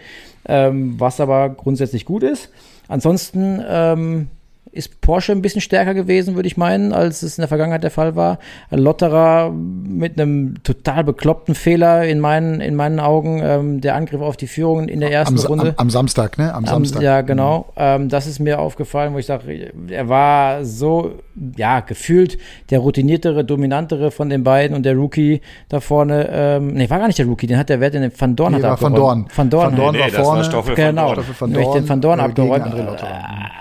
ähm, 0.46 0.94
was 0.98 1.20
aber 1.20 1.50
grundsätzlich 1.50 2.04
gut 2.04 2.22
ist. 2.22 2.50
Ansonsten, 2.88 3.62
ähm, 3.66 4.28
ist 4.74 5.00
Porsche 5.00 5.32
ein 5.32 5.42
bisschen 5.42 5.60
stärker 5.60 5.94
gewesen, 5.94 6.34
würde 6.34 6.46
ich 6.46 6.56
meinen, 6.56 6.92
als 6.92 7.22
es 7.22 7.38
in 7.38 7.42
der 7.42 7.48
Vergangenheit 7.48 7.84
der 7.84 7.90
Fall 7.90 8.16
war. 8.16 8.38
Lotterer 8.70 9.50
mit 9.50 10.20
einem 10.20 10.62
total 10.62 11.04
bekloppten 11.04 11.54
Fehler 11.54 12.04
in 12.04 12.20
meinen, 12.20 12.60
in 12.60 12.74
meinen 12.74 13.00
Augen, 13.00 13.40
ähm, 13.42 13.80
der 13.80 13.94
Angriff 13.94 14.20
auf 14.20 14.36
die 14.36 14.46
Führung 14.46 14.88
in 14.88 15.00
der 15.00 15.12
ersten 15.12 15.38
am, 15.38 15.46
Runde. 15.46 15.68
Am, 15.76 15.86
am, 15.86 15.90
Samstag, 15.90 16.38
ne? 16.38 16.52
Am 16.52 16.66
Samstag. 16.66 17.02
ja, 17.02 17.20
genau. 17.20 17.66
Mhm. 17.70 17.72
Ähm, 17.76 18.08
das 18.08 18.26
ist 18.26 18.40
mir 18.40 18.58
aufgefallen, 18.58 19.14
wo 19.14 19.18
ich 19.18 19.26
sage, 19.26 19.72
er 19.88 20.08
war 20.08 20.64
so, 20.64 21.12
ja, 21.56 21.80
gefühlt 21.80 22.38
der 22.70 22.80
routiniertere, 22.80 23.44
dominantere 23.44 24.10
von 24.10 24.28
den 24.28 24.42
beiden 24.42 24.76
und 24.76 24.84
der 24.84 24.94
Rookie 24.94 25.40
da 25.68 25.80
vorne, 25.80 26.28
ähm, 26.30 26.74
nee, 26.74 26.90
war 26.90 26.98
gar 26.98 27.06
nicht 27.06 27.18
der 27.18 27.26
Rookie, 27.26 27.46
den 27.46 27.58
hat 27.58 27.68
der 27.68 27.80
Wert 27.80 27.94
in 27.94 28.02
den 28.02 28.12
Van 28.16 28.34
Dorn 28.34 28.54
nee, 28.54 28.62
hat 28.62 28.82
Van 28.82 28.94
Dorn. 28.94 29.26
Van 29.34 29.50
Dorn, 29.50 29.66
Van 29.66 29.76
Dorn 29.76 29.94
nee, 29.94 30.00
war 30.00 30.10
vorne. 30.10 30.38
War 30.38 30.44
Stoffel 30.44 30.74
genau. 30.74 31.14
Van 31.38 31.52
Dorn, 31.52 31.74
den 31.74 31.88
Van 31.88 32.00
Dorn 32.00 32.18
äh, 32.18 32.22
abgeräumt. 32.22 32.64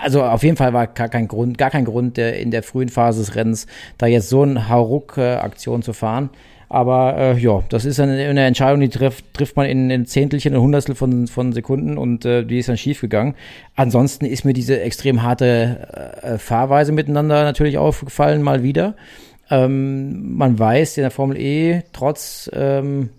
Also 0.02 0.22
auf 0.22 0.42
jeden 0.42 0.56
Fall 0.56 0.72
war 0.72 0.86
gar 1.04 1.10
kein 1.10 1.28
Grund, 1.28 1.58
gar 1.58 1.70
kein 1.70 1.84
Grund, 1.84 2.16
der 2.16 2.38
in 2.38 2.50
der 2.50 2.62
frühen 2.62 2.88
Phase 2.88 3.20
des 3.20 3.34
Rennens 3.34 3.66
da 3.98 4.06
jetzt 4.06 4.28
so 4.28 4.42
eine 4.42 4.68
Hauruck-Aktion 4.68 5.82
zu 5.82 5.92
fahren. 5.92 6.30
Aber 6.68 7.16
äh, 7.18 7.38
ja, 7.38 7.62
das 7.68 7.84
ist 7.84 8.00
eine, 8.00 8.16
eine 8.26 8.46
Entscheidung, 8.46 8.80
die 8.80 8.88
trifft, 8.88 9.34
trifft 9.34 9.56
man 9.56 9.66
in, 9.66 9.90
in 9.90 10.06
Zehntelchen 10.06 10.56
und 10.56 10.62
Hundertstel 10.62 10.94
von, 10.94 11.28
von 11.28 11.52
Sekunden 11.52 11.98
und 11.98 12.24
äh, 12.24 12.42
die 12.44 12.58
ist 12.58 12.68
dann 12.68 12.78
schief 12.78 13.00
gegangen. 13.00 13.34
Ansonsten 13.76 14.24
ist 14.24 14.44
mir 14.44 14.54
diese 14.54 14.80
extrem 14.80 15.22
harte 15.22 16.16
äh, 16.22 16.38
Fahrweise 16.38 16.92
miteinander 16.92 17.44
natürlich 17.44 17.78
aufgefallen, 17.78 18.42
mal 18.42 18.62
wieder. 18.62 18.96
Ähm, 19.50 20.36
man 20.36 20.58
weiß 20.58 20.96
in 20.96 21.02
der 21.02 21.10
Formel 21.10 21.36
E, 21.38 21.82
trotz 21.92 22.50
ähm, 22.52 23.10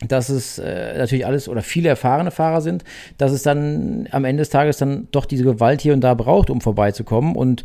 dass 0.00 0.28
es 0.28 0.58
äh, 0.58 0.98
natürlich 0.98 1.26
alles 1.26 1.48
oder 1.48 1.62
viele 1.62 1.88
erfahrene 1.88 2.30
Fahrer 2.30 2.60
sind, 2.60 2.84
dass 3.18 3.32
es 3.32 3.42
dann 3.42 4.08
am 4.10 4.24
Ende 4.24 4.40
des 4.40 4.50
Tages 4.50 4.76
dann 4.76 5.08
doch 5.12 5.24
diese 5.24 5.44
Gewalt 5.44 5.80
hier 5.80 5.92
und 5.92 6.00
da 6.00 6.14
braucht, 6.14 6.50
um 6.50 6.60
vorbeizukommen. 6.60 7.36
Und 7.36 7.62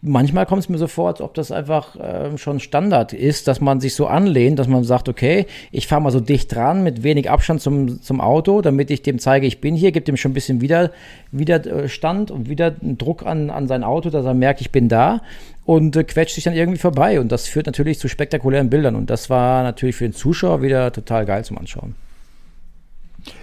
manchmal 0.00 0.46
kommt 0.46 0.62
es 0.62 0.68
mir 0.68 0.78
so 0.78 0.86
vor, 0.86 1.08
als 1.08 1.20
ob 1.20 1.34
das 1.34 1.50
einfach 1.50 1.96
äh, 1.96 2.38
schon 2.38 2.60
Standard 2.60 3.12
ist, 3.12 3.48
dass 3.48 3.60
man 3.60 3.80
sich 3.80 3.94
so 3.94 4.06
anlehnt, 4.06 4.58
dass 4.58 4.68
man 4.68 4.84
sagt, 4.84 5.08
okay, 5.08 5.46
ich 5.72 5.86
fahre 5.86 6.00
mal 6.00 6.10
so 6.10 6.20
dicht 6.20 6.54
dran 6.54 6.82
mit 6.82 7.02
wenig 7.02 7.30
Abstand 7.30 7.60
zum, 7.60 8.00
zum 8.00 8.20
Auto, 8.20 8.60
damit 8.60 8.90
ich 8.90 9.02
dem 9.02 9.18
zeige, 9.18 9.46
ich 9.46 9.60
bin 9.60 9.74
hier, 9.74 9.92
gibt 9.92 10.08
dem 10.08 10.16
schon 10.16 10.30
ein 10.30 10.34
bisschen 10.34 10.60
wieder, 10.60 10.92
Widerstand 11.32 12.30
und 12.30 12.48
wieder 12.48 12.74
einen 12.80 12.98
Druck 12.98 13.26
an, 13.26 13.50
an 13.50 13.66
sein 13.66 13.82
Auto, 13.82 14.10
dass 14.10 14.24
er 14.24 14.34
merkt, 14.34 14.60
ich 14.60 14.70
bin 14.70 14.88
da 14.88 15.20
und 15.64 15.96
äh, 15.96 16.04
quetscht 16.04 16.34
sich 16.34 16.44
dann 16.44 16.54
irgendwie 16.54 16.78
vorbei. 16.78 17.20
Und 17.20 17.32
das 17.32 17.48
führt 17.48 17.66
natürlich 17.66 17.98
zu 17.98 18.08
spektakulären 18.08 18.70
Bildern. 18.70 18.94
Und 18.94 19.10
das 19.10 19.28
war 19.28 19.62
natürlich 19.64 19.96
für 19.96 20.04
den 20.04 20.14
Zuschauer 20.14 20.62
wieder 20.62 20.92
total 20.92 21.26
geil 21.26 21.44
zum 21.44 21.58
Anschauen. 21.58 21.94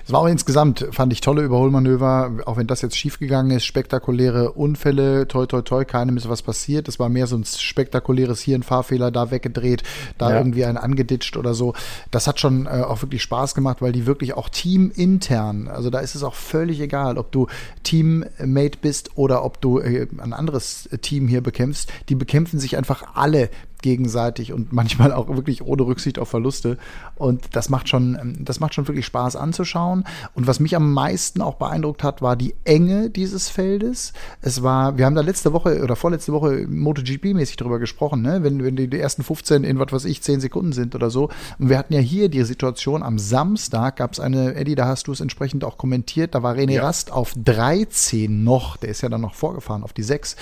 Es 0.06 0.12
war 0.12 0.22
auch 0.22 0.28
insgesamt, 0.28 0.88
fand 0.92 1.12
ich, 1.14 1.22
tolle 1.22 1.44
Überholmanöver, 1.44 2.32
auch 2.46 2.58
wenn 2.58 2.68
das 2.68 2.82
jetzt 2.82 2.98
schiefgegangen 2.98 3.56
ist, 3.56 3.66
spektakuläre 3.66 4.52
Unfälle, 4.52 5.28
toi 5.28 5.46
toi 5.46 5.62
toi, 5.62 5.84
keinem 5.84 6.18
ist 6.18 6.30
was 6.30 6.42
passiert. 6.42 6.88
Es 6.88 7.00
war 7.00 7.10
mehr 7.10 7.28
so 7.28 7.36
ein 7.36 7.44
spektakuläres 7.44 8.40
hier 8.40 8.58
ein 8.58 8.64
Fahrfehler, 8.64 9.12
da 9.12 9.32
weggedreht, 9.32 9.84
da 10.18 10.32
ja. 10.32 10.38
irgendwie 10.38 10.66
ein 10.66 10.78
angeditscht 10.78 11.38
oder 11.38 11.54
so. 11.54 11.74
Das 12.12 12.28
hat 12.28 12.40
schon 12.40 12.68
äh, 12.68 12.84
auch 12.88 13.02
wirklich 13.02 13.24
Spaß 13.24 13.56
gemacht, 13.56 13.82
weil 13.82 13.92
die 13.92 14.06
wirklich 14.06 14.34
auch 14.34 14.50
teamintern, 14.50 15.68
also 15.68 15.90
da 15.90 16.00
ist 16.00 16.16
es 16.16 16.24
auch 16.24 16.36
völlig 16.36 16.80
egal, 16.80 17.18
ob 17.18 17.32
du 17.32 17.48
Teammate 17.84 18.78
bist 18.82 19.12
oder 19.16 19.44
ob 19.44 19.60
du 19.62 19.80
äh, 19.80 20.08
ein 20.18 20.34
anderes 20.34 20.90
Team 21.02 21.28
hier 21.28 21.42
bekämpfst. 21.42 21.92
Die 22.10 22.16
bekämpfen 22.16 22.60
sich 22.60 22.78
einfach 22.78 23.16
alle 23.16 23.50
gegenseitig 23.86 24.52
und 24.52 24.74
manchmal 24.74 25.14
auch 25.14 25.28
wirklich 25.28 25.64
ohne 25.64 25.84
Rücksicht 25.84 26.18
auf 26.18 26.28
Verluste. 26.28 26.78
Und 27.16 27.56
das 27.56 27.70
macht 27.70 27.88
schon, 27.88 28.18
ähm, 28.20 28.44
das 28.44 28.60
macht 28.60 28.74
schon 28.74 28.88
wirklich 28.88 29.06
Spaß 29.06 29.36
anzuschauen. 29.36 30.06
Und 30.34 30.48
was 30.48 30.60
mich 30.60 30.76
am 30.76 30.92
meisten 30.92 31.40
auch 31.40 31.56
beeindruckt 31.56 32.02
hat, 32.02 32.24
war 32.24 32.36
die 32.36 32.56
Enge 32.64 33.12
dieses 33.12 33.48
Feldes. 33.50 34.14
Es 34.42 34.64
war, 34.64 34.98
wir 34.98 35.06
haben 35.06 35.14
da 35.14 35.22
letzte 35.22 35.54
Woche 35.54 35.84
oder 35.84 35.96
vorletzte 35.96 36.34
Woche 36.34 36.66
MotoGP-mäßig 36.68 37.58
drüber 37.58 37.78
gesprochen, 37.78 38.24
ne? 38.24 38.42
wenn, 38.42 38.64
wenn 38.64 38.76
die, 38.76 38.90
die 38.90 39.00
ersten 39.00 39.24
15 39.24 39.64
in 39.64 39.78
was 39.78 39.92
weiß 39.92 40.06
ich, 40.06 40.24
10 40.24 40.40
Sekunden 40.40 40.74
sind 40.74 40.96
oder 40.96 41.12
so. 41.12 41.30
Und 41.60 41.70
wir 41.70 41.78
hatten 41.78 41.94
ja 41.94 42.00
hier 42.00 42.28
die 42.28 42.44
Situation, 42.44 43.04
am 43.04 43.20
Samstag 43.20 43.98
gab 43.98 44.14
es 44.14 44.20
eine, 44.20 44.56
Eddie, 44.56 44.74
da 44.74 44.88
hast 44.88 45.06
du 45.06 45.12
es 45.12 45.22
entsprechend 45.22 45.64
auch 45.64 45.78
kommentiert, 45.78 46.34
da 46.34 46.42
war 46.42 46.56
René 46.56 46.74
ja. 46.74 46.82
Rast 46.82 47.12
auf 47.12 47.36
13 47.38 48.44
noch, 48.44 48.78
der 48.78 48.90
ist 48.90 49.02
ja 49.02 49.10
dann 49.10 49.22
noch 49.22 49.36
vorgefahren 49.36 49.84
auf 49.84 49.94
die 49.94 50.02
6, 50.02 50.38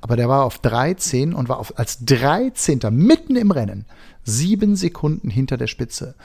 aber 0.00 0.16
der 0.16 0.30
war 0.30 0.44
auf 0.44 0.58
13 0.58 1.34
und 1.34 1.50
war 1.50 1.58
auf, 1.58 1.78
als 1.78 2.02
13 2.06 2.80
er 2.86 2.90
mitten 2.90 3.36
im 3.36 3.50
Rennen 3.50 3.84
sieben 4.26 4.74
Sekunden 4.74 5.30
hinter 5.30 5.56
der 5.56 5.68
Spitze. 5.68 6.16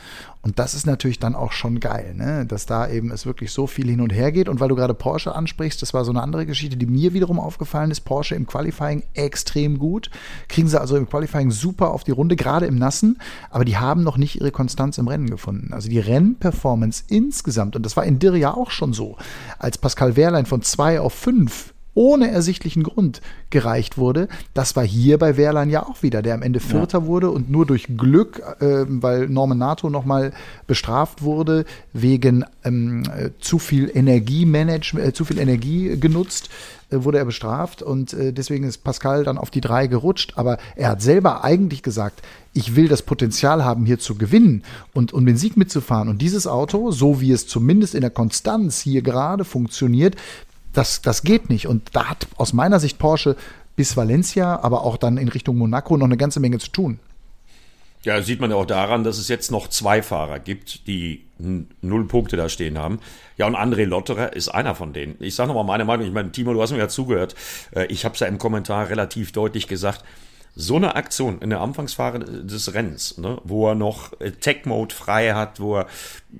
Und 0.41 0.57
das 0.57 0.73
ist 0.73 0.87
natürlich 0.87 1.19
dann 1.19 1.35
auch 1.35 1.51
schon 1.51 1.79
geil, 1.79 2.15
ne? 2.15 2.47
dass 2.47 2.65
da 2.65 2.89
eben 2.89 3.11
es 3.11 3.27
wirklich 3.27 3.51
so 3.51 3.67
viel 3.67 3.87
hin 3.87 4.01
und 4.01 4.11
her 4.11 4.31
geht. 4.31 4.49
Und 4.49 4.59
weil 4.59 4.69
du 4.69 4.75
gerade 4.75 4.95
Porsche 4.95 5.35
ansprichst, 5.35 5.81
das 5.81 5.93
war 5.93 6.03
so 6.03 6.11
eine 6.11 6.23
andere 6.23 6.47
Geschichte, 6.47 6.77
die 6.77 6.87
mir 6.87 7.13
wiederum 7.13 7.39
aufgefallen 7.39 7.91
ist. 7.91 8.01
Porsche 8.01 8.33
im 8.33 8.47
Qualifying 8.47 9.03
extrem 9.13 9.77
gut. 9.77 10.09
Kriegen 10.49 10.67
sie 10.67 10.81
also 10.81 10.97
im 10.97 11.07
Qualifying 11.07 11.51
super 11.51 11.91
auf 11.91 12.03
die 12.03 12.11
Runde, 12.11 12.35
gerade 12.35 12.65
im 12.65 12.79
Nassen. 12.79 13.19
Aber 13.51 13.65
die 13.65 13.77
haben 13.77 14.03
noch 14.03 14.17
nicht 14.17 14.35
ihre 14.41 14.51
Konstanz 14.51 14.97
im 14.97 15.07
Rennen 15.07 15.29
gefunden. 15.29 15.71
Also 15.71 15.87
die 15.87 15.99
Rennperformance 15.99 17.03
insgesamt, 17.07 17.75
und 17.75 17.85
das 17.85 17.95
war 17.95 18.05
in 18.05 18.17
Dirr 18.17 18.35
ja 18.35 18.51
auch 18.55 18.71
schon 18.71 18.93
so, 18.93 19.17
als 19.59 19.77
Pascal 19.77 20.15
Wehrlein 20.15 20.47
von 20.47 20.63
zwei 20.63 20.99
auf 20.99 21.13
fünf 21.13 21.73
ohne 21.93 22.31
ersichtlichen 22.31 22.83
Grund 22.83 23.21
gereicht 23.49 23.97
wurde. 23.97 24.27
Das 24.53 24.75
war 24.75 24.85
hier 24.85 25.17
bei 25.17 25.37
Wehrlein 25.37 25.69
ja 25.69 25.85
auch 25.85 26.03
wieder, 26.03 26.21
der 26.21 26.35
am 26.35 26.41
Ende 26.41 26.59
Vierter 26.59 26.99
ja. 26.99 27.05
wurde 27.05 27.29
und 27.31 27.49
nur 27.51 27.65
durch 27.65 27.87
Glück, 27.97 28.41
äh, 28.59 28.85
weil 28.87 29.27
Norman 29.27 29.57
Nato 29.57 29.89
nochmal 29.89 30.31
bestraft 30.67 31.21
wurde, 31.21 31.65
wegen 31.93 32.45
ähm, 32.63 33.03
äh, 33.03 33.31
zu 33.39 33.59
viel 33.59 33.91
Energiemanagement, 33.93 35.07
äh, 35.07 35.13
zu 35.13 35.25
viel 35.25 35.39
Energie 35.39 35.97
genutzt, 35.99 36.49
äh, 36.91 37.03
wurde 37.03 37.17
er 37.17 37.25
bestraft 37.25 37.81
und 37.81 38.13
äh, 38.13 38.31
deswegen 38.31 38.65
ist 38.65 38.83
Pascal 38.83 39.23
dann 39.23 39.37
auf 39.37 39.49
die 39.49 39.61
drei 39.61 39.87
gerutscht. 39.87 40.33
Aber 40.35 40.57
er 40.75 40.89
hat 40.89 41.01
selber 41.01 41.43
eigentlich 41.43 41.83
gesagt, 41.83 42.21
ich 42.53 42.75
will 42.75 42.87
das 42.87 43.01
Potenzial 43.01 43.63
haben, 43.63 43.85
hier 43.85 43.99
zu 43.99 44.15
gewinnen 44.15 44.63
und 44.93 45.13
um 45.13 45.25
den 45.25 45.37
Sieg 45.37 45.57
mitzufahren. 45.57 46.09
Und 46.09 46.21
dieses 46.21 46.47
Auto, 46.47 46.91
so 46.91 47.21
wie 47.21 47.31
es 47.31 47.47
zumindest 47.47 47.95
in 47.95 48.01
der 48.01 48.09
Konstanz 48.09 48.79
hier 48.81 49.01
gerade 49.01 49.45
funktioniert, 49.45 50.15
das, 50.73 51.01
das 51.01 51.23
geht 51.23 51.49
nicht. 51.49 51.67
Und 51.67 51.89
da 51.93 52.09
hat 52.09 52.27
aus 52.37 52.53
meiner 52.53 52.79
Sicht 52.79 52.99
Porsche 52.99 53.35
bis 53.75 53.97
Valencia, 53.97 54.59
aber 54.61 54.83
auch 54.83 54.97
dann 54.97 55.17
in 55.17 55.27
Richtung 55.27 55.57
Monaco 55.57 55.97
noch 55.97 56.05
eine 56.05 56.17
ganze 56.17 56.39
Menge 56.39 56.59
zu 56.59 56.69
tun. 56.69 56.99
Ja, 58.03 58.21
sieht 58.23 58.41
man 58.41 58.49
ja 58.49 58.55
auch 58.55 58.65
daran, 58.65 59.03
dass 59.03 59.19
es 59.19 59.27
jetzt 59.27 59.51
noch 59.51 59.67
zwei 59.67 60.01
Fahrer 60.01 60.39
gibt, 60.39 60.87
die 60.87 61.23
null 61.37 62.07
Punkte 62.07 62.35
da 62.35 62.49
stehen 62.49 62.77
haben. 62.77 62.99
Ja, 63.37 63.45
und 63.45 63.55
André 63.55 63.85
Lotterer 63.85 64.33
ist 64.33 64.49
einer 64.49 64.73
von 64.73 64.91
denen. 64.91 65.15
Ich 65.19 65.35
sage 65.35 65.49
nochmal 65.49 65.65
meine 65.65 65.85
Meinung. 65.85 66.07
Ich 66.07 66.13
meine, 66.13 66.31
Timo, 66.31 66.53
du 66.53 66.61
hast 66.61 66.71
mir 66.71 66.79
ja 66.79 66.87
zugehört. 66.87 67.35
Äh, 67.75 67.85
ich 67.87 68.03
habe 68.03 68.15
es 68.15 68.19
ja 68.19 68.27
im 68.27 68.39
Kommentar 68.39 68.89
relativ 68.89 69.31
deutlich 69.31 69.67
gesagt 69.67 70.03
so 70.53 70.75
eine 70.75 70.95
Aktion 70.95 71.39
in 71.39 71.49
der 71.49 71.61
Anfangsphase 71.61 72.19
des 72.19 72.73
Rennens, 72.73 73.17
ne, 73.17 73.39
wo 73.43 73.69
er 73.69 73.75
noch 73.75 74.19
äh, 74.19 74.31
Tech-Mode 74.31 74.93
frei 74.93 75.33
hat, 75.33 75.61
wo 75.61 75.77
er 75.77 75.87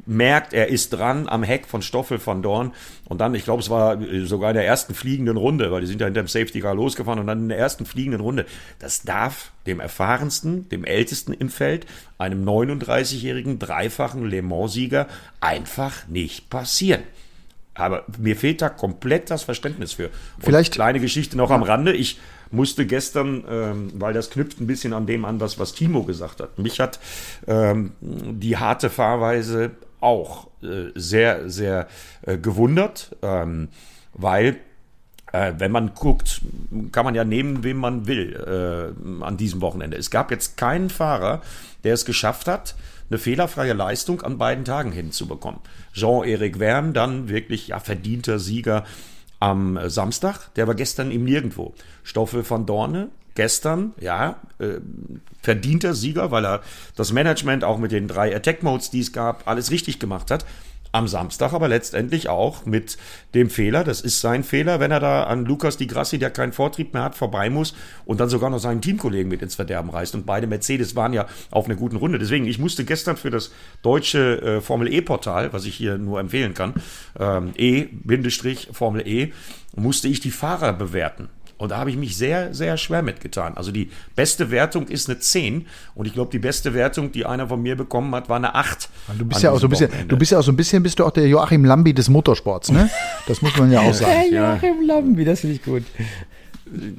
merkt, 0.06 0.54
er 0.54 0.67
ist 0.67 0.89
dran 0.89 1.30
am 1.30 1.43
Heck 1.43 1.65
von 1.65 1.82
Stoffel 1.82 2.19
von 2.19 2.41
Dorn 2.41 2.74
und 3.06 3.19
dann, 3.19 3.34
ich 3.36 3.45
glaube, 3.45 3.62
es 3.62 3.69
war 3.69 4.02
äh, 4.02 4.26
sogar 4.26 4.52
in 4.52 4.56
der 4.56 4.65
ersten 4.65 4.95
fliegenden 4.95 5.38
Runde, 5.38 5.71
weil 5.71 5.82
die 5.82 5.88
sind 5.88 6.02
ja 6.02 6.08
hinter 6.08 6.24
dem 6.24 6.28
Safety 6.28 6.60
Car 6.60 6.76
losgefahren 6.76 7.19
und 7.19 7.28
dann 7.28 7.39
in 7.39 7.50
der 7.50 7.58
ersten 7.58 7.86
fliegenden 7.86 8.19
Runde, 8.21 8.45
das 8.80 9.04
darf 9.04 9.52
dem 9.65 9.80
erfahrensten, 9.80 10.67
dem 10.69 10.84
ältesten 10.84 11.32
im 11.32 11.50
Feld, 11.50 11.86
einem 12.17 12.43
39-jährigen, 12.47 13.60
dreifachen 13.60 14.26
Le 14.26 14.41
Mans-Sieger 14.41 15.08
einfach 15.39 16.08
nicht 16.08 16.50
passieren. 16.50 17.04
Aber 17.74 18.04
mir 18.17 18.36
fehlt 18.36 18.62
da 18.62 18.69
komplett 18.69 19.30
das 19.30 19.43
Verständnis 19.43 19.93
für. 19.93 20.08
Und 20.08 20.43
Vielleicht 20.43 20.74
kleine 20.74 21.00
Geschichte 21.00 21.38
noch 21.38 21.52
am 21.52 21.63
Rande. 21.63 21.93
Ich 21.93 22.19
musste 22.52 22.86
gestern, 22.86 23.44
ähm, 23.50 23.92
weil 23.96 24.14
das 24.14 24.30
knüpft 24.30 24.60
ein 24.60 24.68
bisschen 24.68 24.94
an 24.94 25.06
dem 25.06 25.26
an, 25.26 25.40
was, 25.40 25.60
was 25.60 25.74
Timo 25.74 26.04
gesagt 26.04 26.42
hat. 26.42 26.58
Mich 26.60 26.80
hat 26.80 27.00
ähm, 27.48 27.92
die 28.02 28.58
harte 28.58 28.90
Fahrweise 28.90 29.72
auch 30.00 30.48
äh, 30.64 30.92
sehr, 30.96 31.50
sehr 31.50 31.88
äh, 32.24 32.38
gewundert, 32.38 33.16
ähm, 33.22 33.70
weil 34.14 34.58
äh, 35.32 35.54
wenn 35.58 35.72
man 35.72 35.94
guckt, 35.94 36.42
kann 36.92 37.06
man 37.06 37.16
ja 37.16 37.24
nehmen, 37.24 37.64
wem 37.64 37.78
man 37.78 38.08
will 38.08 38.36
äh, 38.36 39.24
an 39.24 39.38
diesem 39.38 39.62
Wochenende. 39.62 39.98
Es 39.98 40.12
gab 40.12 40.32
jetzt 40.32 40.58
keinen 40.58 40.90
Fahrer, 40.90 41.42
der 41.84 41.94
es 41.94 42.06
geschafft 42.06 42.48
hat, 42.48 42.76
eine 43.10 43.18
fehlerfreie 43.18 43.74
Leistung 43.74 44.22
an 44.22 44.38
beiden 44.38 44.66
Tagen 44.66 44.92
hinzubekommen. 44.92 45.60
Jean-Eric 45.94 46.58
Verne, 46.58 46.94
dann 46.94 47.30
wirklich 47.30 47.70
ja, 47.70 47.80
verdienter 47.80 48.40
Sieger 48.40 48.86
am 49.42 49.78
Samstag, 49.88 50.54
der 50.56 50.68
war 50.68 50.76
gestern 50.76 51.12
im 51.12 51.26
Nirgendwo. 51.26 51.74
Stoffel 52.04 52.44
von 52.44 52.66
Dorne, 52.66 53.10
gestern, 53.36 53.94
ja, 54.00 54.40
äh, 54.60 54.76
verdienter 55.42 55.94
Sieger, 55.94 56.32
weil 56.32 56.46
er 56.46 56.62
das 56.96 57.12
Management 57.12 57.64
auch 57.64 57.78
mit 57.78 57.92
den 57.92 58.08
drei 58.08 58.34
Attack 58.36 58.64
Modes, 58.64 58.92
die 58.92 59.00
es 59.00 59.12
gab, 59.12 59.48
alles 59.48 59.72
richtig 59.72 60.00
gemacht 60.00 60.32
hat 60.32 60.46
am 60.92 61.08
Samstag 61.08 61.54
aber 61.54 61.68
letztendlich 61.68 62.30
auch 62.30 62.66
mit 62.66 62.98
dem 63.34 63.50
Fehler, 63.50 63.84
das 63.84 64.02
ist 64.02 64.22
sein 64.22 64.44
Fehler, 64.44 64.80
wenn 64.80 64.92
er 64.92 65.00
da 65.00 65.24
an 65.24 65.46
Lukas 65.46 65.78
Di 65.78 65.88
Grassi, 65.88 66.20
der 66.20 66.30
keinen 66.30 66.52
Vortrieb 66.52 66.94
mehr 66.94 67.04
hat, 67.04 67.16
vorbei 67.16 67.50
muss 67.50 67.74
und 68.06 68.20
dann 68.20 68.30
sogar 68.30 68.50
noch 68.50 68.60
seinen 68.60 68.82
Teamkollegen 68.82 69.30
mit 69.30 69.42
ins 69.42 69.56
Verderben 69.56 69.90
reißt. 69.90 70.16
Und 70.16 70.26
beide 70.26 70.48
Mercedes 70.48 70.96
waren 70.96 71.14
ja 71.14 71.28
auf 71.50 71.66
einer 71.66 71.76
guten 71.76 71.96
Runde. 71.96 72.20
Deswegen, 72.20 72.46
ich 72.46 72.60
musste 72.60 72.84
gestern 72.86 73.18
für 73.18 73.30
das 73.30 73.52
deutsche 73.82 74.42
äh, 74.42 74.62
Formel 74.62 74.92
E-Portal, 74.92 75.54
was 75.54 75.66
ich 75.66 75.76
hier 75.76 75.98
nur 75.98 76.20
empfehlen 76.20 76.54
kann, 76.54 76.74
ähm, 77.20 77.54
E-Formel 77.56 79.08
E, 79.08 79.32
musste 79.76 80.08
ich 80.08 80.20
die 80.20 80.32
Fahrer 80.32 80.74
bewerten. 80.74 81.30
Und 81.62 81.69
da 81.69 81.78
habe 81.78 81.91
ich 81.91 81.95
mich 81.95 82.17
sehr, 82.17 82.56
sehr 82.56 82.76
schwer 82.76 83.04
mitgetan. 83.04 83.56
Also 83.56 83.71
die 83.71 83.91
beste 84.15 84.50
Wertung 84.50 84.88
ist 84.88 85.08
eine 85.08 85.19
10. 85.19 85.67
Und 85.93 86.08
ich 86.08 86.13
glaube, 86.13 86.32
die 86.32 86.39
beste 86.39 86.74
Wertung, 86.74 87.12
die 87.12 87.24
einer 87.24 87.47
von 87.47 87.62
mir 87.62 87.76
bekommen 87.76 88.13
hat, 88.15 88.30
war 88.30 88.38
eine 88.38 88.56
8. 88.56 88.89
Du 89.19 89.26
bist 89.26 89.43
ja 89.43 89.52
auch 89.52 89.60
so 89.60 89.67
ein 89.67 89.69
bisschen, 89.69 89.89
du 90.08 90.17
bist 90.17 90.32
ja 90.32 90.39
auch 90.39 90.43
so 90.43 90.52
ein 90.52 90.56
bisschen, 90.56 90.82
bist 90.82 90.97
du 90.97 91.06
auch 91.06 91.12
der 91.12 91.28
Joachim 91.28 91.63
Lambi 91.63 91.93
des 91.93 92.10
Motorsports, 92.10 92.71
ne? 92.71 92.89
Das 93.28 93.43
muss 93.43 93.56
man 93.58 93.71
ja 93.71 93.82
auch 93.82 93.93
sagen. 93.93 94.12
Der 94.32 94.41
Joachim 94.41 94.82
Lambi, 94.88 95.24
das 95.24 95.41
finde 95.41 95.56
ich 95.56 95.63
gut. 95.63 95.84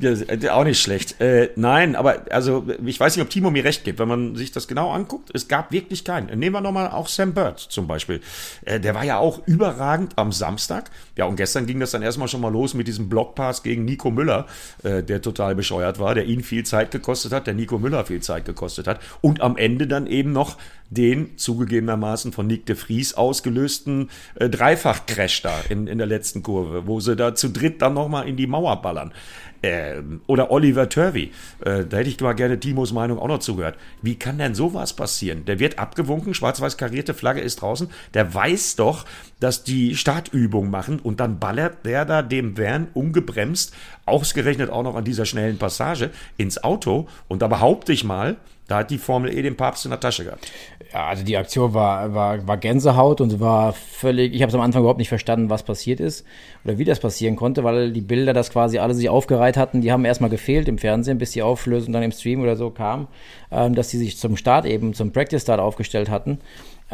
Ja, 0.01 0.55
auch 0.55 0.65
nicht 0.65 0.81
schlecht. 0.81 1.21
Äh, 1.21 1.51
nein, 1.57 1.97
aber 1.97 2.27
also 2.31 2.67
ich 2.85 3.01
weiß 3.01 3.17
nicht, 3.17 3.25
ob 3.25 3.31
Timo 3.31 3.51
mir 3.51 3.65
recht 3.65 3.85
gibt, 3.85 3.99
wenn 3.99 4.09
man 4.09 4.37
sich 4.37 4.53
das 4.53 4.69
genau 4.69 4.91
anguckt. 4.91 5.31
Es 5.33 5.49
gab 5.49 5.73
wirklich 5.73 6.05
keinen. 6.05 6.39
Nehmen 6.39 6.55
wir 6.55 6.61
nochmal 6.61 6.91
auch 6.91 7.09
Sam 7.09 7.33
Bird 7.33 7.59
zum 7.59 7.87
Beispiel. 7.87 8.21
Äh, 8.67 8.81
der 8.81 8.95
war 8.95 9.05
ja 9.05 9.19
auch 9.19 9.47
überragend 9.47 10.13
am 10.17 10.31
Samstag. 10.31 10.91
Ja, 11.17 11.25
und 11.25 11.37
gestern 11.37 11.67
ging 11.67 11.81
das 11.81 11.93
dann 11.93 12.03
erstmal 12.03 12.29
schon 12.29 12.43
mal 12.43 12.53
los 12.53 12.75
mit 12.75 12.87
diesem 12.87 13.09
Blockpass 13.09 13.63
gegen 13.63 13.85
Nico 13.85 14.11
Müller, 14.11 14.47
äh, 14.83 15.03
der 15.03 15.23
total 15.23 15.55
bescheuert 15.55 15.99
war, 15.99 16.15
der 16.15 16.27
ihn 16.27 16.43
viel 16.43 16.65
Zeit 16.65 16.91
gekostet 16.91 17.33
hat, 17.33 17.47
der 17.47 17.55
Nico 17.55 17.79
Müller 17.79 18.05
viel 18.05 18.21
Zeit 18.21 18.45
gekostet 18.45 18.87
hat. 18.87 19.01
Und 19.23 19.41
am 19.41 19.57
Ende 19.57 19.87
dann 19.87 20.07
eben 20.07 20.33
noch 20.33 20.59
den 20.93 21.39
zugegebenermaßen 21.39 22.33
von 22.33 22.47
Nick 22.47 22.67
de 22.67 22.77
Vries 22.77 23.15
ausgelösten 23.15 24.11
äh, 24.35 24.51
Dreifach-Crash 24.51 25.43
da 25.43 25.61
in, 25.71 25.87
in 25.87 25.99
der 25.99 26.07
letzten 26.07 26.43
Kurve, 26.43 26.87
wo 26.87 27.01
sie 27.01 27.17
da 27.17 27.35
zu 27.35 27.49
dritt 27.49 27.81
dann 27.81 27.95
nochmal 27.95 28.29
in 28.29 28.37
die 28.37 28.47
Mauer 28.47 28.83
ballern. 28.83 29.13
Ähm, 29.63 30.21
oder 30.27 30.51
Oliver 30.51 30.89
Turvey, 30.89 31.31
äh, 31.65 31.85
da 31.85 31.99
hätte 31.99 32.09
ich 32.09 32.21
mal 32.21 32.33
gerne 32.33 32.59
Timos 32.59 32.93
Meinung 32.93 33.19
auch 33.19 33.29
noch 33.29 33.39
zugehört. 33.39 33.77
Wie 34.03 34.17
kann 34.17 34.39
denn 34.39 34.55
sowas 34.55 34.95
passieren? 34.95 35.45
Der 35.45 35.61
wird 35.61 35.79
abgewunken, 35.79 36.35
schwarz-weiß 36.35 36.77
karierte 36.77 37.15
Flagge 37.15 37.41
ist 37.41 37.63
draußen. 37.63 37.89
Der 38.15 38.35
weiß 38.35 38.77
doch, 38.77 39.05
dass 39.39 39.63
die 39.63 39.97
Startübung 39.97 40.71
machen 40.71 40.99
und 40.99 41.21
dann 41.21 41.39
ballert 41.39 41.85
der 41.85 42.05
da 42.05 42.23
dem 42.23 42.59
Van 42.59 42.89
ungebremst, 42.95 43.73
ausgerechnet 44.05 44.71
auch 44.71 44.83
noch 44.83 44.97
an 44.97 45.05
dieser 45.05 45.27
schnellen 45.27 45.59
Passage, 45.59 46.11
ins 46.37 46.63
Auto. 46.63 47.07
Und 47.29 47.43
da 47.43 47.49
behaupte 47.49 47.93
ich 47.93 48.03
mal, 48.03 48.37
da 48.73 48.79
hat 48.79 48.91
die 48.91 48.97
Formel 48.97 49.37
E 49.37 49.43
den 49.43 49.55
Papst 49.55 49.85
in 49.85 49.91
der 49.91 50.01
Tasche 50.01 50.25
gehabt. 50.25 50.51
Ja, 50.95 51.07
also 51.07 51.23
die 51.25 51.37
Aktion 51.37 51.75
war, 51.75 52.15
war, 52.15 52.47
war 52.49 52.57
Gänsehaut 52.57 53.21
und 53.21 53.39
war 53.39 53.75
völlig, 53.75 54.33
ich 54.35 54.41
habe 54.41 54.49
es 54.49 54.55
am 54.55 54.63
Anfang 54.63 54.81
überhaupt 54.81 54.99
nicht 54.99 55.11
verstanden, 55.11 55.51
was 55.51 55.63
passiert 55.63 56.01
ist 56.01 56.25
oder 56.65 56.79
wie 56.79 56.85
das 56.85 56.99
passieren 56.99 57.37
konnte, 57.37 57.65
weil 57.65 57.93
die 57.93 58.01
Bilder 58.01 58.33
das 58.33 58.51
quasi 58.51 58.79
alle 58.79 58.95
sich 58.95 59.11
aufgereiht 59.11 59.59
hatten, 59.59 59.83
die 59.83 59.93
haben 59.93 60.07
erstmal 60.07 60.31
gefehlt 60.31 60.69
im 60.69 60.79
Fernsehen, 60.79 61.19
bis 61.19 61.33
die 61.33 61.43
Auflösung 61.43 61.93
dann 61.93 62.03
im 62.03 62.13
Stream 62.13 62.43
oder 62.43 62.57
so 62.57 62.71
kam, 62.71 63.09
ähm, 63.51 63.75
dass 63.75 63.91
sie 63.91 63.99
sich 63.99 64.17
zum 64.17 64.39
Start 64.39 64.65
eben, 64.65 64.95
zum 64.95 65.13
Practice 65.13 65.43
Start 65.43 65.61
aufgestellt 65.61 66.09
hatten. 66.09 66.39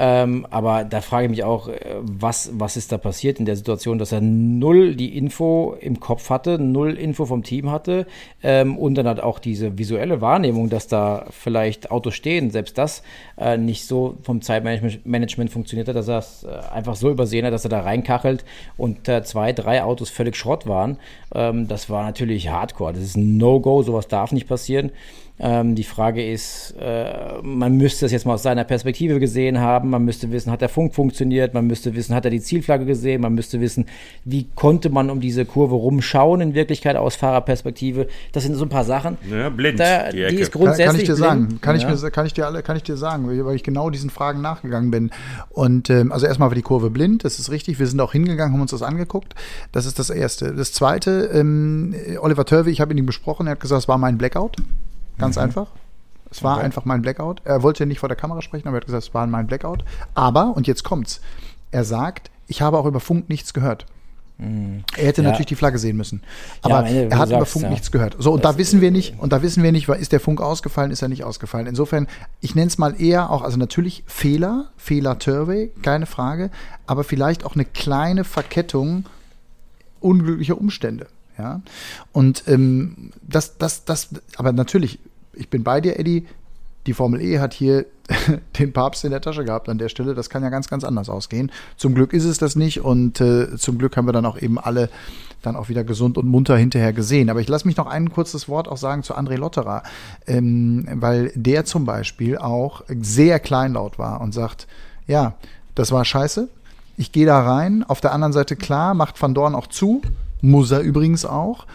Ähm, 0.00 0.46
aber 0.50 0.84
da 0.84 1.00
frage 1.00 1.24
ich 1.24 1.30
mich 1.30 1.42
auch, 1.42 1.66
äh, 1.66 1.96
was, 2.00 2.50
was 2.52 2.76
ist 2.76 2.92
da 2.92 2.98
passiert 2.98 3.40
in 3.40 3.46
der 3.46 3.56
Situation, 3.56 3.98
dass 3.98 4.12
er 4.12 4.20
null 4.20 4.94
die 4.94 5.18
Info 5.18 5.76
im 5.80 5.98
Kopf 5.98 6.30
hatte, 6.30 6.60
null 6.60 6.94
Info 6.94 7.26
vom 7.26 7.42
Team 7.42 7.68
hatte 7.68 8.06
ähm, 8.44 8.78
und 8.78 8.94
dann 8.94 9.08
hat 9.08 9.18
auch 9.18 9.40
diese 9.40 9.76
visuelle 9.76 10.20
Wahrnehmung, 10.20 10.70
dass 10.70 10.86
da 10.86 11.26
vielleicht 11.30 11.90
Autos 11.90 12.14
stehen, 12.14 12.52
selbst 12.52 12.78
das 12.78 13.02
äh, 13.36 13.58
nicht 13.58 13.86
so 13.86 14.16
vom 14.22 14.40
Zeitmanagement 14.40 15.50
funktioniert 15.50 15.88
hat, 15.88 15.96
dass 15.96 16.06
er 16.06 16.18
es 16.18 16.44
äh, 16.44 16.48
einfach 16.72 16.94
so 16.94 17.10
übersehen 17.10 17.44
hat, 17.44 17.52
dass 17.52 17.64
er 17.64 17.70
da 17.70 17.80
reinkachelt 17.80 18.44
und 18.76 19.08
äh, 19.08 19.24
zwei, 19.24 19.52
drei 19.52 19.82
Autos 19.82 20.10
völlig 20.10 20.36
Schrott 20.36 20.68
waren. 20.68 20.98
Ähm, 21.34 21.66
das 21.66 21.90
war 21.90 22.04
natürlich 22.04 22.50
Hardcore. 22.50 22.92
Das 22.92 23.02
ist 23.02 23.16
ein 23.16 23.36
No-Go, 23.36 23.82
sowas 23.82 24.06
darf 24.06 24.30
nicht 24.30 24.46
passieren. 24.46 24.92
Ähm, 25.40 25.74
die 25.74 25.84
Frage 25.84 26.28
ist, 26.28 26.74
äh, 26.80 27.40
man 27.42 27.76
müsste 27.76 28.06
es 28.06 28.12
jetzt 28.12 28.26
mal 28.26 28.34
aus 28.34 28.42
seiner 28.42 28.64
Perspektive 28.64 29.20
gesehen 29.20 29.60
haben, 29.60 29.90
man 29.90 30.04
müsste 30.04 30.32
wissen, 30.32 30.50
hat 30.50 30.60
der 30.60 30.68
Funk 30.68 30.94
funktioniert, 30.94 31.54
man 31.54 31.66
müsste 31.66 31.94
wissen, 31.94 32.14
hat 32.14 32.24
er 32.24 32.30
die 32.30 32.40
Zielflagge 32.40 32.84
gesehen, 32.84 33.20
man 33.20 33.34
müsste 33.34 33.60
wissen, 33.60 33.86
wie 34.24 34.48
konnte 34.54 34.90
man 34.90 35.10
um 35.10 35.20
diese 35.20 35.44
Kurve 35.44 35.76
rumschauen 35.76 36.40
in 36.40 36.54
Wirklichkeit 36.54 36.96
aus 36.96 37.14
Fahrerperspektive. 37.14 38.08
Das 38.32 38.42
sind 38.42 38.54
so 38.56 38.64
ein 38.64 38.68
paar 38.68 38.84
Sachen. 38.84 39.16
Ja, 39.30 39.48
blind. 39.48 39.78
Da, 39.78 40.10
die, 40.10 40.26
die 40.26 40.36
ist 40.36 40.52
grundsätzlich 40.52 40.86
kann, 40.86 40.90
kann 40.90 40.96
ich 40.96 41.06
dir 41.06 41.14
blind. 41.14 41.18
sagen, 41.18 41.60
kann, 41.60 41.76
ja. 41.78 41.92
ich 41.92 42.02
mir, 42.02 42.10
kann 42.10 42.26
ich 42.26 42.34
dir 42.34 42.46
alle, 42.46 42.62
kann 42.62 42.76
ich 42.76 42.82
dir 42.82 42.96
sagen, 42.96 43.28
weil 43.28 43.54
ich 43.54 43.62
genau 43.62 43.90
diesen 43.90 44.10
Fragen 44.10 44.40
nachgegangen 44.40 44.90
bin. 44.90 45.10
Und 45.50 45.88
ähm, 45.90 46.10
also 46.10 46.26
erstmal 46.26 46.48
war 46.48 46.56
die 46.56 46.62
Kurve 46.62 46.90
blind, 46.90 47.24
das 47.24 47.38
ist 47.38 47.50
richtig. 47.50 47.78
Wir 47.78 47.86
sind 47.86 48.00
auch 48.00 48.12
hingegangen, 48.12 48.54
haben 48.54 48.60
uns 48.60 48.72
das 48.72 48.82
angeguckt. 48.82 49.34
Das 49.70 49.86
ist 49.86 50.00
das 50.00 50.10
Erste. 50.10 50.52
Das 50.54 50.72
Zweite, 50.72 51.30
ähm, 51.32 51.94
Oliver 52.20 52.44
Turvey, 52.44 52.72
ich 52.72 52.80
habe 52.80 52.92
ihn 52.92 53.06
besprochen, 53.06 53.46
er 53.46 53.52
hat 53.52 53.60
gesagt, 53.60 53.82
es 53.82 53.88
war 53.88 53.98
mein 53.98 54.18
Blackout. 54.18 54.56
Ganz 55.18 55.36
mhm. 55.36 55.42
einfach. 55.42 55.66
Es 56.30 56.42
war 56.42 56.56
okay. 56.56 56.64
einfach 56.66 56.84
mein 56.84 57.02
Blackout. 57.02 57.40
Er 57.44 57.62
wollte 57.62 57.86
nicht 57.86 58.00
vor 58.00 58.08
der 58.08 58.16
Kamera 58.16 58.42
sprechen, 58.42 58.68
aber 58.68 58.76
er 58.76 58.80
hat 58.80 58.86
gesagt, 58.86 59.04
es 59.04 59.14
war 59.14 59.26
mein 59.26 59.46
Blackout. 59.46 59.84
Aber, 60.14 60.56
und 60.56 60.66
jetzt 60.66 60.84
kommt's, 60.84 61.20
er 61.70 61.84
sagt, 61.84 62.30
ich 62.46 62.62
habe 62.62 62.78
auch 62.78 62.86
über 62.86 63.00
Funk 63.00 63.28
nichts 63.28 63.54
gehört. 63.54 63.86
Er 64.40 65.06
hätte 65.06 65.22
ja. 65.22 65.28
natürlich 65.28 65.46
die 65.46 65.56
Flagge 65.56 65.78
sehen 65.78 65.96
müssen. 65.96 66.22
Aber 66.62 66.88
ja, 66.88 67.08
er 67.08 67.18
hat 67.18 67.28
sagst, 67.28 67.32
über 67.32 67.46
Funk 67.46 67.64
ja. 67.64 67.70
nichts 67.70 67.90
gehört. 67.90 68.14
So, 68.20 68.32
und 68.32 68.44
das 68.44 68.52
da 68.52 68.58
wissen 68.58 68.80
wir 68.80 68.92
nicht, 68.92 69.18
und 69.18 69.32
da 69.32 69.42
wissen 69.42 69.64
wir 69.64 69.72
nicht, 69.72 69.88
ist 69.88 70.12
der 70.12 70.20
Funk 70.20 70.40
ausgefallen, 70.40 70.92
ist 70.92 71.02
er 71.02 71.08
nicht 71.08 71.24
ausgefallen. 71.24 71.66
Insofern, 71.66 72.06
ich 72.40 72.54
nenne 72.54 72.68
es 72.68 72.78
mal 72.78 73.00
eher 73.00 73.30
auch, 73.30 73.42
also 73.42 73.58
natürlich 73.58 74.04
Fehler, 74.06 74.70
Fehler 74.76 75.18
Turvey, 75.18 75.72
keine 75.82 76.06
Frage, 76.06 76.50
aber 76.86 77.02
vielleicht 77.02 77.44
auch 77.44 77.56
eine 77.56 77.64
kleine 77.64 78.22
Verkettung 78.22 79.06
unglücklicher 79.98 80.56
Umstände. 80.56 81.08
Ja. 81.38 81.60
Und 82.12 82.44
ähm, 82.46 83.12
das, 83.22 83.58
das, 83.58 83.84
das, 83.84 84.08
aber 84.36 84.52
natürlich, 84.52 84.98
ich 85.34 85.48
bin 85.48 85.62
bei 85.62 85.80
dir, 85.80 85.98
Eddie, 85.98 86.26
die 86.86 86.94
Formel 86.94 87.20
E 87.20 87.38
hat 87.38 87.54
hier 87.54 87.86
den 88.58 88.72
Papst 88.72 89.04
in 89.04 89.10
der 89.10 89.20
Tasche 89.20 89.44
gehabt 89.44 89.68
an 89.68 89.78
der 89.78 89.88
Stelle. 89.88 90.14
Das 90.14 90.30
kann 90.30 90.42
ja 90.42 90.48
ganz, 90.48 90.68
ganz 90.68 90.84
anders 90.84 91.08
ausgehen. 91.08 91.52
Zum 91.76 91.94
Glück 91.94 92.12
ist 92.12 92.24
es 92.24 92.38
das 92.38 92.56
nicht 92.56 92.80
und 92.80 93.20
äh, 93.20 93.56
zum 93.56 93.78
Glück 93.78 93.96
haben 93.96 94.06
wir 94.06 94.12
dann 94.12 94.26
auch 94.26 94.40
eben 94.40 94.58
alle 94.58 94.88
dann 95.42 95.54
auch 95.54 95.68
wieder 95.68 95.84
gesund 95.84 96.18
und 96.18 96.26
munter 96.26 96.56
hinterher 96.56 96.92
gesehen. 96.92 97.30
Aber 97.30 97.40
ich 97.40 97.48
lasse 97.48 97.66
mich 97.66 97.76
noch 97.76 97.86
ein 97.86 98.10
kurzes 98.10 98.48
Wort 98.48 98.66
auch 98.66 98.76
sagen 98.76 99.02
zu 99.02 99.14
André 99.16 99.36
Lotterer, 99.36 99.82
ähm, 100.26 100.88
weil 100.94 101.30
der 101.34 101.64
zum 101.64 101.84
Beispiel 101.84 102.38
auch 102.38 102.82
sehr 102.88 103.38
kleinlaut 103.38 103.98
war 103.98 104.20
und 104.20 104.32
sagt, 104.32 104.66
ja, 105.06 105.34
das 105.74 105.92
war 105.92 106.04
scheiße. 106.04 106.48
Ich 106.96 107.12
gehe 107.12 107.26
da 107.26 107.40
rein. 107.40 107.84
Auf 107.86 108.00
der 108.00 108.12
anderen 108.12 108.32
Seite 108.32 108.56
klar, 108.56 108.94
macht 108.94 109.20
Van 109.20 109.34
Dorn 109.34 109.54
auch 109.54 109.68
zu. 109.68 110.02
Muss 110.40 110.70
er 110.70 110.80
übrigens 110.80 111.24
auch. 111.24 111.66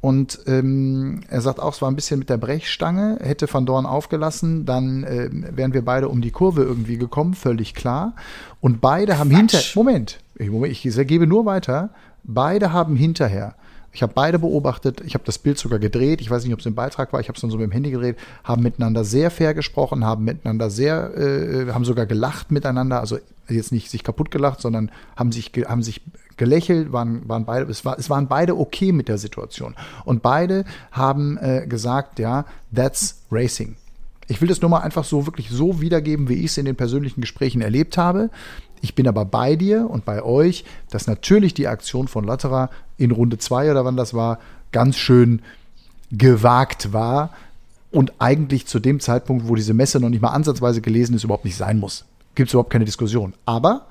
Und 0.00 0.40
ähm, 0.46 1.20
er 1.28 1.40
sagt 1.40 1.60
auch, 1.60 1.74
es 1.74 1.80
war 1.80 1.88
ein 1.88 1.94
bisschen 1.94 2.18
mit 2.18 2.28
der 2.28 2.36
Brechstange. 2.36 3.18
Hätte 3.22 3.46
Van 3.52 3.66
Dorn 3.66 3.86
aufgelassen, 3.86 4.66
dann 4.66 5.04
äh, 5.04 5.28
wären 5.30 5.74
wir 5.74 5.84
beide 5.84 6.08
um 6.08 6.20
die 6.20 6.32
Kurve 6.32 6.62
irgendwie 6.62 6.98
gekommen, 6.98 7.34
völlig 7.34 7.74
klar. 7.74 8.14
Und 8.60 8.80
beide 8.80 9.18
haben 9.18 9.30
hinter. 9.30 9.60
Moment, 9.76 10.18
Moment, 10.38 10.72
ich 10.72 11.06
gebe 11.06 11.28
nur 11.28 11.46
weiter. 11.46 11.90
Beide 12.24 12.72
haben 12.72 12.96
hinterher 12.96 13.54
ich 13.92 14.02
habe 14.02 14.12
beide 14.14 14.38
beobachtet, 14.38 15.02
ich 15.04 15.14
habe 15.14 15.24
das 15.24 15.38
Bild 15.38 15.58
sogar 15.58 15.78
gedreht, 15.78 16.22
ich 16.22 16.30
weiß 16.30 16.44
nicht, 16.44 16.54
ob 16.54 16.60
es 16.60 16.66
im 16.66 16.74
Beitrag 16.74 17.12
war, 17.12 17.20
ich 17.20 17.28
habe 17.28 17.36
es 17.36 17.42
dann 17.42 17.50
so 17.50 17.58
mit 17.58 17.64
dem 17.64 17.72
Handy 17.72 17.90
gedreht, 17.90 18.16
haben 18.42 18.62
miteinander 18.62 19.04
sehr 19.04 19.30
fair 19.30 19.52
gesprochen, 19.52 20.04
haben 20.04 20.24
miteinander 20.24 20.70
sehr, 20.70 21.14
äh, 21.16 21.70
haben 21.72 21.84
sogar 21.84 22.06
gelacht 22.06 22.50
miteinander, 22.50 23.00
also 23.00 23.18
jetzt 23.48 23.70
nicht 23.70 23.90
sich 23.90 24.02
kaputt 24.02 24.30
gelacht, 24.30 24.62
sondern 24.62 24.90
haben 25.14 25.30
sich, 25.30 25.52
haben 25.66 25.82
sich 25.82 26.00
gelächelt, 26.42 26.92
waren, 26.92 27.28
waren 27.28 27.44
beide, 27.44 27.70
es, 27.70 27.84
war, 27.84 27.96
es 28.00 28.10
waren 28.10 28.26
beide 28.26 28.58
okay 28.58 28.90
mit 28.90 29.06
der 29.06 29.16
Situation. 29.16 29.76
Und 30.04 30.22
beide 30.22 30.64
haben 30.90 31.38
äh, 31.38 31.68
gesagt, 31.68 32.18
ja, 32.18 32.46
that's 32.74 33.22
racing. 33.30 33.76
Ich 34.26 34.40
will 34.40 34.48
das 34.48 34.60
nur 34.60 34.68
mal 34.68 34.80
einfach 34.80 35.04
so 35.04 35.24
wirklich 35.24 35.50
so 35.50 35.80
wiedergeben, 35.80 36.28
wie 36.28 36.34
ich 36.34 36.46
es 36.46 36.58
in 36.58 36.64
den 36.64 36.74
persönlichen 36.74 37.20
Gesprächen 37.20 37.62
erlebt 37.62 37.96
habe. 37.96 38.28
Ich 38.80 38.96
bin 38.96 39.06
aber 39.06 39.24
bei 39.24 39.54
dir 39.54 39.88
und 39.88 40.04
bei 40.04 40.20
euch, 40.20 40.64
dass 40.90 41.06
natürlich 41.06 41.54
die 41.54 41.68
Aktion 41.68 42.08
von 42.08 42.24
Latterer 42.24 42.70
in 42.96 43.12
Runde 43.12 43.38
2 43.38 43.70
oder 43.70 43.84
wann 43.84 43.96
das 43.96 44.12
war, 44.12 44.40
ganz 44.72 44.96
schön 44.96 45.42
gewagt 46.10 46.92
war 46.92 47.30
und 47.92 48.14
eigentlich 48.18 48.66
zu 48.66 48.80
dem 48.80 48.98
Zeitpunkt, 48.98 49.46
wo 49.46 49.54
diese 49.54 49.74
Messe 49.74 50.00
noch 50.00 50.08
nicht 50.08 50.22
mal 50.22 50.30
ansatzweise 50.30 50.80
gelesen 50.80 51.14
ist, 51.14 51.22
überhaupt 51.22 51.44
nicht 51.44 51.56
sein 51.56 51.78
muss. 51.78 52.04
Gibt 52.34 52.48
es 52.48 52.54
überhaupt 52.54 52.70
keine 52.70 52.84
Diskussion. 52.84 53.34
Aber 53.46 53.86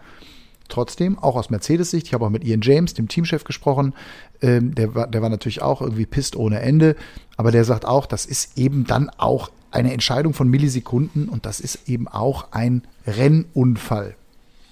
trotzdem, 0.71 1.19
auch 1.19 1.35
aus 1.35 1.49
Mercedes-Sicht, 1.49 2.07
ich 2.07 2.13
habe 2.13 2.25
auch 2.25 2.29
mit 2.29 2.43
Ian 2.43 2.61
James, 2.61 2.93
dem 2.93 3.07
Teamchef, 3.07 3.43
gesprochen, 3.43 3.93
ähm, 4.41 4.73
der, 4.75 4.95
war, 4.95 5.07
der 5.07 5.21
war 5.21 5.29
natürlich 5.29 5.61
auch 5.61 5.81
irgendwie 5.81 6.05
pisst 6.05 6.35
ohne 6.35 6.59
Ende, 6.59 6.95
aber 7.37 7.51
der 7.51 7.63
sagt 7.65 7.85
auch, 7.85 8.05
das 8.05 8.25
ist 8.25 8.57
eben 8.57 8.85
dann 8.85 9.09
auch 9.09 9.51
eine 9.71 9.93
Entscheidung 9.93 10.33
von 10.33 10.47
Millisekunden 10.47 11.29
und 11.29 11.45
das 11.45 11.59
ist 11.59 11.87
eben 11.87 12.07
auch 12.07 12.51
ein 12.51 12.83
Rennunfall. 13.07 14.15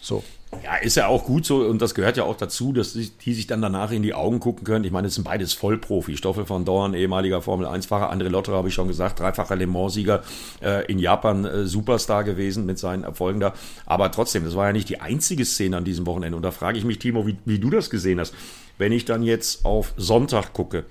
So. 0.01 0.23
Ja, 0.63 0.77
ist 0.77 0.95
ja 0.95 1.05
auch 1.05 1.25
gut 1.25 1.45
so 1.45 1.57
und 1.57 1.79
das 1.79 1.93
gehört 1.93 2.17
ja 2.17 2.23
auch 2.23 2.35
dazu, 2.35 2.73
dass 2.73 2.93
die, 2.93 3.33
sich 3.33 3.45
dann 3.45 3.61
danach 3.61 3.91
in 3.91 4.01
die 4.01 4.15
Augen 4.15 4.39
gucken 4.39 4.63
können. 4.63 4.83
Ich 4.83 4.91
meine, 4.91 5.07
es 5.07 5.13
sind 5.13 5.23
beides 5.23 5.53
Vollprofi. 5.53 6.17
Stoffel 6.17 6.49
van 6.49 6.65
Dorn, 6.65 6.95
ehemaliger 6.95 7.43
Formel-1-Fahrer, 7.43 8.11
André 8.11 8.29
Lotterer 8.29 8.57
habe 8.57 8.67
ich 8.67 8.73
schon 8.73 8.87
gesagt, 8.87 9.19
dreifacher 9.19 9.55
Le 9.55 9.67
Mans-Sieger 9.67 10.23
äh, 10.63 10.91
in 10.91 10.97
Japan, 10.97 11.45
äh, 11.45 11.65
Superstar 11.67 12.23
gewesen 12.23 12.65
mit 12.65 12.79
seinen 12.79 13.03
Erfolgen 13.03 13.39
da. 13.39 13.53
Aber 13.85 14.11
trotzdem, 14.11 14.43
das 14.43 14.55
war 14.55 14.65
ja 14.65 14.73
nicht 14.73 14.89
die 14.89 14.99
einzige 14.99 15.45
Szene 15.45 15.77
an 15.77 15.85
diesem 15.85 16.07
Wochenende. 16.07 16.35
Und 16.35 16.41
da 16.41 16.49
frage 16.49 16.79
ich 16.79 16.83
mich, 16.83 16.97
Timo, 16.97 17.27
wie, 17.27 17.37
wie 17.45 17.59
du 17.59 17.69
das 17.69 17.91
gesehen 17.91 18.19
hast. 18.19 18.33
Wenn 18.79 18.91
ich 18.91 19.05
dann 19.05 19.21
jetzt 19.21 19.65
auf 19.65 19.93
Sonntag 19.97 20.53
gucke, 20.53 20.85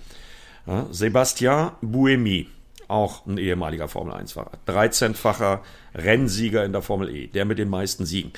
ja, 0.68 0.86
Sebastian 0.92 1.72
Buemi, 1.82 2.46
auch 2.86 3.26
ein 3.26 3.38
ehemaliger 3.38 3.88
Formel-1-Fahrer, 3.88 4.52
13-facher 4.68 5.60
Rennsieger 5.96 6.64
in 6.64 6.72
der 6.72 6.82
Formel 6.82 7.08
E, 7.08 7.26
der 7.26 7.44
mit 7.44 7.58
den 7.58 7.68
meisten 7.68 8.06
Siegen. 8.06 8.32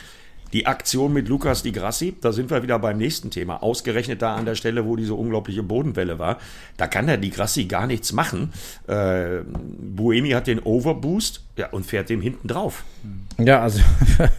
Die 0.53 0.67
Aktion 0.67 1.13
mit 1.13 1.29
Lukas 1.29 1.63
Di 1.63 1.73
Grassi, 1.73 2.15
da 2.21 2.33
sind 2.33 2.51
wir 2.51 2.63
wieder 2.63 2.79
beim 2.79 2.99
nächsten 2.99 3.31
Thema. 3.31 3.63
Ausgerechnet 3.63 4.21
da 4.23 4.35
an 4.35 4.47
der 4.47 4.55
Stelle, 4.57 4.87
wo 4.87 4.97
diese 4.97 5.15
unglaubliche 5.15 5.63
Bodenwelle 5.63 6.19
war, 6.19 6.39
da 6.77 6.87
kann 6.87 7.07
der 7.07 7.19
Di 7.19 7.31
Grassi 7.31 7.67
gar 7.67 7.87
nichts 7.87 8.13
machen. 8.13 8.53
Äh, 8.89 9.43
Buemi 9.47 10.31
hat 10.31 10.47
den 10.47 10.59
Overboost 10.59 11.45
ja, 11.57 11.69
und 11.71 11.87
fährt 11.87 12.09
dem 12.09 12.21
hinten 12.21 12.49
drauf. 12.49 12.85
Ja, 13.39 13.63
also 13.63 13.81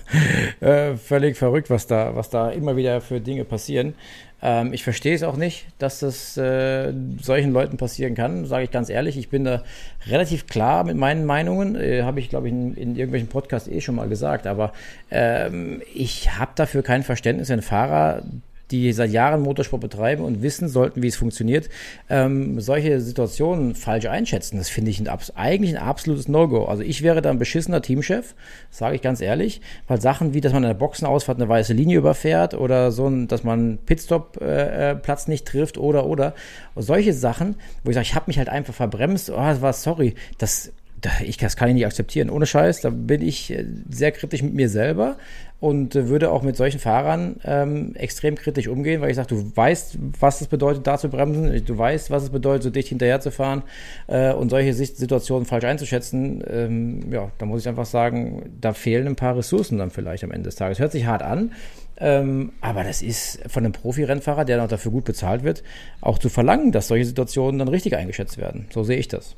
äh, 0.60 0.96
völlig 0.98 1.38
verrückt, 1.38 1.70
was 1.70 1.88
da, 1.88 2.16
was 2.16 2.30
da 2.30 2.50
immer 2.50 2.76
wieder 2.76 3.02
für 3.02 3.22
Dinge 3.22 3.46
passieren. 3.46 3.94
Ähm, 4.42 4.74
ich 4.74 4.84
verstehe 4.84 5.14
es 5.14 5.24
auch 5.24 5.38
nicht, 5.38 5.68
dass 5.78 6.00
das 6.00 6.36
äh, 6.38 6.94
solchen 7.22 7.52
Leuten 7.52 7.78
passieren 7.78 8.16
kann, 8.16 8.46
sage 8.46 8.64
ich 8.64 8.72
ganz 8.72 8.90
ehrlich. 8.90 9.18
Ich 9.18 9.30
bin 9.30 9.44
da 9.44 9.64
relativ 10.08 10.48
klar 10.48 10.84
mit 10.84 10.98
meinen 10.98 11.26
Meinungen, 11.26 11.76
äh, 11.76 12.04
habe 12.04 12.20
ich, 12.20 12.30
glaube 12.30 12.48
ich, 12.48 12.54
in, 12.54 12.74
in, 12.76 12.96
irgendwelchen 12.96 13.30
Podcasts 13.30 13.70
eh 13.70 13.82
schon 13.82 13.96
mal 13.96 14.10
gesagt. 14.10 14.48
Aber 14.48 14.74
ähm, 15.12 15.82
ich 15.94 16.38
habe 16.38 16.52
dafür 16.56 16.82
kein 16.82 17.04
Verständnis, 17.04 17.50
wenn 17.50 17.62
Fahrer 17.62 18.24
die 18.72 18.94
seit 18.94 19.12
Jahren 19.12 19.42
Motorsport 19.42 19.82
betreiben 19.82 20.24
und 20.24 20.42
wissen 20.42 20.68
sollten, 20.68 21.04
wie 21.04 21.08
es 21.08 21.16
funktioniert, 21.16 21.70
ähm, 22.10 22.60
solche 22.60 23.02
Situationen 23.02 23.76
falsch 23.76 24.06
einschätzen. 24.06 24.58
Das 24.58 24.70
finde 24.70 24.92
ich 24.92 25.00
ein, 25.00 25.10
eigentlich 25.36 25.78
ein 25.78 25.84
absolutes 25.84 26.28
No-Go. 26.28 26.66
Also 26.66 26.84
ich 26.84 27.02
wäre 27.02 27.22
da 27.22 27.30
ein 27.30 27.40
beschissener 27.40 27.82
Teamchef, 27.82 28.36
sage 28.70 28.96
ich 28.96 29.02
ganz 29.02 29.22
ehrlich, 29.22 29.62
weil 29.88 30.02
Sachen 30.02 30.34
wie, 30.34 30.42
dass 30.42 30.54
man 30.54 30.64
in 30.64 30.70
der 30.70 30.76
Boxenausfahrt 30.76 31.38
eine 31.38 31.50
weiße 31.50 31.74
Linie 31.74 31.98
überfährt 31.98 32.54
oder 32.54 32.92
so, 32.92 33.10
dass 33.26 33.44
man 33.44 33.80
Pitstop-Platz 33.86 35.24
äh, 35.24 35.28
äh 35.28 35.32
nicht 35.32 35.48
trifft 35.48 35.78
oder 35.78 36.06
oder 36.06 36.34
solche 36.76 37.14
Sachen, 37.14 37.56
wo 37.84 37.90
ich 37.90 37.96
sage, 37.96 38.06
ich 38.06 38.16
habe 38.16 38.26
mich 38.28 38.38
halt 38.38 38.50
einfach 38.50 38.74
verbremst, 38.74 39.30
oh, 39.30 39.36
das 39.36 39.62
war 39.62 39.74
sorry, 39.74 40.16
das 40.38 40.72
ich, 41.24 41.38
das 41.38 41.56
kann 41.56 41.70
ich 41.70 41.76
nicht 41.76 41.86
akzeptieren. 41.86 42.30
Ohne 42.30 42.46
Scheiß, 42.46 42.82
da 42.82 42.90
bin 42.90 43.22
ich 43.22 43.52
äh, 43.52 43.66
sehr 43.90 44.12
kritisch 44.12 44.44
mit 44.44 44.54
mir 44.54 44.70
selber 44.70 45.18
und 45.62 45.96
äh, 45.96 46.10
würde 46.10 46.32
auch 46.32 46.42
mit 46.42 46.58
solchen 46.58 46.80
Fahrern 46.80 47.36
ähm, 47.46 47.96
extrem 47.96 48.36
kritisch 48.36 48.68
umgehen, 48.68 49.00
weil 49.00 49.12
ich 49.12 49.16
sage, 49.16 49.30
du 49.30 49.56
weißt, 49.56 49.98
was 50.20 50.42
es 50.42 50.48
bedeutet, 50.48 50.88
da 50.88 50.98
zu 50.98 51.08
bremsen, 51.08 51.64
du 51.64 51.78
weißt, 51.78 52.10
was 52.10 52.24
es 52.24 52.30
bedeutet, 52.32 52.64
so 52.64 52.70
dicht 52.72 52.90
hinterher 52.90 53.22
zu 53.22 53.32
fahren 53.32 53.62
äh, 54.08 54.34
und 54.34 54.50
solche 54.50 54.74
Situationen 54.74 55.46
falsch 55.46 55.64
einzuschätzen, 55.64 56.44
ähm, 56.50 57.14
ja, 57.14 57.32
da 57.38 57.46
muss 57.46 57.62
ich 57.62 57.70
einfach 57.70 57.86
sagen, 57.86 58.52
da 58.60 58.74
fehlen 58.74 59.08
ein 59.08 59.16
paar 59.16 59.38
Ressourcen 59.38 59.78
dann 59.78 59.92
vielleicht 59.92 60.24
am 60.24 60.32
Ende 60.32 60.48
des 60.48 60.56
Tages. 60.56 60.80
Hört 60.80 60.92
sich 60.92 61.06
hart 61.06 61.22
an, 61.22 61.52
ähm, 61.98 62.54
aber 62.62 62.84
das 62.84 63.04
ist 63.04 63.40
von 63.48 63.64
einem 63.64 63.74
Profi-Rennfahrer, 63.74 64.46
der 64.46 64.58
noch 64.58 64.68
dafür 64.68 64.92
gut 64.92 65.06
bezahlt 65.06 65.44
wird, 65.44 65.64
auch 66.02 66.18
zu 66.18 66.30
verlangen, 66.30 66.72
dass 66.72 66.88
solche 66.88 67.06
Situationen 67.06 67.60
dann 67.60 67.68
richtig 67.68 67.96
eingeschätzt 67.96 68.40
werden. 68.40 68.66
So 68.74 68.82
sehe 68.84 68.98
ich 68.98 69.08
das. 69.08 69.36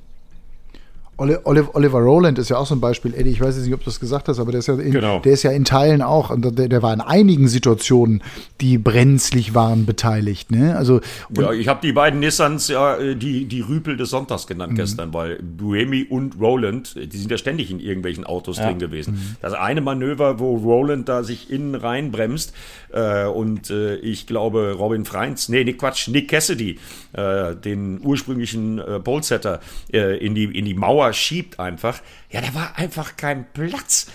Oliver 1.18 1.99
Rowland 1.99 2.39
ist 2.39 2.49
ja 2.49 2.57
auch 2.57 2.66
so 2.66 2.74
ein 2.74 2.82
Beispiel, 2.82 3.14
Eddie, 3.14 3.30
ich 3.30 3.41
weiß 3.41 3.55
jetzt 3.55 3.66
nicht, 3.66 3.74
ob 3.74 3.82
du 3.82 3.86
das 3.86 3.99
gesagt 3.99 4.28
hast, 4.28 4.39
aber 4.39 4.51
der 4.51 4.59
ist 4.59 4.68
ja 4.68 4.74
in, 4.76 4.91
genau. 4.91 5.20
der 5.20 5.34
ist 5.34 5.43
ja 5.43 5.51
in 5.51 5.64
Teilen 5.64 6.01
auch, 6.01 6.32
der, 6.36 6.68
der, 6.68 6.82
war 6.82 6.91
in 6.93 7.01
einigen 7.01 7.47
Situationen, 7.47 8.24
die 8.61 8.80
brenzlig 8.80 9.53
waren, 9.53 9.86
beteiligt. 9.86 10.49
Ne? 10.49 10.76
Also, 10.76 11.01
ja, 11.38 11.51
ich 11.51 11.68
habe 11.68 11.82
die 11.84 11.93
beiden 11.93 12.20
Nissans 12.20 12.68
ja 12.68 12.97
äh, 12.97 13.16
die, 13.16 13.45
die 13.45 13.61
Rüpel 13.61 13.95
des 13.95 14.09
Sonntags 14.09 14.47
genannt 14.47 14.74
mhm. 14.74 14.78
gestern, 14.78 15.14
weil 15.14 15.38
Buemi 15.41 16.03
und 16.09 16.39
Rowland, 16.39 16.95
die 16.95 17.18
sind 17.18 17.30
ja 17.30 17.38
ständig 17.38 17.70
in 17.70 17.80
irgendwelchen 17.80 18.24
Autos 18.24 18.57
ja. 18.57 18.68
drin 18.68 18.80
gewesen. 18.80 19.14
Mhm. 19.14 19.36
Das 19.41 19.53
eine 19.53 19.82
Manöver, 19.82 20.39
wo 20.39 20.55
Rowland 20.55 21.07
da 21.09 21.24
sich 21.24 21.51
innen 21.51 21.76
reinbremst 21.76 22.53
äh, 22.91 23.26
und 23.26 23.70
äh, 23.70 23.95
ich 23.97 24.26
glaube 24.26 24.76
Robin 24.78 25.05
Freins, 25.05 25.49
nee, 25.49 25.64
nee, 25.64 25.74
Quatsch, 25.74 26.07
Nick 26.07 26.30
Cassidy, 26.30 26.80
äh, 27.14 27.55
den 27.55 27.99
ursprünglichen 28.03 28.80
äh, 28.80 28.99
Polesetter, 28.99 29.59
äh, 29.91 30.18
in, 30.18 30.34
die, 30.36 30.45
in 30.45 30.66
die 30.66 30.74
Mauer 30.74 31.03
Mauer 31.04 31.14
schiebt 31.14 31.60
einfach. 31.60 31.99
Ja, 32.30 32.41
da 32.41 32.54
war 32.56 32.78
einfach 32.78 33.18
kein 33.18 33.45
Platz 33.51 34.08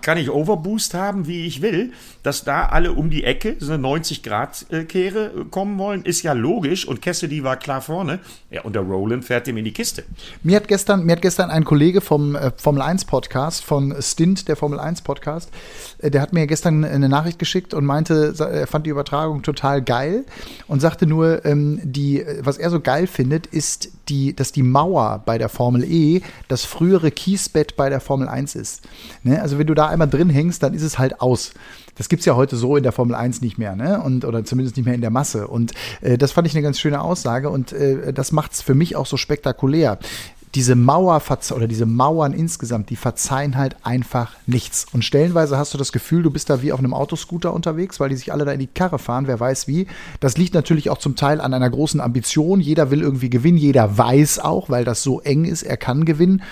kann 0.00 0.18
ich 0.18 0.30
Overboost 0.30 0.94
haben, 0.94 1.28
wie 1.28 1.46
ich 1.46 1.62
will, 1.62 1.92
dass 2.24 2.42
da 2.42 2.66
alle 2.66 2.92
um 2.92 3.10
die 3.10 3.22
Ecke, 3.22 3.56
so 3.60 3.72
eine 3.72 3.86
90-Grad-Kehre 3.86 5.26
äh, 5.26 5.44
kommen 5.50 5.78
wollen, 5.78 6.02
ist 6.02 6.22
ja 6.22 6.32
logisch 6.32 6.86
und 6.86 7.00
Cassidy 7.00 7.44
war 7.44 7.56
klar 7.56 7.80
vorne. 7.80 8.18
Ja, 8.50 8.62
und 8.62 8.74
der 8.74 8.82
Roland 8.82 9.24
fährt 9.24 9.46
dem 9.46 9.56
in 9.56 9.64
die 9.64 9.72
Kiste. 9.72 10.04
Mir 10.42 10.56
hat 10.56 10.66
gestern, 10.66 11.04
mir 11.04 11.12
hat 11.12 11.22
gestern 11.22 11.50
ein 11.50 11.64
Kollege 11.64 12.00
vom 12.00 12.34
äh, 12.34 12.50
Formel 12.56 12.82
1 12.82 13.04
Podcast, 13.04 13.64
von 13.64 13.94
Stint, 14.02 14.48
der 14.48 14.56
Formel 14.56 14.80
1 14.80 15.02
Podcast, 15.02 15.50
äh, 15.98 16.10
der 16.10 16.22
hat 16.22 16.32
mir 16.32 16.48
gestern 16.48 16.84
eine 16.84 17.08
Nachricht 17.08 17.38
geschickt 17.38 17.72
und 17.72 17.84
meinte, 17.84 18.34
er 18.38 18.66
fand 18.66 18.84
die 18.84 18.90
Übertragung 18.90 19.42
total 19.42 19.80
geil 19.80 20.24
und 20.66 20.80
sagte 20.80 21.06
nur, 21.06 21.44
ähm, 21.44 21.80
die, 21.84 22.24
was 22.40 22.58
er 22.58 22.70
so 22.70 22.80
geil 22.80 23.06
findet, 23.06 23.46
ist 23.46 23.90
die, 24.08 24.34
dass 24.34 24.50
die 24.50 24.64
Mauer 24.64 25.22
bei 25.24 25.38
der 25.38 25.48
Formel 25.48 25.84
E 25.84 26.22
das 26.48 26.64
frühere 26.64 27.10
Kiesbett 27.10 27.76
bei 27.76 27.88
der 27.88 28.00
Formel 28.00 28.28
1 28.28 28.54
ist. 28.54 28.82
Ne? 29.22 29.40
Also 29.40 29.58
wenn 29.58 29.66
du 29.66 29.74
da 29.74 29.86
einmal 29.88 30.08
drin 30.08 30.30
hängst, 30.30 30.62
dann 30.62 30.74
ist 30.74 30.82
es 30.82 30.98
halt 30.98 31.20
aus. 31.20 31.52
Das 31.96 32.08
gibt 32.08 32.20
es 32.20 32.26
ja 32.26 32.36
heute 32.36 32.56
so 32.56 32.76
in 32.76 32.84
der 32.84 32.92
Formel 32.92 33.16
1 33.16 33.40
nicht 33.40 33.58
mehr, 33.58 33.74
ne? 33.74 34.00
Und, 34.00 34.24
oder 34.24 34.44
zumindest 34.44 34.76
nicht 34.76 34.86
mehr 34.86 34.94
in 34.94 35.00
der 35.00 35.10
Masse. 35.10 35.48
Und 35.48 35.72
äh, 36.00 36.16
das 36.16 36.30
fand 36.30 36.46
ich 36.46 36.54
eine 36.54 36.62
ganz 36.62 36.78
schöne 36.78 37.00
Aussage 37.00 37.50
und 37.50 37.72
äh, 37.72 38.12
das 38.12 38.30
macht 38.30 38.52
es 38.52 38.62
für 38.62 38.74
mich 38.74 38.94
auch 38.94 39.06
so 39.06 39.16
spektakulär 39.16 39.98
diese 40.54 40.74
Mauer 40.74 41.22
oder 41.54 41.66
diese 41.66 41.86
Mauern 41.86 42.32
insgesamt, 42.32 42.90
die 42.90 42.96
verzeihen 42.96 43.56
halt 43.56 43.76
einfach 43.82 44.32
nichts. 44.46 44.86
Und 44.92 45.04
stellenweise 45.04 45.58
hast 45.58 45.74
du 45.74 45.78
das 45.78 45.92
Gefühl, 45.92 46.22
du 46.22 46.30
bist 46.30 46.50
da 46.50 46.62
wie 46.62 46.72
auf 46.72 46.78
einem 46.78 46.94
Autoscooter 46.94 47.52
unterwegs, 47.52 48.00
weil 48.00 48.08
die 48.08 48.16
sich 48.16 48.32
alle 48.32 48.44
da 48.44 48.52
in 48.52 48.60
die 48.60 48.66
Karre 48.66 48.98
fahren, 48.98 49.26
wer 49.26 49.38
weiß 49.38 49.68
wie. 49.68 49.86
Das 50.20 50.36
liegt 50.36 50.54
natürlich 50.54 50.90
auch 50.90 50.98
zum 50.98 51.16
Teil 51.16 51.40
an 51.40 51.54
einer 51.54 51.68
großen 51.68 52.00
Ambition. 52.00 52.60
Jeder 52.60 52.90
will 52.90 53.02
irgendwie 53.02 53.30
gewinnen, 53.30 53.58
jeder 53.58 53.98
weiß 53.98 54.38
auch, 54.40 54.70
weil 54.70 54.84
das 54.84 55.02
so 55.02 55.20
eng 55.20 55.44
ist, 55.44 55.62
er 55.62 55.76
kann 55.76 56.04
gewinnen. 56.04 56.42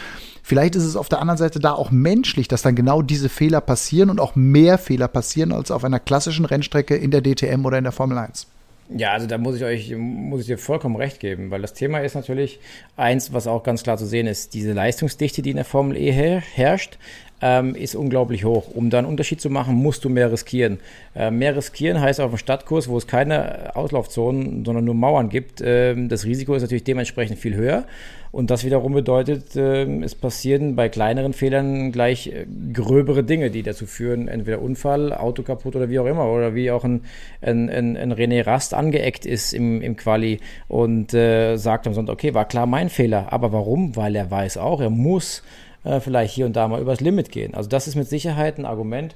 Vielleicht 0.42 0.76
ist 0.76 0.84
es 0.84 0.94
auf 0.94 1.08
der 1.08 1.20
anderen 1.20 1.38
Seite 1.38 1.58
da 1.58 1.72
auch 1.72 1.90
menschlich, 1.90 2.46
dass 2.46 2.62
dann 2.62 2.76
genau 2.76 3.02
diese 3.02 3.28
Fehler 3.28 3.60
passieren 3.60 4.10
und 4.10 4.20
auch 4.20 4.36
mehr 4.36 4.78
Fehler 4.78 5.08
passieren 5.08 5.52
als 5.52 5.72
auf 5.72 5.82
einer 5.82 5.98
klassischen 5.98 6.44
Rennstrecke 6.44 6.94
in 6.94 7.10
der 7.10 7.22
DTM 7.22 7.64
oder 7.64 7.78
in 7.78 7.84
der 7.84 7.92
Formel 7.92 8.16
1. 8.18 8.46
Ja, 8.88 9.12
also 9.12 9.26
da 9.26 9.36
muss 9.36 9.56
ich 9.56 9.64
euch, 9.64 9.94
muss 9.96 10.42
ich 10.42 10.46
dir 10.46 10.58
vollkommen 10.58 10.96
recht 10.96 11.18
geben, 11.18 11.50
weil 11.50 11.60
das 11.60 11.74
Thema 11.74 11.98
ist 11.98 12.14
natürlich 12.14 12.60
eins, 12.96 13.32
was 13.32 13.48
auch 13.48 13.64
ganz 13.64 13.82
klar 13.82 13.98
zu 13.98 14.06
sehen 14.06 14.28
ist, 14.28 14.54
diese 14.54 14.72
Leistungsdichte, 14.72 15.42
die 15.42 15.50
in 15.50 15.56
der 15.56 15.64
Formel 15.64 15.96
E 15.96 16.12
herrscht, 16.12 16.96
ähm, 17.42 17.74
ist 17.74 17.94
unglaublich 17.96 18.44
hoch. 18.44 18.68
Um 18.74 18.88
da 18.88 18.98
einen 18.98 19.08
Unterschied 19.08 19.40
zu 19.40 19.50
machen, 19.50 19.74
musst 19.74 20.04
du 20.04 20.08
mehr 20.08 20.30
riskieren. 20.30 20.78
Äh, 21.14 21.30
mehr 21.30 21.56
riskieren 21.56 22.00
heißt 22.00 22.20
auf 22.20 22.30
dem 22.30 22.38
Stadtkurs, 22.38 22.88
wo 22.88 22.96
es 22.96 23.06
keine 23.06 23.74
Auslaufzonen, 23.76 24.64
sondern 24.64 24.84
nur 24.84 24.94
Mauern 24.94 25.28
gibt, 25.28 25.60
äh, 25.60 25.94
das 26.06 26.24
Risiko 26.24 26.54
ist 26.54 26.62
natürlich 26.62 26.84
dementsprechend 26.84 27.38
viel 27.38 27.54
höher. 27.54 27.84
Und 28.32 28.50
das 28.50 28.64
wiederum 28.64 28.92
bedeutet, 28.92 29.56
äh, 29.56 29.84
es 30.02 30.14
passieren 30.14 30.76
bei 30.76 30.88
kleineren 30.88 31.32
Fehlern 31.32 31.92
gleich 31.92 32.28
äh, 32.28 32.46
gröbere 32.72 33.24
Dinge, 33.24 33.50
die 33.50 33.62
dazu 33.62 33.86
führen, 33.86 34.28
entweder 34.28 34.60
Unfall, 34.60 35.12
Auto 35.12 35.42
kaputt 35.42 35.76
oder 35.76 35.88
wie 35.88 35.98
auch 35.98 36.06
immer. 36.06 36.30
Oder 36.30 36.54
wie 36.54 36.70
auch 36.70 36.84
ein, 36.84 37.02
ein, 37.40 37.68
ein, 37.70 37.96
ein 37.96 38.12
René 38.12 38.46
Rast 38.46 38.74
angeeckt 38.74 39.26
ist 39.26 39.52
im, 39.52 39.80
im 39.82 39.96
Quali 39.96 40.40
und 40.68 41.14
äh, 41.14 41.56
sagt 41.56 41.86
am 41.86 41.94
Sonntag, 41.94 42.14
okay, 42.14 42.34
war 42.34 42.46
klar 42.46 42.66
mein 42.66 42.88
Fehler. 42.88 43.32
Aber 43.32 43.52
warum? 43.52 43.96
Weil 43.96 44.16
er 44.16 44.30
weiß 44.30 44.58
auch, 44.58 44.80
er 44.80 44.90
muss 44.90 45.42
äh, 45.84 46.00
vielleicht 46.00 46.34
hier 46.34 46.46
und 46.46 46.56
da 46.56 46.68
mal 46.68 46.80
übers 46.80 47.00
Limit 47.00 47.30
gehen. 47.30 47.54
Also 47.54 47.68
das 47.68 47.86
ist 47.86 47.94
mit 47.94 48.08
Sicherheit 48.08 48.58
ein 48.58 48.66
Argument, 48.66 49.14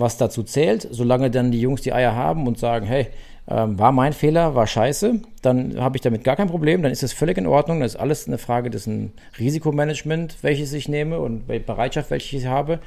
was 0.00 0.16
dazu 0.16 0.42
zählt. 0.42 0.88
Solange 0.90 1.30
dann 1.30 1.52
die 1.52 1.60
Jungs 1.60 1.82
die 1.82 1.92
Eier 1.92 2.14
haben 2.14 2.46
und 2.46 2.58
sagen, 2.58 2.86
hey, 2.86 3.08
ähm, 3.48 3.78
war 3.78 3.92
mein 3.92 4.12
Fehler, 4.12 4.54
war 4.54 4.66
scheiße, 4.66 5.20
dann 5.42 5.80
habe 5.80 5.96
ich 5.96 6.02
damit 6.02 6.22
gar 6.22 6.36
kein 6.36 6.48
Problem, 6.48 6.82
dann 6.82 6.92
ist 6.92 7.02
das 7.02 7.12
völlig 7.12 7.36
in 7.36 7.46
Ordnung. 7.46 7.80
Das 7.80 7.94
ist 7.94 8.00
alles 8.00 8.26
eine 8.26 8.38
Frage 8.38 8.70
des 8.70 8.88
Risikomanagement, 9.38 10.36
welches 10.42 10.72
ich 10.72 10.88
nehme 10.88 11.18
und 11.18 11.46
Bereitschaft, 11.46 12.10
welche 12.10 12.36
ich 12.36 12.46
habe. 12.46 12.78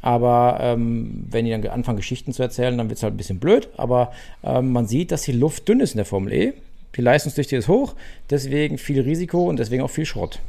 Aber 0.00 0.58
ähm, 0.60 1.24
wenn 1.30 1.44
die 1.44 1.50
dann 1.50 1.66
anfangen, 1.66 1.96
Geschichten 1.96 2.32
zu 2.32 2.42
erzählen, 2.42 2.76
dann 2.78 2.88
wird 2.88 2.98
es 2.98 3.02
halt 3.02 3.14
ein 3.14 3.16
bisschen 3.16 3.40
blöd. 3.40 3.68
Aber 3.76 4.12
ähm, 4.44 4.72
man 4.72 4.86
sieht, 4.86 5.10
dass 5.12 5.22
die 5.22 5.32
Luft 5.32 5.68
dünn 5.68 5.80
ist 5.80 5.92
in 5.92 5.98
der 5.98 6.04
Formel 6.04 6.32
E. 6.32 6.52
Die 6.96 7.02
Leistungsdichte 7.02 7.56
ist 7.56 7.68
hoch, 7.68 7.94
deswegen 8.30 8.78
viel 8.78 9.00
Risiko 9.00 9.48
und 9.48 9.58
deswegen 9.58 9.82
auch 9.82 9.90
viel 9.90 10.06
Schrott. 10.06 10.40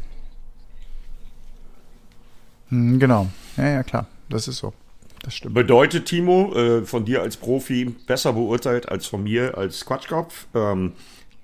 Hm, 2.70 3.00
genau. 3.00 3.28
Ja, 3.58 3.70
ja, 3.70 3.84
klar. 3.84 4.08
Das 4.30 4.48
ist 4.48 4.58
so. 4.58 4.74
Das 5.22 5.36
stimmt. 5.36 5.54
Bedeutet, 5.54 6.06
Timo, 6.06 6.54
äh, 6.56 6.84
von 6.84 7.06
dir 7.06 7.22
als 7.22 7.38
Profi 7.38 7.86
besser 8.08 8.34
beurteilt 8.34 8.90
als 8.90 9.08
von 9.08 9.24
mir 9.24 9.58
als 9.58 9.86
Quatschkopf. 9.86 10.48
Ähm, 10.56 10.94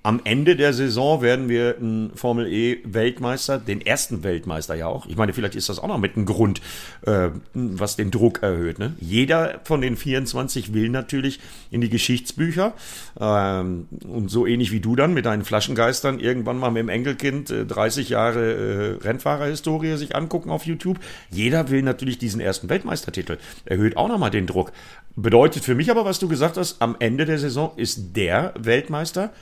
am 0.06 0.20
Ende 0.22 0.54
der 0.54 0.72
Saison 0.72 1.20
werden 1.20 1.48
wir 1.48 1.78
einen 1.78 2.12
Formel 2.14 2.46
E 2.46 2.78
Weltmeister, 2.84 3.58
den 3.58 3.84
ersten 3.84 4.22
Weltmeister 4.22 4.76
ja 4.76 4.86
auch. 4.86 5.06
Ich 5.06 5.16
meine, 5.16 5.32
vielleicht 5.32 5.56
ist 5.56 5.68
das 5.68 5.80
auch 5.80 5.88
noch 5.88 5.98
mit 5.98 6.14
einem 6.14 6.26
Grund, 6.26 6.60
äh, 7.04 7.30
was 7.54 7.96
den 7.96 8.12
Druck 8.12 8.40
erhöht. 8.40 8.78
Ne? 8.78 8.94
Jeder 9.00 9.60
von 9.64 9.80
den 9.80 9.96
24 9.96 10.72
will 10.72 10.90
natürlich 10.90 11.40
in 11.72 11.80
die 11.80 11.88
Geschichtsbücher 11.88 12.74
ähm, 13.18 13.88
und 14.06 14.30
so 14.30 14.46
ähnlich 14.46 14.70
wie 14.70 14.78
du 14.78 14.94
dann 14.94 15.12
mit 15.12 15.26
deinen 15.26 15.44
Flaschengeistern 15.44 16.20
irgendwann 16.20 16.58
mal 16.58 16.70
mit 16.70 16.82
dem 16.82 16.88
Enkelkind 16.88 17.50
äh, 17.50 17.66
30 17.66 18.08
Jahre 18.08 18.98
äh, 19.00 19.04
Rennfahrerhistorie 19.04 19.96
sich 19.96 20.14
angucken 20.14 20.50
auf 20.50 20.66
YouTube. 20.66 21.00
Jeder 21.32 21.68
will 21.68 21.82
natürlich 21.82 22.18
diesen 22.18 22.40
ersten 22.40 22.68
Weltmeistertitel. 22.68 23.38
Erhöht 23.64 23.96
auch 23.96 24.06
nochmal 24.06 24.30
den 24.30 24.46
Druck. 24.46 24.70
Bedeutet 25.16 25.64
für 25.64 25.74
mich 25.74 25.90
aber, 25.90 26.04
was 26.04 26.20
du 26.20 26.28
gesagt 26.28 26.58
hast, 26.58 26.80
am 26.80 26.94
Ende 27.00 27.24
der 27.24 27.40
Saison 27.40 27.72
ist 27.76 28.14
der 28.14 28.54
Weltmeister 28.56 29.32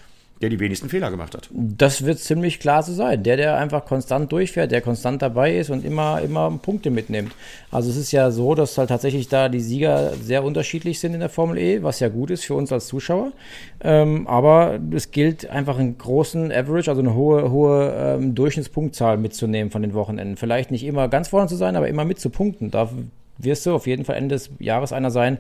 der 0.41 0.51
die 0.51 0.59
wenigsten 0.61 0.89
Fehler 0.89 1.11
gemacht 1.11 1.35
hat. 1.35 1.49
Das 1.53 2.05
wird 2.05 2.19
ziemlich 2.19 2.59
klar 2.59 2.83
so 2.83 2.93
sein. 2.93 3.23
Der, 3.23 3.37
der 3.37 3.57
einfach 3.57 3.85
konstant 3.85 4.33
durchfährt, 4.33 4.73
der 4.73 4.81
konstant 4.81 5.23
dabei 5.23 5.57
ist 5.57 5.71
und 5.71 5.85
immer, 5.85 6.21
immer 6.21 6.51
Punkte 6.61 6.91
mitnimmt. 6.91 7.33
Also 7.71 7.91
es 7.91 7.97
ist 7.97 8.13
ja 8.13 8.31
so, 8.31 8.55
dass 8.55 8.77
halt 8.77 8.89
tatsächlich 8.89 9.29
da 9.29 9.49
die 9.49 9.61
Sieger 9.61 10.13
sehr 10.21 10.45
unterschiedlich 10.45 10.99
sind 10.99 11.15
in 11.15 11.21
der 11.21 11.29
Formel 11.29 11.59
E, 11.59 11.83
was 11.83 12.01
ja 12.01 12.09
gut 12.09 12.31
ist 12.31 12.45
für 12.45 12.55
uns 12.55 12.73
als 12.73 12.87
Zuschauer. 12.89 13.33
Ähm, 13.81 14.27
aber 14.27 14.79
es 14.93 15.13
gilt 15.13 15.49
einfach 15.49 15.79
einen 15.79 15.97
großen 15.99 16.51
Average, 16.51 16.91
also 16.91 17.01
eine 17.01 17.15
hohe, 17.15 17.51
hohe 17.51 17.95
ähm, 17.97 18.35
Durchschnittspunktzahl 18.35 19.17
mitzunehmen 19.17 19.71
von 19.71 19.83
den 19.83 19.95
Wochenenden. 19.95 20.37
Vielleicht 20.37 20.71
nicht 20.71 20.85
immer 20.85 21.09
ganz 21.09 21.29
vorne 21.29 21.49
zu 21.49 21.57
sein, 21.57 21.77
aber 21.77 21.89
immer 21.89 22.05
mit 22.05 22.19
zu 22.19 22.31
punkten. 22.31 22.71
Da 22.71 22.91
wirst 23.39 23.67
du 23.67 23.75
auf 23.75 23.87
jeden 23.87 24.05
Fall 24.05 24.17
Ende 24.17 24.35
des 24.35 24.51
Jahres 24.59 24.93
einer 24.93 25.11
sein, 25.11 25.39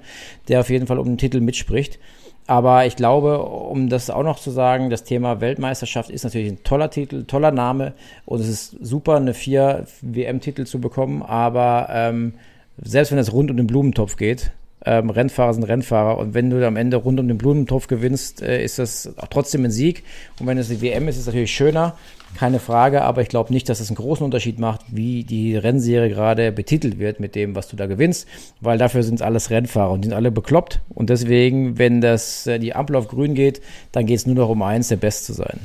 der 0.48 0.60
auf 0.60 0.70
jeden 0.70 0.86
Fall 0.86 0.98
um 0.98 1.06
den 1.06 1.18
Titel 1.18 1.40
mitspricht. 1.40 1.98
Aber 2.46 2.84
ich 2.84 2.96
glaube, 2.96 3.42
um 3.42 3.88
das 3.88 4.10
auch 4.10 4.22
noch 4.22 4.38
zu 4.38 4.50
sagen, 4.50 4.90
das 4.90 5.04
Thema 5.04 5.40
Weltmeisterschaft 5.40 6.10
ist 6.10 6.24
natürlich 6.24 6.52
ein 6.52 6.62
toller 6.62 6.90
Titel, 6.90 7.24
toller 7.24 7.50
Name 7.50 7.94
und 8.26 8.40
es 8.40 8.48
ist 8.48 8.76
super, 8.80 9.16
eine 9.16 9.32
vier 9.32 9.86
WM-Titel 10.02 10.64
zu 10.64 10.78
bekommen. 10.78 11.22
Aber 11.22 11.88
ähm, 11.90 12.34
selbst 12.76 13.12
wenn 13.12 13.18
es 13.18 13.32
rund 13.32 13.50
um 13.50 13.56
den 13.56 13.66
Blumentopf 13.66 14.16
geht, 14.16 14.50
ähm, 14.84 15.10
Rennfahrer 15.10 15.54
sind 15.54 15.64
Rennfahrer. 15.64 16.18
Und 16.18 16.34
wenn 16.34 16.50
du 16.50 16.66
am 16.66 16.76
Ende 16.76 16.96
rund 16.96 17.18
um 17.20 17.28
den 17.28 17.38
Blumentopf 17.38 17.86
gewinnst, 17.86 18.42
äh, 18.42 18.62
ist 18.62 18.78
das 18.78 19.12
trotzdem 19.30 19.64
ein 19.64 19.70
Sieg. 19.70 20.04
Und 20.40 20.46
wenn 20.46 20.58
es 20.58 20.68
die 20.68 20.80
WM 20.82 21.08
ist, 21.08 21.16
ist 21.16 21.22
es 21.22 21.26
natürlich 21.26 21.54
schöner. 21.54 21.96
Keine 22.36 22.58
Frage, 22.58 23.02
aber 23.02 23.22
ich 23.22 23.28
glaube 23.28 23.52
nicht, 23.52 23.68
dass 23.68 23.78
es 23.78 23.88
einen 23.88 23.96
großen 23.96 24.24
Unterschied 24.24 24.58
macht, 24.58 24.80
wie 24.88 25.22
die 25.22 25.56
Rennserie 25.56 26.08
gerade 26.08 26.50
betitelt 26.50 26.98
wird 26.98 27.20
mit 27.20 27.36
dem, 27.36 27.54
was 27.54 27.68
du 27.68 27.76
da 27.76 27.86
gewinnst, 27.86 28.26
weil 28.60 28.76
dafür 28.76 29.04
sind 29.04 29.16
es 29.16 29.22
alles 29.22 29.50
Rennfahrer 29.50 29.92
und 29.92 30.00
die 30.02 30.08
sind 30.08 30.16
alle 30.16 30.32
bekloppt. 30.32 30.80
Und 30.88 31.10
deswegen, 31.10 31.78
wenn 31.78 32.00
das 32.00 32.46
äh, 32.46 32.58
die 32.58 32.74
Ampel 32.74 32.96
auf 32.96 33.08
grün 33.08 33.34
geht, 33.34 33.62
dann 33.92 34.06
geht 34.06 34.18
es 34.18 34.26
nur 34.26 34.34
noch 34.34 34.48
um 34.48 34.62
eins, 34.62 34.88
der 34.88 34.96
Best 34.96 35.26
zu 35.26 35.32
sein. 35.32 35.60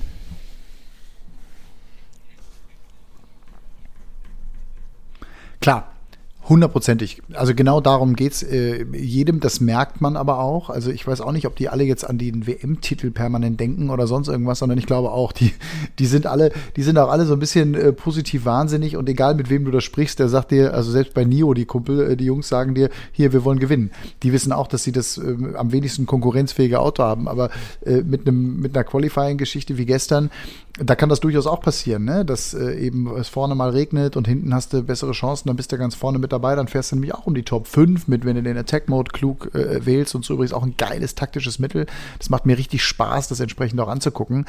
Klar, 5.59 5.91
Hundertprozentig. 6.49 7.21
Also 7.33 7.53
genau 7.53 7.79
darum 7.79 8.15
geht's 8.15 8.41
äh, 8.41 8.83
jedem, 8.91 9.39
das 9.39 9.61
merkt 9.61 10.01
man 10.01 10.17
aber 10.17 10.39
auch. 10.39 10.71
Also 10.71 10.89
ich 10.89 11.05
weiß 11.05 11.21
auch 11.21 11.31
nicht, 11.31 11.45
ob 11.45 11.55
die 11.55 11.69
alle 11.69 11.83
jetzt 11.83 12.09
an 12.09 12.17
den 12.17 12.47
WM-Titel 12.47 13.11
permanent 13.11 13.59
denken 13.59 13.91
oder 13.91 14.07
sonst 14.07 14.29
irgendwas, 14.29 14.57
sondern 14.57 14.79
ich 14.79 14.87
glaube 14.87 15.11
auch, 15.11 15.31
die, 15.31 15.53
die 15.99 16.07
sind 16.07 16.25
alle, 16.25 16.51
die 16.75 16.81
sind 16.81 16.97
auch 16.97 17.09
alle 17.09 17.27
so 17.27 17.33
ein 17.33 17.39
bisschen 17.39 17.75
äh, 17.75 17.93
positiv 17.93 18.45
wahnsinnig 18.45 18.97
und 18.97 19.07
egal 19.07 19.35
mit 19.35 19.51
wem 19.51 19.63
du 19.63 19.69
da 19.69 19.79
sprichst, 19.79 20.17
der 20.17 20.27
sagt 20.27 20.49
dir, 20.49 20.73
also 20.73 20.89
selbst 20.89 21.13
bei 21.13 21.23
Nio, 21.23 21.53
die 21.53 21.65
Kumpel, 21.65 22.13
äh, 22.13 22.17
die 22.17 22.25
Jungs 22.25 22.47
sagen 22.47 22.73
dir, 22.73 22.89
hier, 23.11 23.31
wir 23.31 23.45
wollen 23.45 23.59
gewinnen. 23.59 23.91
Die 24.23 24.33
wissen 24.33 24.51
auch, 24.51 24.65
dass 24.65 24.83
sie 24.83 24.91
das 24.91 25.19
äh, 25.19 25.35
am 25.55 25.71
wenigsten 25.71 26.07
konkurrenzfähige 26.07 26.79
Auto 26.79 27.03
haben, 27.03 27.27
aber 27.27 27.51
äh, 27.85 28.01
mit 28.01 28.27
einem, 28.27 28.59
mit 28.59 28.75
einer 28.75 28.85
Qualifying-Geschichte 28.85 29.77
wie 29.77 29.85
gestern, 29.85 30.31
da 30.83 30.95
kann 30.95 31.09
das 31.09 31.19
durchaus 31.19 31.45
auch 31.45 31.61
passieren, 31.61 32.05
ne? 32.05 32.25
dass 32.25 32.53
äh, 32.53 32.73
eben 32.75 33.13
es 33.17 33.27
vorne 33.27 33.55
mal 33.55 33.69
regnet 33.69 34.15
und 34.15 34.27
hinten 34.27 34.53
hast 34.53 34.73
du 34.73 34.81
bessere 34.81 35.11
Chancen, 35.11 35.47
dann 35.47 35.57
bist 35.57 35.71
du 35.71 35.77
ganz 35.77 35.95
vorne 35.95 36.19
mit 36.19 36.31
dabei, 36.31 36.38
dann 36.55 36.67
fährst 36.67 36.91
du 36.91 36.95
nämlich 36.95 37.13
auch 37.13 37.25
um 37.25 37.35
die 37.35 37.43
Top 37.43 37.67
5 37.67 38.07
mit, 38.07 38.25
wenn 38.25 38.35
du 38.35 38.43
den 38.43 38.57
Attack-Mode 38.57 39.11
klug 39.11 39.53
äh, 39.53 39.85
wählst 39.85 40.15
und 40.15 40.25
so 40.25 40.33
übrigens 40.33 40.53
auch 40.53 40.63
ein 40.63 40.75
geiles 40.77 41.15
taktisches 41.15 41.59
Mittel. 41.59 41.85
Das 42.17 42.29
macht 42.29 42.45
mir 42.45 42.57
richtig 42.57 42.83
Spaß, 42.83 43.27
das 43.27 43.39
entsprechend 43.39 43.79
auch 43.81 43.87
anzugucken. 43.87 44.45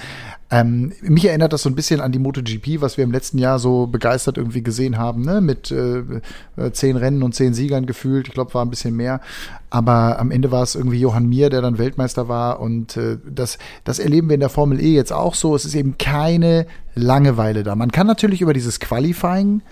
Ähm, 0.51 0.93
mich 1.03 1.27
erinnert 1.27 1.53
das 1.53 1.63
so 1.63 1.69
ein 1.69 1.75
bisschen 1.75 2.01
an 2.01 2.13
die 2.13 2.19
MotoGP, 2.19 2.81
was 2.81 2.97
wir 2.97 3.05
im 3.05 3.13
letzten 3.13 3.39
Jahr 3.39 3.59
so 3.59 3.87
begeistert 3.87 4.39
irgendwie 4.39 4.63
gesehen 4.63 4.99
haben, 4.99 5.23
ne? 5.23 5.41
mit 5.41 5.71
äh, 5.71 5.99
äh 6.57 6.73
zehn 6.73 6.97
Rennen 6.97 7.23
und 7.23 7.35
zehn 7.35 7.55
Siegern 7.55 7.87
gefühlt. 7.87 8.29
Ich 8.29 8.35
glaube, 8.35 8.55
war 8.55 8.65
ein 8.65 8.71
bisschen 8.71 8.97
mehr. 8.97 9.21
Aber 9.71 10.19
am 10.19 10.31
Ende 10.33 10.51
war 10.51 10.65
es 10.65 10.75
irgendwie 10.75 10.99
Johann 10.99 11.29
Mir, 11.29 11.49
der 11.49 11.63
dann 11.63 11.79
Weltmeister 11.79 12.29
war. 12.29 12.61
Und 12.61 12.97
äh, 12.97 13.19
das, 13.25 13.59
das 13.85 13.99
erleben 13.99 14.29
wir 14.29 14.35
in 14.35 14.41
der 14.41 14.49
Formel 14.49 14.81
E 14.81 14.95
jetzt 14.95 15.13
auch 15.13 15.35
so. 15.35 15.55
Es 15.55 15.65
ist 15.65 15.75
eben 15.75 15.97
keine 15.97 16.67
Langeweile 16.95 17.63
da. 17.63 17.77
Man 17.77 17.93
kann 17.93 18.07
natürlich 18.07 18.41
über 18.41 18.53
dieses 18.53 18.81
Qualifying 18.81 19.63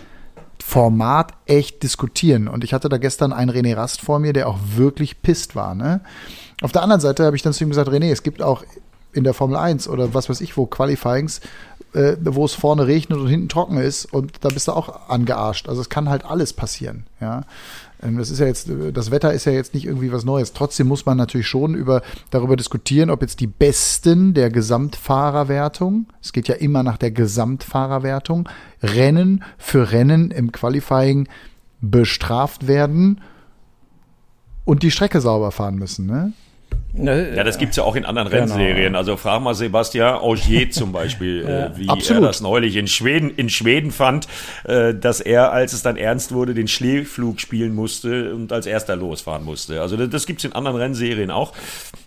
Format 0.68 1.32
echt 1.46 1.82
diskutieren. 1.82 2.46
Und 2.46 2.62
ich 2.62 2.74
hatte 2.74 2.90
da 2.90 2.98
gestern 2.98 3.32
einen 3.32 3.50
René 3.50 3.74
Rast 3.74 4.02
vor 4.02 4.18
mir, 4.18 4.34
der 4.34 4.50
auch 4.50 4.58
wirklich 4.76 5.22
pisst 5.22 5.56
war. 5.56 5.74
Ne? 5.74 6.02
Auf 6.60 6.72
der 6.72 6.82
anderen 6.82 7.00
Seite 7.00 7.24
habe 7.24 7.34
ich 7.36 7.40
dann 7.40 7.54
zu 7.54 7.64
ihm 7.64 7.70
gesagt, 7.70 7.88
René, 7.88 8.12
es 8.12 8.22
gibt 8.22 8.42
auch 8.42 8.62
in 9.14 9.24
der 9.24 9.32
Formel 9.32 9.56
1 9.56 9.88
oder 9.88 10.12
was 10.12 10.28
weiß 10.28 10.42
ich 10.42 10.58
wo 10.58 10.66
Qualifyings, 10.66 11.40
äh, 11.94 12.16
wo 12.20 12.44
es 12.44 12.52
vorne 12.52 12.86
regnet 12.86 13.18
und 13.18 13.28
hinten 13.28 13.48
trocken 13.48 13.78
ist 13.78 14.04
und 14.12 14.44
da 14.44 14.50
bist 14.50 14.68
du 14.68 14.72
auch 14.72 15.08
angearscht. 15.08 15.70
Also 15.70 15.80
es 15.80 15.88
kann 15.88 16.10
halt 16.10 16.26
alles 16.26 16.52
passieren, 16.52 17.06
ja. 17.18 17.44
Ähm, 18.02 18.18
das 18.18 18.30
ist 18.30 18.38
ja 18.38 18.46
jetzt, 18.46 18.70
das 18.92 19.10
Wetter 19.10 19.32
ist 19.32 19.44
ja 19.44 19.52
jetzt 19.52 19.74
nicht 19.74 19.86
irgendwie 19.86 20.12
was 20.12 20.24
Neues. 20.24 20.52
Trotzdem 20.52 20.88
muss 20.88 21.06
man 21.06 21.16
natürlich 21.16 21.46
schon 21.46 21.74
über, 21.74 22.02
darüber 22.30 22.56
diskutieren, 22.56 23.10
ob 23.10 23.22
jetzt 23.22 23.40
die 23.40 23.46
Besten 23.46 24.34
der 24.34 24.50
Gesamtfahrerwertung, 24.50 26.06
es 26.22 26.32
geht 26.32 26.48
ja 26.48 26.54
immer 26.54 26.82
nach 26.82 26.98
der 26.98 27.10
Gesamtfahrerwertung, 27.10 28.48
Rennen 28.82 29.44
für 29.56 29.92
Rennen 29.92 30.30
im 30.30 30.52
Qualifying 30.52 31.28
bestraft 31.80 32.66
werden 32.66 33.20
und 34.64 34.82
die 34.82 34.90
Strecke 34.90 35.20
sauber 35.20 35.50
fahren 35.50 35.76
müssen, 35.76 36.06
ne? 36.06 36.32
Ne, 36.94 37.36
ja, 37.36 37.44
das 37.44 37.58
gibt 37.58 37.70
es 37.70 37.76
ja 37.76 37.82
auch 37.82 37.96
in 37.96 38.06
anderen 38.06 38.30
genau. 38.30 38.42
Rennserien. 38.42 38.96
Also 38.96 39.16
frag 39.16 39.42
mal 39.42 39.54
Sebastian 39.54 40.16
Augier 40.16 40.70
zum 40.70 40.90
Beispiel, 40.90 41.44
ja, 41.48 41.66
äh, 41.66 41.70
wie 41.76 41.88
absolut. 41.88 42.22
er 42.22 42.26
das 42.26 42.40
neulich 42.40 42.76
in 42.76 42.88
Schweden, 42.88 43.30
in 43.30 43.50
Schweden 43.50 43.90
fand, 43.90 44.26
äh, 44.64 44.94
dass 44.94 45.20
er, 45.20 45.52
als 45.52 45.74
es 45.74 45.82
dann 45.82 45.96
ernst 45.96 46.32
wurde, 46.32 46.54
den 46.54 46.66
Schneeflug 46.66 47.40
spielen 47.40 47.74
musste 47.74 48.34
und 48.34 48.52
als 48.52 48.66
erster 48.66 48.96
losfahren 48.96 49.44
musste. 49.44 49.82
Also 49.82 49.96
das, 49.96 50.08
das 50.08 50.26
gibt 50.26 50.38
es 50.40 50.46
in 50.46 50.52
anderen 50.52 50.76
Rennserien 50.78 51.30
auch. 51.30 51.52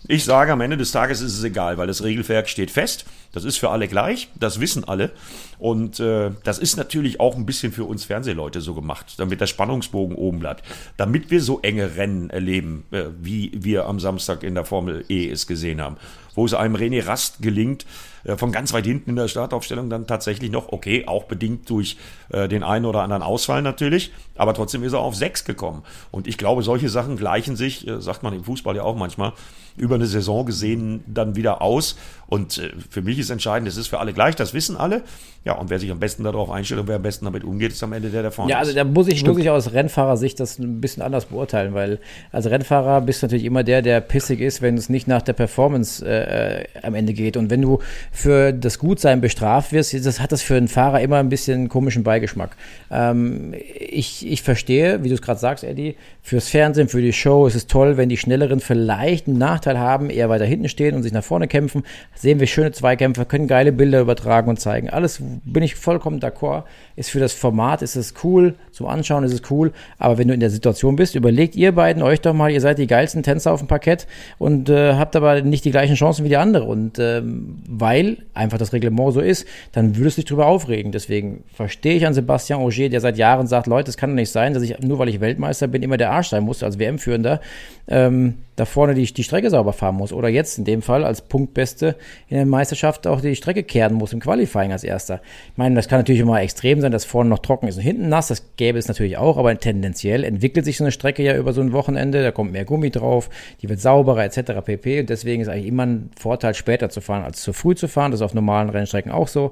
Ich 0.08 0.24
sage, 0.24 0.52
am 0.52 0.60
Ende 0.60 0.76
des 0.76 0.90
Tages 0.90 1.20
ist 1.20 1.38
es 1.38 1.44
egal, 1.44 1.78
weil 1.78 1.86
das 1.86 2.02
Regelwerk 2.02 2.48
steht 2.48 2.72
fest. 2.72 3.04
Das 3.30 3.44
ist 3.44 3.58
für 3.58 3.70
alle 3.70 3.86
gleich, 3.86 4.28
das 4.34 4.58
wissen 4.58 4.84
alle. 4.84 5.12
Und 5.58 6.00
äh, 6.00 6.32
das 6.42 6.58
ist 6.58 6.76
natürlich 6.76 7.20
auch 7.20 7.36
ein 7.36 7.46
bisschen 7.46 7.72
für 7.72 7.84
uns 7.84 8.04
Fernsehleute 8.04 8.60
so 8.60 8.74
gemacht, 8.74 9.14
damit 9.18 9.40
der 9.40 9.46
Spannungsbogen 9.46 10.16
oben 10.16 10.40
bleibt. 10.40 10.64
Damit 10.96 11.30
wir 11.30 11.40
so 11.40 11.60
enge 11.60 11.96
Rennen 11.96 12.30
erleben, 12.30 12.84
äh, 12.90 13.04
wie 13.20 13.52
wir 13.54 13.86
am 13.86 14.00
Samstag 14.00 14.42
in 14.42 14.56
der 14.56 14.64
Formel 14.64 15.04
E 15.08 15.30
es 15.30 15.46
gesehen 15.46 15.80
haben. 15.80 15.96
Wo 16.34 16.44
es 16.46 16.54
einem 16.54 16.74
René 16.74 17.06
Rast 17.06 17.40
gelingt, 17.40 17.86
äh, 18.24 18.36
von 18.36 18.52
ganz 18.52 18.72
weit 18.72 18.86
hinten 18.86 19.10
in 19.10 19.16
der 19.16 19.28
Startaufstellung 19.28 19.88
dann 19.88 20.06
tatsächlich 20.06 20.50
noch, 20.50 20.72
okay, 20.72 21.06
auch 21.06 21.24
bedingt 21.24 21.70
durch 21.70 21.96
äh, 22.30 22.48
den 22.48 22.62
einen 22.62 22.86
oder 22.86 23.02
anderen 23.02 23.22
Ausfall 23.22 23.62
natürlich, 23.62 24.12
aber 24.36 24.52
trotzdem 24.54 24.82
ist 24.82 24.92
er 24.92 25.00
auf 25.00 25.14
sechs 25.14 25.44
gekommen. 25.44 25.84
Und 26.10 26.26
ich 26.26 26.38
glaube, 26.38 26.62
solche 26.62 26.88
Sachen 26.88 27.16
gleichen 27.16 27.56
sich, 27.56 27.86
äh, 27.86 28.00
sagt 28.00 28.22
man 28.22 28.34
im 28.34 28.44
Fußball 28.44 28.76
ja 28.76 28.82
auch 28.82 28.96
manchmal, 28.96 29.32
über 29.76 29.94
eine 29.96 30.06
Saison 30.06 30.46
gesehen 30.46 31.02
dann 31.06 31.36
wieder 31.36 31.62
aus. 31.62 31.96
Und 32.26 32.58
äh, 32.58 32.70
für 32.88 33.02
mich 33.02 33.18
ist 33.18 33.30
entscheidend, 33.30 33.68
es 33.68 33.76
ist 33.76 33.88
für 33.88 33.98
alle 33.98 34.12
gleich, 34.12 34.36
das 34.36 34.54
wissen 34.54 34.76
alle. 34.76 35.02
Ja, 35.44 35.54
und 35.54 35.70
wer 35.70 35.80
sich 35.80 35.90
am 35.90 35.98
besten 35.98 36.22
darauf 36.22 36.50
einstellt 36.50 36.80
und 36.80 36.86
wer 36.86 36.96
am 36.96 37.02
besten 37.02 37.24
damit 37.24 37.42
umgeht, 37.42 37.72
ist 37.72 37.82
am 37.82 37.92
Ende 37.92 38.10
der, 38.10 38.22
der 38.22 38.30
vorne 38.30 38.52
Ja, 38.52 38.58
also 38.58 38.72
da 38.72 38.84
muss 38.84 39.08
ich, 39.08 39.26
muss 39.26 39.38
ich 39.38 39.50
aus 39.50 39.72
Rennfahrersicht 39.72 40.38
das 40.38 40.58
ein 40.60 40.80
bisschen 40.80 41.02
anders 41.02 41.26
beurteilen, 41.26 41.74
weil 41.74 41.98
als 42.30 42.46
Rennfahrer 42.48 43.00
bist 43.00 43.22
du 43.22 43.26
natürlich 43.26 43.44
immer 43.44 43.64
der, 43.64 43.82
der 43.82 44.00
pissig 44.00 44.40
ist, 44.40 44.62
wenn 44.62 44.76
es 44.76 44.88
nicht 44.88 45.08
nach 45.08 45.20
der 45.20 45.32
Performance 45.32 46.06
äh, 46.06 46.64
am 46.82 46.94
Ende 46.94 47.12
geht. 47.12 47.36
Und 47.36 47.50
wenn 47.50 47.60
du 47.60 47.80
für 48.12 48.52
das 48.52 48.78
Gutsein 48.78 49.20
bestraft 49.20 49.72
wirst, 49.72 49.92
das 49.92 50.20
hat 50.20 50.30
das 50.30 50.42
für 50.42 50.54
einen 50.54 50.68
Fahrer 50.68 51.00
immer 51.00 51.16
ein 51.16 51.28
bisschen 51.28 51.58
einen 51.58 51.68
komischen 51.68 52.04
Beigeschmack. 52.04 52.56
Ähm, 52.90 53.52
ich, 53.52 54.24
ich 54.24 54.42
verstehe, 54.42 55.02
wie 55.02 55.08
du 55.08 55.14
es 55.16 55.22
gerade 55.22 55.40
sagst, 55.40 55.64
Eddie, 55.64 55.96
fürs 56.22 56.48
Fernsehen, 56.48 56.88
für 56.88 57.02
die 57.02 57.12
Show 57.12 57.48
ist 57.48 57.56
es 57.56 57.66
toll, 57.66 57.96
wenn 57.96 58.08
die 58.08 58.16
Schnelleren 58.16 58.60
vielleicht 58.60 59.26
einen 59.26 59.38
Nachteil 59.62 59.78
haben, 59.78 60.10
eher 60.10 60.28
weiter 60.28 60.44
hinten 60.44 60.68
stehen 60.68 60.96
und 60.96 61.02
sich 61.02 61.12
nach 61.12 61.22
vorne 61.22 61.46
kämpfen. 61.46 61.84
Sehen 62.14 62.40
wir 62.40 62.46
schöne 62.46 62.72
Zweikämpfe, 62.72 63.24
können 63.24 63.46
geile 63.46 63.72
Bilder 63.72 64.00
übertragen 64.00 64.50
und 64.50 64.58
zeigen. 64.58 64.90
Alles 64.90 65.20
bin 65.20 65.62
ich 65.62 65.76
vollkommen 65.76 66.20
d'accord. 66.20 66.64
Ist 66.96 67.10
für 67.10 67.20
das 67.20 67.32
Format, 67.32 67.82
ist 67.82 67.96
es 67.96 68.14
cool, 68.24 68.56
zum 68.72 68.86
Anschauen 68.86 69.24
ist 69.24 69.32
es 69.32 69.42
cool. 69.50 69.72
Aber 69.98 70.18
wenn 70.18 70.28
du 70.28 70.34
in 70.34 70.40
der 70.40 70.50
Situation 70.50 70.96
bist, 70.96 71.14
überlegt 71.14 71.54
ihr 71.54 71.72
beiden 71.72 72.02
euch 72.02 72.20
doch 72.20 72.32
mal, 72.32 72.50
ihr 72.50 72.60
seid 72.60 72.78
die 72.78 72.86
geilsten 72.86 73.22
Tänzer 73.22 73.52
auf 73.52 73.60
dem 73.60 73.68
Parkett 73.68 74.06
und 74.38 74.68
äh, 74.68 74.94
habt 74.94 75.14
aber 75.14 75.42
nicht 75.42 75.64
die 75.64 75.70
gleichen 75.70 75.94
Chancen 75.94 76.24
wie 76.24 76.30
die 76.30 76.36
andere. 76.36 76.64
Und 76.64 76.98
ähm, 76.98 77.58
weil 77.68 78.18
einfach 78.34 78.58
das 78.58 78.72
Reglement 78.72 79.12
so 79.12 79.20
ist, 79.20 79.46
dann 79.72 79.96
würdest 79.96 80.16
du 80.16 80.22
dich 80.22 80.28
drüber 80.28 80.46
aufregen. 80.46 80.90
Deswegen 80.92 81.44
verstehe 81.52 81.94
ich 81.94 82.06
an 82.06 82.14
Sebastian 82.14 82.60
Auger, 82.60 82.88
der 82.88 83.00
seit 83.00 83.18
Jahren 83.18 83.46
sagt, 83.46 83.66
Leute, 83.66 83.90
es 83.90 83.96
kann 83.96 84.10
doch 84.10 84.16
nicht 84.16 84.30
sein, 84.30 84.54
dass 84.54 84.62
ich, 84.62 84.78
nur 84.80 84.98
weil 84.98 85.08
ich 85.08 85.20
Weltmeister 85.20 85.68
bin, 85.68 85.82
immer 85.82 85.96
der 85.96 86.10
Arsch 86.10 86.28
sein 86.28 86.42
muss 86.42 86.62
als 86.62 86.78
WM-Führender. 86.78 87.40
Ähm, 87.88 88.34
da 88.56 88.66
vorne 88.66 88.94
die, 88.94 89.04
die 89.04 89.24
Strecke 89.24 89.48
sauber 89.50 89.72
fahren 89.72 89.96
muss. 89.96 90.12
Oder 90.12 90.28
jetzt 90.28 90.58
in 90.58 90.64
dem 90.64 90.82
Fall 90.82 91.04
als 91.04 91.22
Punktbeste 91.22 91.96
in 92.28 92.36
der 92.36 92.46
Meisterschaft 92.46 93.06
auch 93.06 93.20
die 93.20 93.34
Strecke 93.34 93.62
kehren 93.62 93.94
muss 93.94 94.12
im 94.12 94.20
Qualifying 94.20 94.72
als 94.72 94.84
erster. 94.84 95.20
Ich 95.50 95.58
meine, 95.58 95.74
das 95.74 95.88
kann 95.88 96.00
natürlich 96.00 96.20
immer 96.20 96.40
extrem 96.40 96.80
sein, 96.80 96.92
dass 96.92 97.04
vorne 97.04 97.30
noch 97.30 97.38
trocken 97.38 97.68
ist 97.68 97.76
und 97.76 97.82
hinten 97.82 98.08
nass. 98.08 98.28
Das 98.28 98.54
gäbe 98.62 98.78
es 98.78 98.86
natürlich 98.86 99.16
auch, 99.16 99.38
aber 99.38 99.58
tendenziell 99.58 100.22
entwickelt 100.22 100.64
sich 100.64 100.76
so 100.76 100.84
eine 100.84 100.92
Strecke 100.92 101.24
ja 101.24 101.36
über 101.36 101.52
so 101.52 101.60
ein 101.60 101.72
Wochenende. 101.72 102.22
Da 102.22 102.30
kommt 102.30 102.52
mehr 102.52 102.64
Gummi 102.64 102.90
drauf, 102.90 103.28
die 103.60 103.68
wird 103.68 103.80
sauberer 103.80 104.22
etc. 104.24 104.64
pp. 104.64 105.00
Und 105.00 105.10
deswegen 105.10 105.42
ist 105.42 105.48
eigentlich 105.48 105.66
immer 105.66 105.84
ein 105.84 106.10
Vorteil, 106.16 106.54
später 106.54 106.88
zu 106.88 107.00
fahren 107.00 107.24
als 107.24 107.42
zu 107.42 107.52
früh 107.52 107.74
zu 107.74 107.88
fahren. 107.88 108.12
Das 108.12 108.20
ist 108.20 108.24
auf 108.24 108.34
normalen 108.34 108.70
Rennstrecken 108.70 109.10
auch 109.10 109.26
so. 109.26 109.50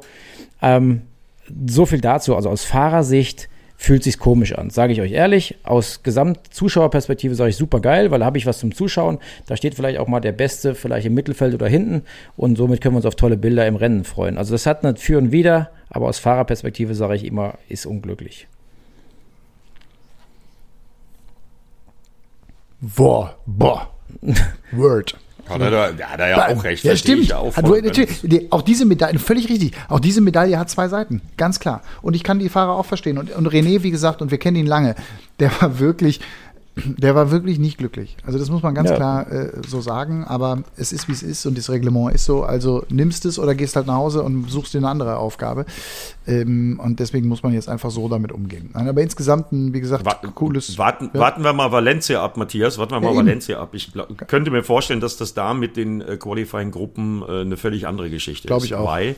Ähm, 0.62 1.00
so 1.66 1.86
viel 1.86 2.00
dazu. 2.00 2.36
Also 2.36 2.50
aus 2.50 2.62
Fahrersicht 2.64 3.48
fühlt 3.76 4.04
sich 4.04 4.20
komisch 4.20 4.54
an, 4.54 4.70
sage 4.70 4.92
ich 4.92 5.00
euch 5.00 5.10
ehrlich. 5.10 5.56
Aus 5.64 6.04
Gesamtzuschauerperspektive 6.04 7.34
sage 7.34 7.50
ich 7.50 7.56
super 7.56 7.80
geil, 7.80 8.12
weil 8.12 8.20
da 8.20 8.26
habe 8.26 8.38
ich 8.38 8.46
was 8.46 8.60
zum 8.60 8.72
Zuschauen. 8.72 9.18
Da 9.46 9.56
steht 9.56 9.74
vielleicht 9.74 9.98
auch 9.98 10.06
mal 10.06 10.20
der 10.20 10.30
Beste, 10.30 10.76
vielleicht 10.76 11.06
im 11.06 11.14
Mittelfeld 11.14 11.52
oder 11.52 11.66
hinten 11.66 12.02
und 12.36 12.56
somit 12.56 12.80
können 12.80 12.94
wir 12.94 12.98
uns 12.98 13.06
auf 13.06 13.16
tolle 13.16 13.36
Bilder 13.36 13.66
im 13.66 13.74
Rennen 13.74 14.04
freuen. 14.04 14.38
Also 14.38 14.52
das 14.52 14.66
hat 14.66 14.84
ein 14.84 14.96
Für 14.96 15.18
und 15.18 15.32
Wider, 15.32 15.70
aber 15.88 16.06
aus 16.06 16.20
Fahrerperspektive 16.20 16.94
sage 16.94 17.16
ich 17.16 17.24
immer, 17.24 17.54
ist 17.68 17.86
unglücklich. 17.86 18.46
Boah, 22.80 23.36
boah. 23.46 23.88
Word. 24.72 25.16
Hat 25.50 25.60
er, 25.60 25.70
da, 25.70 26.06
hat 26.06 26.20
er 26.20 26.28
ja 26.28 26.48
auch 26.48 26.62
recht. 26.62 26.84
Ja, 26.84 26.94
stimmt. 26.94 27.32
Auch, 27.32 27.52
du, 27.54 27.80
natürlich, 27.80 28.52
auch 28.52 28.62
diese 28.62 28.84
Medaille, 28.84 29.18
völlig 29.18 29.48
richtig, 29.48 29.72
auch 29.88 29.98
diese 29.98 30.20
Medaille 30.20 30.56
hat 30.56 30.70
zwei 30.70 30.86
Seiten, 30.86 31.22
ganz 31.36 31.58
klar. 31.58 31.82
Und 32.02 32.14
ich 32.14 32.22
kann 32.22 32.38
die 32.38 32.48
Fahrer 32.48 32.76
auch 32.76 32.86
verstehen. 32.86 33.18
Und, 33.18 33.32
und 33.32 33.48
René, 33.48 33.82
wie 33.82 33.90
gesagt, 33.90 34.22
und 34.22 34.30
wir 34.30 34.38
kennen 34.38 34.56
ihn 34.56 34.66
lange, 34.66 34.94
der 35.40 35.50
war 35.60 35.80
wirklich, 35.80 36.20
der 36.76 37.14
war 37.14 37.30
wirklich 37.30 37.58
nicht 37.58 37.78
glücklich. 37.78 38.16
Also 38.24 38.38
das 38.38 38.48
muss 38.50 38.62
man 38.62 38.74
ganz 38.74 38.90
ja. 38.90 38.96
klar 38.96 39.30
äh, 39.30 39.50
so 39.66 39.80
sagen, 39.80 40.24
aber 40.24 40.62
es 40.76 40.92
ist, 40.92 41.08
wie 41.08 41.12
es 41.12 41.22
ist 41.22 41.46
und 41.46 41.58
das 41.58 41.68
Reglement 41.70 42.14
ist 42.14 42.24
so. 42.24 42.42
Also 42.42 42.84
nimmst 42.88 43.24
es 43.24 43.38
oder 43.38 43.54
gehst 43.54 43.76
halt 43.76 43.86
nach 43.86 43.96
Hause 43.96 44.22
und 44.22 44.48
suchst 44.50 44.74
dir 44.74 44.78
eine 44.78 44.88
andere 44.88 45.16
Aufgabe. 45.16 45.66
Ähm, 46.26 46.80
und 46.82 47.00
deswegen 47.00 47.28
muss 47.28 47.42
man 47.42 47.52
jetzt 47.52 47.68
einfach 47.68 47.90
so 47.90 48.08
damit 48.08 48.32
umgehen. 48.32 48.70
Aber 48.74 49.02
insgesamt, 49.02 49.52
ein, 49.52 49.74
wie 49.74 49.80
gesagt, 49.80 50.04
Wa 50.04 50.14
cooles... 50.34 50.78
Warten, 50.78 51.10
ja. 51.12 51.20
warten 51.20 51.42
wir 51.42 51.52
mal 51.52 51.72
Valencia 51.72 52.22
ab, 52.22 52.36
Matthias. 52.36 52.78
Warten 52.78 52.92
wir 52.92 53.00
mal 53.00 53.12
ja, 53.12 53.18
Valencia 53.18 53.60
ab. 53.60 53.70
Ich 53.72 53.92
glaub, 53.92 54.16
könnte 54.28 54.50
mir 54.50 54.62
vorstellen, 54.62 55.00
dass 55.00 55.16
das 55.16 55.34
da 55.34 55.54
mit 55.54 55.76
den 55.76 56.00
äh, 56.00 56.16
Qualifying-Gruppen 56.16 57.22
äh, 57.22 57.40
eine 57.40 57.56
völlig 57.56 57.86
andere 57.86 58.10
Geschichte 58.10 58.46
Glaube 58.46 58.66
ich 58.66 58.74
auch. 58.74 58.86
Weil. 58.86 59.16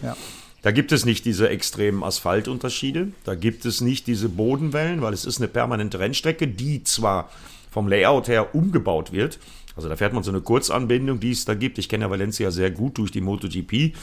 Da 0.63 0.71
gibt 0.71 0.93
es 0.93 1.05
nicht 1.05 1.25
diese 1.25 1.49
extremen 1.49 2.05
Asphaltunterschiede, 2.05 3.09
da 3.25 3.35
gibt 3.35 3.65
es 3.65 3.81
nicht 3.81 4.07
diese 4.07 4.29
Bodenwellen, 4.29 5.03
weil 5.03 5.13
es 5.13 5.25
ist 5.25 5.39
eine 5.39 5.49
permanente 5.49 5.99
Rennstrecke, 5.99 6.47
die 6.47 6.85
zwar 6.85 7.31
vom 7.71 7.89
Layout 7.89 8.29
her 8.29 8.55
umgebaut 8.55 9.13
wird. 9.13 9.41
Also 9.75 9.89
da 9.89 9.97
fährt 9.97 10.13
man 10.13 10.23
so 10.23 10.31
eine 10.31 10.41
Kurzanbindung, 10.41 11.19
die 11.19 11.33
es 11.33 11.45
da 11.45 11.55
gibt. 11.55 11.79
Ich 11.79 11.89
kenne 11.89 12.05
ja 12.05 12.11
Valencia 12.11 12.51
sehr 12.51 12.71
gut 12.71 12.99
durch 12.99 13.11
die 13.11 13.23
MotoGP. 13.23 13.95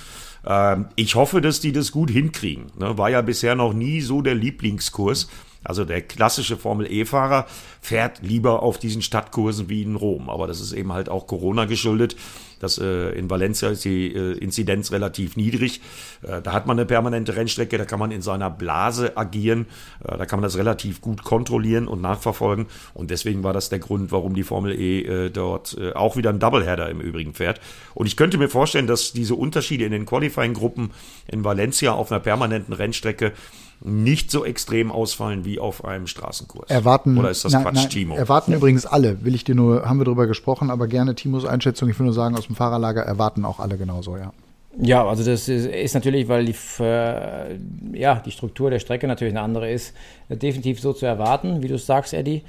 Ähm, 0.45 0.87
ich 0.95 1.15
hoffe, 1.15 1.41
dass 1.41 1.59
die 1.61 1.71
das 1.71 1.91
gut 1.91 2.09
hinkriegen. 2.09 2.71
Ne? 2.77 2.97
War 2.97 3.09
ja 3.09 3.21
bisher 3.21 3.55
noch 3.55 3.73
nie 3.73 4.01
so 4.01 4.21
der 4.21 4.35
Lieblingskurs. 4.35 5.29
Also 5.63 5.85
der 5.85 6.01
klassische 6.01 6.57
Formel 6.57 6.91
E-Fahrer 6.91 7.45
fährt 7.81 8.21
lieber 8.21 8.63
auf 8.63 8.79
diesen 8.79 9.01
Stadtkursen 9.01 9.69
wie 9.69 9.83
in 9.83 9.95
Rom. 9.95 10.29
Aber 10.29 10.47
das 10.47 10.61
ist 10.61 10.73
eben 10.73 10.93
halt 10.93 11.09
auch 11.09 11.27
Corona 11.27 11.65
geschuldet. 11.65 12.15
Das, 12.59 12.77
äh, 12.77 13.09
in 13.11 13.29
Valencia 13.29 13.69
ist 13.69 13.85
die 13.85 14.13
äh, 14.13 14.37
Inzidenz 14.37 14.91
relativ 14.91 15.35
niedrig. 15.35 15.81
Äh, 16.21 16.41
da 16.41 16.53
hat 16.53 16.67
man 16.67 16.77
eine 16.77 16.85
permanente 16.85 17.35
Rennstrecke, 17.35 17.77
da 17.77 17.85
kann 17.85 17.99
man 17.99 18.11
in 18.11 18.21
seiner 18.21 18.49
Blase 18.49 19.17
agieren. 19.17 19.65
Äh, 20.03 20.17
da 20.17 20.25
kann 20.25 20.39
man 20.39 20.43
das 20.43 20.57
relativ 20.57 21.01
gut 21.01 21.23
kontrollieren 21.23 21.87
und 21.87 22.01
nachverfolgen. 22.01 22.67
Und 22.93 23.11
deswegen 23.11 23.43
war 23.43 23.53
das 23.53 23.69
der 23.69 23.79
Grund, 23.79 24.11
warum 24.11 24.35
die 24.35 24.43
Formel 24.43 24.79
E 24.79 25.01
äh, 25.01 25.29
dort 25.29 25.77
äh, 25.79 25.93
auch 25.93 26.17
wieder 26.17 26.29
ein 26.29 26.39
Doubleheader 26.39 26.89
im 26.89 27.01
Übrigen 27.01 27.33
fährt. 27.33 27.61
Und 27.93 28.05
ich 28.05 28.17
könnte 28.17 28.37
mir 28.37 28.49
vorstellen, 28.49 28.87
dass 28.87 29.13
diese 29.13 29.35
Unterschiede 29.35 29.85
in 29.85 29.91
den 29.91 30.05
Qualifying-Gruppen 30.05 30.91
in 31.27 31.43
Valencia 31.43 31.93
auf 31.93 32.11
einer 32.11 32.19
permanenten 32.19 32.73
Rennstrecke 32.73 33.33
nicht 33.81 34.29
so 34.29 34.43
extrem 34.43 34.91
ausfallen 34.91 35.45
wie 35.45 35.59
auf 35.59 35.85
einem 35.85 36.07
Straßenkurs. 36.07 36.69
Erwarten, 36.69 37.17
Oder 37.17 37.29
ist 37.29 37.45
das 37.45 37.53
nein, 37.53 37.63
Quatsch, 37.63 37.75
nein, 37.75 37.89
Timo? 37.89 38.15
Erwarten 38.15 38.53
übrigens 38.53 38.85
alle, 38.85 39.23
will 39.23 39.35
ich 39.35 39.43
dir 39.43 39.55
nur, 39.55 39.85
haben 39.85 39.99
wir 39.99 40.05
darüber 40.05 40.27
gesprochen, 40.27 40.69
aber 40.69 40.87
gerne 40.87 41.15
Timos 41.15 41.45
Einschätzung. 41.45 41.89
Ich 41.89 41.97
will 41.97 42.05
nur 42.05 42.13
sagen, 42.13 42.35
aus 42.35 42.47
dem 42.47 42.55
Fahrerlager 42.55 43.01
erwarten 43.03 43.45
auch 43.45 43.59
alle 43.59 43.77
genauso, 43.77 44.17
ja. 44.17 44.33
Ja, 44.77 45.05
also 45.05 45.23
das 45.23 45.49
ist, 45.49 45.65
ist 45.65 45.93
natürlich, 45.93 46.27
weil 46.27 46.45
die, 46.45 46.55
äh, 46.79 47.57
ja, 47.93 48.21
die 48.23 48.31
Struktur 48.31 48.69
der 48.69 48.79
Strecke 48.79 49.07
natürlich 49.07 49.33
eine 49.33 49.41
andere 49.41 49.71
ist, 49.71 49.93
definitiv 50.29 50.79
so 50.79 50.93
zu 50.93 51.05
erwarten, 51.05 51.63
wie 51.63 51.67
du 51.67 51.75
es 51.75 51.85
sagst, 51.85 52.13
Eddie. 52.13 52.43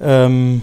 Ähm, 0.00 0.62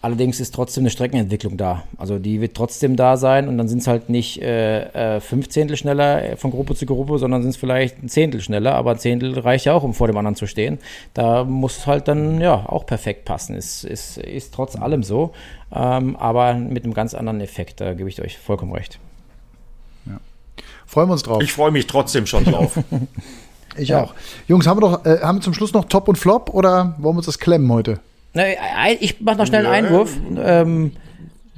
Allerdings 0.00 0.38
ist 0.38 0.54
trotzdem 0.54 0.82
eine 0.82 0.90
Streckenentwicklung 0.90 1.56
da. 1.56 1.82
Also 1.96 2.20
die 2.20 2.40
wird 2.40 2.54
trotzdem 2.54 2.94
da 2.94 3.16
sein 3.16 3.48
und 3.48 3.58
dann 3.58 3.66
sind 3.66 3.80
es 3.80 3.88
halt 3.88 4.08
nicht 4.08 4.40
äh, 4.40 5.16
äh, 5.16 5.20
fünf 5.20 5.48
Zehntel 5.48 5.76
schneller 5.76 6.36
von 6.36 6.52
Gruppe 6.52 6.76
zu 6.76 6.86
Gruppe, 6.86 7.18
sondern 7.18 7.42
sind 7.42 7.50
es 7.50 7.56
vielleicht 7.56 8.02
ein 8.02 8.08
Zehntel 8.08 8.40
schneller, 8.40 8.76
aber 8.76 8.92
ein 8.92 8.98
Zehntel 8.98 9.36
reicht 9.38 9.64
ja 9.64 9.74
auch, 9.74 9.82
um 9.82 9.94
vor 9.94 10.06
dem 10.06 10.16
anderen 10.16 10.36
zu 10.36 10.46
stehen. 10.46 10.78
Da 11.14 11.42
muss 11.42 11.78
es 11.78 11.86
halt 11.88 12.06
dann 12.06 12.40
ja 12.40 12.54
auch 12.54 12.86
perfekt 12.86 13.24
passen. 13.24 13.56
Ist, 13.56 13.82
ist, 13.82 14.18
ist 14.18 14.54
trotz 14.54 14.76
allem 14.76 15.02
so, 15.02 15.32
ähm, 15.74 16.14
aber 16.14 16.54
mit 16.54 16.84
einem 16.84 16.94
ganz 16.94 17.14
anderen 17.14 17.40
Effekt, 17.40 17.80
da 17.80 17.94
gebe 17.94 18.08
ich 18.08 18.22
euch 18.22 18.38
vollkommen 18.38 18.72
recht. 18.72 19.00
Freuen 20.88 21.08
wir 21.10 21.12
uns 21.12 21.22
drauf. 21.22 21.42
Ich 21.42 21.52
freue 21.52 21.70
mich 21.70 21.86
trotzdem 21.86 22.24
schon 22.24 22.44
drauf. 22.44 22.78
ich 23.76 23.90
ja. 23.90 24.04
auch. 24.04 24.14
Jungs, 24.48 24.66
haben 24.66 24.78
wir 24.78 24.80
doch, 24.80 25.04
äh, 25.04 25.20
haben 25.20 25.36
wir 25.36 25.42
zum 25.42 25.52
Schluss 25.52 25.74
noch 25.74 25.84
Top 25.84 26.08
und 26.08 26.16
Flop 26.16 26.48
oder 26.54 26.94
wollen 26.96 27.14
wir 27.14 27.18
uns 27.18 27.26
das 27.26 27.38
klemmen 27.38 27.70
heute? 27.70 28.00
Na, 28.34 28.44
ich 29.00 29.20
mache 29.20 29.38
noch 29.38 29.46
schnell 29.46 29.66
einen 29.66 29.86
Einwurf. 29.86 30.16
Ähm, 30.36 30.92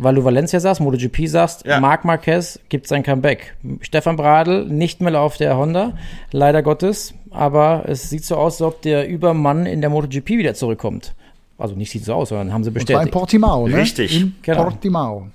weil 0.03 0.15
du 0.15 0.25
Valencia 0.25 0.61
sagst, 0.61 0.81
MotoGP 0.81 1.27
sagst, 1.27 1.67
ja. 1.67 1.79
Marc 1.79 2.05
Marquez 2.05 2.59
gibt 2.71 2.89
sein 2.89 3.03
Comeback. 3.03 3.55
Stefan 3.83 4.17
Bradl 4.17 4.65
nicht 4.65 5.01
mehr 5.01 5.21
auf 5.21 5.37
der 5.37 5.59
Honda, 5.59 5.93
leider 6.33 6.63
Gottes, 6.63 7.13
aber 7.31 7.85
es 7.87 8.09
sieht 8.09 8.25
so 8.25 8.37
aus, 8.37 8.55
als 8.55 8.63
ob 8.63 8.83
der 8.83 9.09
Übermann 9.09 9.67
in 9.67 9.83
der 9.83 9.91
MotoGP 9.91 10.31
wieder 10.31 10.55
zurückkommt. 10.55 11.15
Also 11.59 11.75
nicht 11.75 11.91
sieht 11.91 12.05
so 12.05 12.15
aus, 12.15 12.31
sondern 12.31 12.53
haben 12.53 12.65
sie 12.65 12.71
bestätigt. 12.71 13.07
In 13.07 13.11
Portimao, 13.11 13.69
ne? 13.69 13.77
Richtig. 13.77 14.19
In 14.19 14.35
genau. 14.41 14.65
Portimao. 14.65 15.27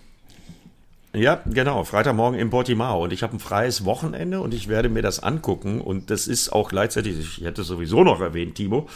Ja, 1.14 1.40
genau. 1.46 1.84
Freitagmorgen 1.84 2.40
in 2.40 2.50
Portimao. 2.50 3.04
Und 3.04 3.14
ich 3.14 3.22
habe 3.22 3.36
ein 3.36 3.40
freies 3.40 3.86
Wochenende 3.86 4.42
und 4.42 4.54
ich 4.54 4.68
werde 4.68 4.90
mir 4.90 5.04
das 5.04 5.22
angucken. 5.22 5.80
Und 5.80 6.10
das 6.10 6.28
ist 6.28 6.50
auch 6.50 6.70
gleichzeitig, 6.70 7.20
ich 7.20 7.46
hätte 7.46 7.62
es 7.62 7.68
sowieso 7.68 8.04
noch 8.04 8.20
erwähnt, 8.20 8.56
Timo, 8.56 8.88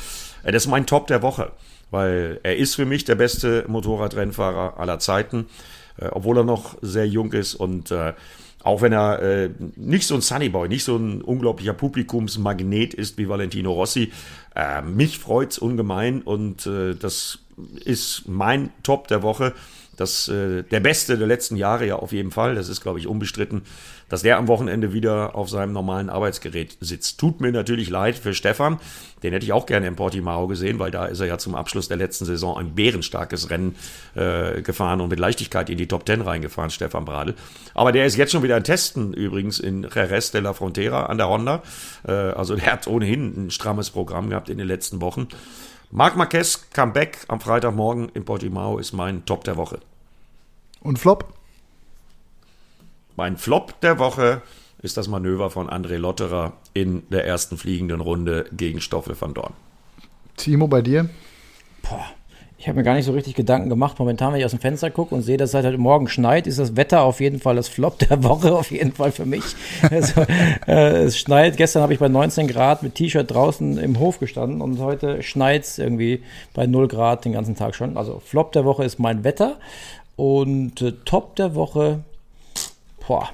äh, 0.43 0.51
das 0.51 0.65
ist 0.65 0.71
mein 0.71 0.87
Top 0.87 1.05
der 1.05 1.21
Woche 1.21 1.51
weil 1.91 2.39
er 2.43 2.57
ist 2.57 2.75
für 2.75 2.85
mich 2.85 3.05
der 3.05 3.15
beste 3.15 3.65
Motorradrennfahrer 3.67 4.79
aller 4.79 4.99
Zeiten, 4.99 5.47
äh, 5.97 6.07
obwohl 6.07 6.37
er 6.37 6.43
noch 6.43 6.77
sehr 6.81 7.07
jung 7.07 7.33
ist 7.33 7.55
und 7.55 7.91
äh, 7.91 8.13
auch 8.61 8.81
wenn 8.81 8.91
er 8.91 9.21
äh, 9.21 9.49
nicht 9.75 10.05
so 10.05 10.15
ein 10.15 10.21
Sunnyboy, 10.21 10.67
nicht 10.67 10.83
so 10.83 10.97
ein 10.97 11.21
unglaublicher 11.21 11.73
Publikumsmagnet 11.73 12.93
ist 12.93 13.17
wie 13.17 13.29
Valentino 13.29 13.71
Rossi, 13.71 14.11
äh, 14.55 14.81
mich 14.81 15.17
freut's 15.17 15.57
ungemein 15.57 16.21
und 16.21 16.65
äh, 16.67 16.93
das 16.93 17.39
ist 17.85 18.23
mein 18.27 18.71
Top 18.83 19.07
der 19.07 19.23
Woche. 19.23 19.53
Das, 19.99 20.27
äh, 20.29 20.63
der 20.63 20.79
Beste 20.79 21.17
der 21.17 21.27
letzten 21.27 21.55
Jahre 21.55 21.85
ja 21.85 21.97
auf 21.97 22.11
jeden 22.11 22.31
Fall, 22.31 22.55
das 22.55 22.69
ist, 22.69 22.81
glaube 22.81 22.99
ich, 22.99 23.07
unbestritten, 23.07 23.63
dass 24.07 24.21
der 24.21 24.37
am 24.37 24.47
Wochenende 24.47 24.93
wieder 24.93 25.35
auf 25.35 25.49
seinem 25.49 25.73
normalen 25.73 26.09
Arbeitsgerät 26.09 26.77
sitzt. 26.79 27.19
Tut 27.19 27.41
mir 27.41 27.51
natürlich 27.51 27.89
leid 27.89 28.17
für 28.17 28.33
Stefan, 28.33 28.79
den 29.23 29.33
hätte 29.33 29.45
ich 29.45 29.51
auch 29.51 29.65
gerne 29.65 29.87
in 29.87 29.95
Portimao 29.95 30.47
gesehen, 30.47 30.79
weil 30.79 30.89
da 30.89 31.05
ist 31.05 31.19
er 31.19 31.27
ja 31.27 31.37
zum 31.37 31.53
Abschluss 31.53 31.89
der 31.89 31.97
letzten 31.97 32.25
Saison 32.25 32.57
ein 32.57 32.75
bärenstarkes 32.75 33.49
Rennen 33.49 33.75
äh, 34.15 34.61
gefahren 34.61 35.01
und 35.01 35.09
mit 35.09 35.19
Leichtigkeit 35.19 35.69
in 35.69 35.77
die 35.77 35.87
Top 35.87 36.05
Ten 36.05 36.21
reingefahren, 36.21 36.71
Stefan 36.71 37.03
Bradl. 37.05 37.35
Aber 37.73 37.91
der 37.91 38.05
ist 38.05 38.15
jetzt 38.15 38.31
schon 38.31 38.43
wieder 38.43 38.55
ein 38.55 38.63
Testen 38.63 39.13
übrigens 39.13 39.59
in 39.59 39.83
Jerez 39.93 40.31
de 40.31 40.41
la 40.41 40.53
Frontera 40.53 41.07
an 41.07 41.17
der 41.17 41.27
Honda. 41.27 41.61
Äh, 42.07 42.11
also 42.11 42.55
der 42.55 42.71
hat 42.71 42.87
ohnehin 42.87 43.47
ein 43.47 43.51
strammes 43.51 43.89
Programm 43.89 44.29
gehabt 44.29 44.49
in 44.49 44.57
den 44.57 44.67
letzten 44.67 45.01
Wochen. 45.01 45.27
Marc 45.91 46.15
Marquez, 46.15 46.69
Comeback 46.71 47.25
am 47.27 47.41
Freitagmorgen 47.41 48.09
in 48.09 48.23
Portimao 48.23 48.77
ist 48.77 48.93
mein 48.93 49.25
Top 49.25 49.43
der 49.43 49.57
Woche. 49.57 49.79
Und 50.81 50.99
Flop? 50.99 51.33
Mein 53.15 53.37
Flop 53.37 53.79
der 53.81 53.99
Woche 53.99 54.41
ist 54.81 54.95
das 54.95 55.07
Manöver 55.07 55.49
von 55.49 55.69
André 55.69 55.97
Lotterer 55.97 56.53
in 56.73 57.03
der 57.09 57.25
ersten 57.25 57.57
fliegenden 57.57 57.99
Runde 57.99 58.45
gegen 58.51 58.79
Stoffel 58.79 59.19
van 59.19 59.33
Dorn. 59.33 59.53
Timo, 60.37 60.67
bei 60.67 60.81
dir? 60.81 61.09
Boah, 61.81 62.05
ich 62.57 62.67
habe 62.67 62.77
mir 62.77 62.83
gar 62.83 62.93
nicht 62.93 63.05
so 63.05 63.13
richtig 63.13 63.35
Gedanken 63.35 63.69
gemacht. 63.69 63.97
Momentan, 63.99 64.33
wenn 64.33 64.39
ich 64.39 64.45
aus 64.45 64.51
dem 64.51 64.59
Fenster 64.59 64.91
gucke 64.91 65.15
und 65.15 65.21
sehe, 65.21 65.37
dass 65.37 65.53
es 65.53 65.63
halt 65.63 65.77
morgen 65.77 66.09
schneit, 66.09 66.45
ist 66.45 66.59
das 66.59 66.75
Wetter 66.75 67.03
auf 67.03 67.21
jeden 67.21 67.39
Fall 67.39 67.55
das 67.55 67.69
Flop 67.69 67.99
der 67.99 68.21
Woche, 68.21 68.53
auf 68.53 68.71
jeden 68.71 68.91
Fall 68.91 69.13
für 69.13 69.25
mich. 69.25 69.43
Also, 69.89 70.21
äh, 70.67 71.03
es 71.03 71.17
schneit. 71.17 71.55
Gestern 71.55 71.81
habe 71.81 71.93
ich 71.93 71.99
bei 71.99 72.09
19 72.09 72.47
Grad 72.47 72.83
mit 72.83 72.95
T-Shirt 72.95 73.31
draußen 73.31 73.77
im 73.77 73.97
Hof 73.97 74.19
gestanden 74.19 74.61
und 74.61 74.79
heute 74.79 75.23
schneit 75.23 75.63
es 75.63 75.79
irgendwie 75.79 76.21
bei 76.53 76.67
0 76.67 76.89
Grad 76.89 77.23
den 77.23 77.31
ganzen 77.31 77.55
Tag 77.55 77.75
schon. 77.75 77.95
Also 77.95 78.21
Flop 78.23 78.51
der 78.51 78.65
Woche 78.65 78.83
ist 78.83 78.99
mein 78.99 79.23
Wetter 79.23 79.57
und 80.19 80.81
äh, 80.81 80.91
Top 81.05 81.37
der 81.37 81.55
Woche, 81.55 82.03
boah, 83.07 83.29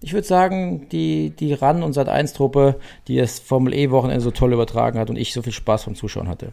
ich 0.00 0.12
würde 0.12 0.26
sagen, 0.26 0.88
die, 0.90 1.30
die 1.30 1.54
RAN 1.54 1.84
und 1.84 1.96
Sat1-Truppe, 1.96 2.80
die 3.06 3.16
das 3.16 3.38
Formel 3.38 3.72
E-Wochenende 3.72 4.20
so 4.20 4.32
toll 4.32 4.52
übertragen 4.52 4.98
hat 4.98 5.08
und 5.08 5.16
ich 5.16 5.32
so 5.32 5.42
viel 5.42 5.52
Spaß 5.52 5.84
vom 5.84 5.94
Zuschauen 5.94 6.28
hatte. 6.28 6.48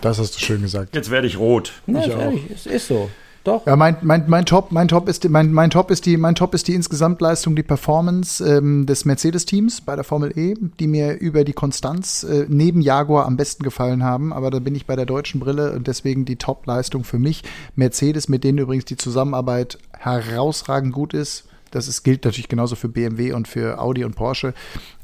Das 0.00 0.18
hast 0.18 0.36
du 0.36 0.40
schön 0.40 0.62
gesagt. 0.62 0.94
Jetzt 0.94 1.10
werde 1.10 1.26
ich 1.26 1.38
rot. 1.38 1.74
Na, 1.86 2.06
ich 2.06 2.14
auch. 2.14 2.32
Es 2.50 2.64
ist 2.64 2.88
so. 2.88 3.10
Doch. 3.44 3.66
Ja, 3.66 3.74
mein, 3.74 3.96
mein, 4.02 4.24
mein 4.28 4.46
Top, 4.46 4.70
mein 4.70 4.86
Top 4.86 5.08
ist 5.08 5.24
die, 5.24 5.28
mein, 5.28 5.52
mein 5.52 5.70
Top 5.70 5.90
ist 5.90 6.06
die, 6.06 6.16
mein 6.16 6.34
Top 6.36 6.54
ist 6.54 6.68
die 6.68 6.74
Insgesamtleistung, 6.74 7.56
die 7.56 7.64
Performance 7.64 8.44
ähm, 8.44 8.86
des 8.86 9.04
Mercedes-Teams 9.04 9.80
bei 9.80 9.96
der 9.96 10.04
Formel 10.04 10.36
E, 10.38 10.54
die 10.78 10.86
mir 10.86 11.18
über 11.18 11.42
die 11.42 11.52
Konstanz 11.52 12.22
äh, 12.22 12.46
neben 12.48 12.80
Jaguar 12.80 13.26
am 13.26 13.36
besten 13.36 13.64
gefallen 13.64 14.04
haben. 14.04 14.32
Aber 14.32 14.50
da 14.50 14.60
bin 14.60 14.74
ich 14.74 14.86
bei 14.86 14.94
der 14.94 15.06
deutschen 15.06 15.40
Brille 15.40 15.72
und 15.72 15.88
deswegen 15.88 16.24
die 16.24 16.36
Top-Leistung 16.36 17.02
für 17.02 17.18
mich. 17.18 17.42
Mercedes, 17.74 18.28
mit 18.28 18.44
denen 18.44 18.58
übrigens 18.58 18.84
die 18.84 18.96
Zusammenarbeit 18.96 19.78
herausragend 19.98 20.92
gut 20.92 21.12
ist. 21.12 21.44
Das 21.72 21.88
ist, 21.88 22.04
gilt 22.04 22.24
natürlich 22.24 22.48
genauso 22.48 22.76
für 22.76 22.88
BMW 22.88 23.32
und 23.32 23.48
für 23.48 23.80
Audi 23.80 24.04
und 24.04 24.14
Porsche. 24.14 24.54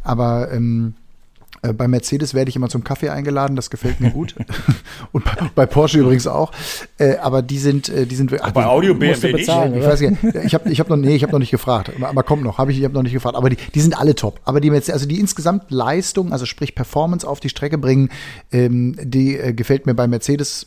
Aber 0.05 0.53
ähm, 0.53 0.95
äh, 0.95 1.08
bei 1.73 1.89
Mercedes 1.89 2.35
werde 2.35 2.49
ich 2.49 2.57
immer 2.57 2.69
zum 2.69 2.85
Kaffee 2.85 3.09
eingeladen, 3.09 3.57
das 3.57 3.71
gefällt 3.71 4.01
mir 4.01 4.11
gut. 4.11 4.35
und 5.13 5.25
bei, 5.25 5.33
bei, 5.55 5.67
Porsche 5.67 5.99
übrigens 5.99 6.27
auch. 6.27 6.53
Äh, 6.99 7.17
aber 7.17 7.43
die 7.43 7.59
sind, 7.59 7.89
äh, 7.89 8.07
die 8.07 8.15
sind 8.15 8.33
ach, 8.41 8.53
bei 8.53 8.67
Audio 8.67 8.95
BMW 8.95 9.33
bezahlen, 9.33 9.73
nicht. 9.73 9.83
Ich 9.83 9.89
weiß 9.89 10.01
nicht. 10.01 10.45
Ich 10.45 10.55
habe 10.55 10.71
ich 10.71 10.81
hab 10.81 10.89
noch, 10.89 10.97
nee, 10.97 11.15
ich 11.15 11.23
habe 11.23 11.33
noch 11.33 11.39
nicht 11.39 11.51
gefragt. 11.51 11.91
Aber 12.01 12.23
kommt 12.23 12.43
noch, 12.43 12.59
habe 12.59 12.73
ich, 12.73 12.79
ich 12.79 12.85
habe 12.85 12.95
noch 12.95 13.03
nicht 13.03 13.13
gefragt. 13.13 13.37
Aber 13.37 13.51
die, 13.51 13.57
die 13.75 13.81
sind 13.81 13.99
alle 13.99 14.15
top. 14.15 14.41
Aber 14.45 14.61
die 14.61 14.71
also 14.71 15.07
die 15.07 15.19
insgesamt 15.19 15.71
Leistung, 15.71 16.33
also 16.33 16.47
sprich 16.47 16.75
Performance 16.75 17.27
auf 17.27 17.41
die 17.41 17.49
Strecke 17.49 17.79
bringen, 17.79 18.11
ähm, 18.53 18.97
die 19.03 19.37
äh, 19.37 19.53
gefällt 19.53 19.87
mir 19.87 19.95
bei 19.95 20.07
Mercedes 20.07 20.67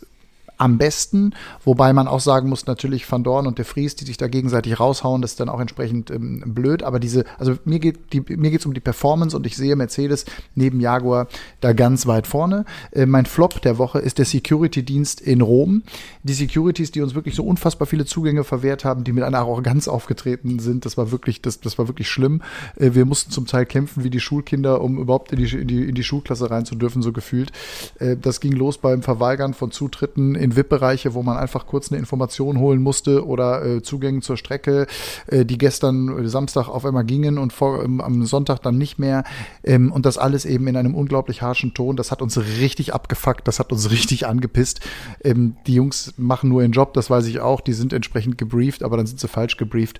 am 0.61 0.77
besten. 0.77 1.33
Wobei 1.65 1.91
man 1.91 2.07
auch 2.07 2.19
sagen 2.19 2.47
muss, 2.47 2.67
natürlich 2.67 3.11
Van 3.11 3.23
Dorn 3.23 3.47
und 3.47 3.57
De 3.57 3.65
Vries, 3.65 3.95
die 3.95 4.05
sich 4.05 4.17
da 4.17 4.27
gegenseitig 4.27 4.79
raushauen, 4.79 5.21
das 5.21 5.31
ist 5.31 5.39
dann 5.39 5.49
auch 5.49 5.59
entsprechend 5.59 6.11
ähm, 6.11 6.43
blöd. 6.45 6.83
Aber 6.83 6.99
diese, 6.99 7.25
also 7.39 7.57
mir 7.65 7.79
geht 7.79 8.11
geht's 8.11 8.65
um 8.65 8.73
die 8.73 8.79
Performance 8.79 9.35
und 9.35 9.47
ich 9.47 9.57
sehe 9.57 9.75
Mercedes 9.75 10.25
neben 10.53 10.79
Jaguar 10.79 11.27
da 11.61 11.73
ganz 11.73 12.05
weit 12.05 12.27
vorne. 12.27 12.65
Äh, 12.91 13.07
mein 13.07 13.25
Flop 13.25 13.61
der 13.63 13.79
Woche 13.79 13.99
ist 13.99 14.19
der 14.19 14.25
Security-Dienst 14.25 15.19
in 15.19 15.41
Rom. 15.41 15.81
Die 16.21 16.33
Securities, 16.33 16.91
die 16.91 17.01
uns 17.01 17.15
wirklich 17.15 17.33
so 17.33 17.43
unfassbar 17.43 17.87
viele 17.87 18.05
Zugänge 18.05 18.43
verwehrt 18.43 18.85
haben, 18.85 19.03
die 19.03 19.13
mit 19.13 19.23
einer 19.23 19.39
Arroganz 19.39 19.87
aufgetreten 19.87 20.59
sind, 20.59 20.85
das 20.85 20.95
war 20.95 21.11
wirklich, 21.11 21.41
das, 21.41 21.59
das 21.59 21.79
war 21.79 21.87
wirklich 21.87 22.07
schlimm. 22.07 22.43
Äh, 22.75 22.93
wir 22.93 23.05
mussten 23.05 23.31
zum 23.31 23.47
Teil 23.47 23.65
kämpfen 23.65 24.03
wie 24.03 24.11
die 24.11 24.19
Schulkinder, 24.19 24.81
um 24.81 24.99
überhaupt 24.99 25.31
in 25.31 25.39
die, 25.39 25.57
in 25.57 25.67
die, 25.67 25.89
in 25.89 25.95
die 25.95 26.03
Schulklasse 26.03 26.51
rein 26.51 26.65
zu 26.65 26.75
dürfen, 26.75 27.01
so 27.01 27.11
gefühlt. 27.11 27.51
Äh, 27.97 28.15
das 28.15 28.41
ging 28.41 28.51
los 28.51 28.77
beim 28.77 29.01
Verweigern 29.01 29.55
von 29.55 29.71
Zutritten 29.71 30.35
in 30.35 30.50
VIP-Bereiche, 30.55 31.13
wo 31.13 31.23
man 31.23 31.37
einfach 31.37 31.65
kurz 31.65 31.91
eine 31.91 31.99
Information 31.99 32.59
holen 32.59 32.81
musste 32.81 33.25
oder 33.25 33.65
äh, 33.65 33.81
Zugänge 33.81 34.21
zur 34.21 34.37
Strecke, 34.37 34.87
äh, 35.27 35.45
die 35.45 35.57
gestern 35.57 36.25
äh, 36.25 36.27
Samstag 36.27 36.67
auf 36.67 36.85
einmal 36.85 37.05
gingen 37.05 37.37
und 37.37 37.53
vor, 37.53 37.83
ähm, 37.83 38.01
am 38.01 38.25
Sonntag 38.25 38.61
dann 38.61 38.77
nicht 38.77 38.99
mehr. 38.99 39.23
Ähm, 39.63 39.91
und 39.91 40.05
das 40.05 40.17
alles 40.17 40.45
eben 40.45 40.67
in 40.67 40.77
einem 40.77 40.95
unglaublich 40.95 41.41
harschen 41.41 41.73
Ton. 41.73 41.95
Das 41.95 42.11
hat 42.11 42.21
uns 42.21 42.37
richtig 42.37 42.93
abgefuckt, 42.93 43.47
das 43.47 43.59
hat 43.59 43.71
uns 43.71 43.91
richtig 43.91 44.27
angepisst. 44.27 44.81
Ähm, 45.23 45.55
die 45.67 45.75
Jungs 45.75 46.13
machen 46.17 46.49
nur 46.49 46.61
ihren 46.61 46.71
Job, 46.71 46.93
das 46.93 47.09
weiß 47.09 47.25
ich 47.27 47.39
auch. 47.39 47.61
Die 47.61 47.73
sind 47.73 47.93
entsprechend 47.93 48.37
gebrieft, 48.37 48.83
aber 48.83 48.97
dann 48.97 49.05
sind 49.05 49.19
sie 49.19 49.27
falsch 49.27 49.57
gebrieft. 49.57 49.99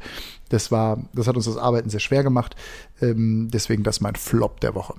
Das 0.49 0.71
war, 0.71 1.05
das 1.13 1.27
hat 1.27 1.35
uns 1.35 1.45
das 1.45 1.57
Arbeiten 1.57 1.89
sehr 1.89 1.99
schwer 1.99 2.23
gemacht. 2.23 2.55
Ähm, 3.01 3.49
deswegen 3.51 3.83
das 3.83 4.01
mein 4.01 4.15
Flop 4.15 4.59
der 4.59 4.75
Woche. 4.75 4.95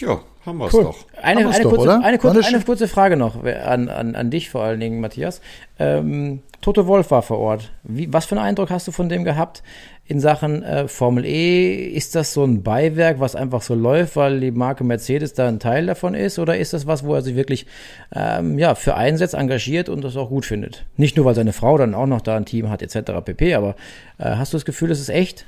Ja, 0.00 0.20
haben 0.44 0.58
wir 0.58 0.66
es 0.66 0.74
cool. 0.74 0.84
doch. 0.84 0.96
Eine, 1.22 1.48
eine, 1.48 1.62
doch, 1.62 1.70
kurze, 1.70 2.00
eine, 2.02 2.18
kurze, 2.18 2.44
eine, 2.44 2.60
kurze, 2.60 2.88
Frage 2.88 3.16
noch 3.16 3.44
an, 3.44 3.88
an, 3.88 4.14
an 4.14 4.30
dich 4.30 4.50
vor 4.50 4.62
allen 4.62 4.80
Dingen, 4.80 5.00
Matthias. 5.00 5.40
Ähm, 5.78 6.42
Toto 6.60 6.86
Wolf 6.86 7.10
war 7.10 7.22
vor 7.22 7.38
Ort. 7.38 7.72
Wie, 7.82 8.12
was 8.12 8.26
für 8.26 8.36
einen 8.36 8.44
Eindruck 8.44 8.70
hast 8.70 8.88
du 8.88 8.92
von 8.92 9.08
dem 9.08 9.24
gehabt 9.24 9.62
in 10.06 10.18
Sachen 10.18 10.62
äh, 10.62 10.88
Formel 10.88 11.24
E? 11.24 11.86
Ist 11.88 12.14
das 12.14 12.32
so 12.32 12.42
ein 12.44 12.62
Beiwerk, 12.62 13.20
was 13.20 13.36
einfach 13.36 13.62
so 13.62 13.74
läuft, 13.74 14.16
weil 14.16 14.40
die 14.40 14.50
Marke 14.50 14.82
Mercedes 14.82 15.34
da 15.34 15.46
ein 15.46 15.60
Teil 15.60 15.86
davon 15.86 16.14
ist? 16.14 16.38
Oder 16.38 16.58
ist 16.58 16.72
das 16.72 16.86
was, 16.86 17.04
wo 17.04 17.14
er 17.14 17.22
sich 17.22 17.36
wirklich 17.36 17.66
ähm, 18.14 18.58
ja, 18.58 18.74
für 18.74 18.96
einsetzt, 18.96 19.34
engagiert 19.34 19.88
und 19.88 20.02
das 20.02 20.16
auch 20.16 20.28
gut 20.28 20.44
findet? 20.44 20.84
Nicht 20.96 21.16
nur, 21.16 21.24
weil 21.24 21.34
seine 21.34 21.52
Frau 21.52 21.78
dann 21.78 21.94
auch 21.94 22.06
noch 22.06 22.20
da 22.20 22.36
ein 22.36 22.46
Team 22.46 22.68
hat, 22.68 22.82
etc. 22.82 23.12
pp. 23.24 23.54
Aber 23.54 23.76
äh, 24.18 24.24
hast 24.36 24.52
du 24.52 24.56
das 24.56 24.64
Gefühl, 24.64 24.90
es 24.90 25.00
ist 25.00 25.10
echt? 25.10 25.46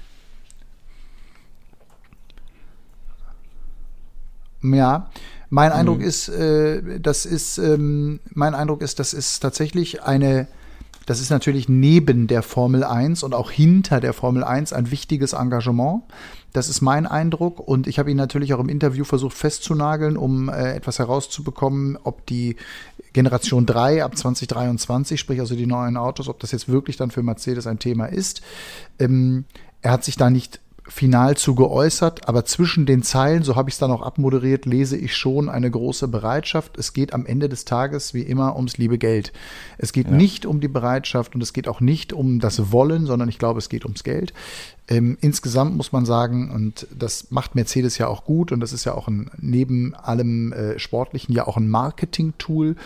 Ja, 4.74 5.10
mein 5.50 5.70
mhm. 5.70 5.76
Eindruck 5.76 6.00
ist, 6.02 6.28
äh, 6.28 7.00
das 7.00 7.26
ist, 7.26 7.58
ähm, 7.58 8.20
mein 8.32 8.54
Eindruck 8.54 8.82
ist, 8.82 8.98
das 8.98 9.14
ist 9.14 9.40
tatsächlich 9.40 10.02
eine, 10.02 10.48
das 11.06 11.20
ist 11.20 11.30
natürlich 11.30 11.68
neben 11.68 12.26
der 12.26 12.42
Formel 12.42 12.82
1 12.82 13.22
und 13.22 13.34
auch 13.34 13.50
hinter 13.50 14.00
der 14.00 14.12
Formel 14.12 14.42
1 14.42 14.72
ein 14.72 14.90
wichtiges 14.90 15.34
Engagement. 15.34 16.02
Das 16.52 16.68
ist 16.68 16.80
mein 16.80 17.06
Eindruck 17.06 17.60
und 17.60 17.86
ich 17.86 17.98
habe 17.98 18.10
ihn 18.10 18.16
natürlich 18.16 18.54
auch 18.54 18.60
im 18.60 18.68
Interview 18.68 19.04
versucht 19.04 19.36
festzunageln, 19.36 20.16
um 20.16 20.48
äh, 20.48 20.74
etwas 20.74 20.98
herauszubekommen, 20.98 21.98
ob 22.02 22.26
die 22.26 22.56
Generation 23.12 23.66
3 23.66 24.02
ab 24.02 24.16
2023, 24.16 25.20
sprich 25.20 25.38
also 25.38 25.54
die 25.54 25.66
neuen 25.66 25.96
Autos, 25.96 26.28
ob 26.28 26.40
das 26.40 26.52
jetzt 26.52 26.68
wirklich 26.68 26.96
dann 26.96 27.10
für 27.10 27.22
Mercedes 27.22 27.66
ein 27.66 27.78
Thema 27.78 28.06
ist. 28.06 28.42
Ähm, 28.98 29.44
er 29.82 29.92
hat 29.92 30.04
sich 30.04 30.16
da 30.16 30.28
nicht 30.28 30.60
final 30.88 31.36
zu 31.36 31.54
geäußert, 31.54 32.28
aber 32.28 32.44
zwischen 32.44 32.86
den 32.86 33.02
Zeilen, 33.02 33.42
so 33.42 33.56
habe 33.56 33.68
ich 33.68 33.74
es 33.74 33.78
dann 33.78 33.90
auch 33.90 34.02
abmoderiert, 34.02 34.66
lese 34.66 34.96
ich 34.96 35.16
schon 35.16 35.48
eine 35.48 35.70
große 35.70 36.08
Bereitschaft. 36.08 36.78
Es 36.78 36.92
geht 36.92 37.12
am 37.12 37.26
Ende 37.26 37.48
des 37.48 37.64
Tages 37.64 38.14
wie 38.14 38.22
immer 38.22 38.56
ums 38.56 38.78
liebe 38.78 38.98
Geld. 38.98 39.32
Es 39.78 39.92
geht 39.92 40.08
ja. 40.08 40.12
nicht 40.12 40.46
um 40.46 40.60
die 40.60 40.68
Bereitschaft 40.68 41.34
und 41.34 41.42
es 41.42 41.52
geht 41.52 41.68
auch 41.68 41.80
nicht 41.80 42.12
um 42.12 42.38
das 42.38 42.70
Wollen, 42.70 43.06
sondern 43.06 43.28
ich 43.28 43.38
glaube, 43.38 43.58
es 43.58 43.68
geht 43.68 43.84
ums 43.84 44.04
Geld. 44.04 44.32
Ähm, 44.88 45.18
insgesamt 45.20 45.76
muss 45.76 45.90
man 45.90 46.06
sagen, 46.06 46.50
und 46.50 46.86
das 46.96 47.30
macht 47.30 47.56
Mercedes 47.56 47.98
ja 47.98 48.06
auch 48.06 48.24
gut 48.24 48.52
und 48.52 48.60
das 48.60 48.72
ist 48.72 48.84
ja 48.84 48.94
auch 48.94 49.08
ein, 49.08 49.30
neben 49.38 49.94
allem 49.94 50.52
äh, 50.52 50.78
Sportlichen 50.78 51.34
ja 51.34 51.46
auch 51.46 51.56
ein 51.56 51.68
Marketing-Tool 51.68 52.76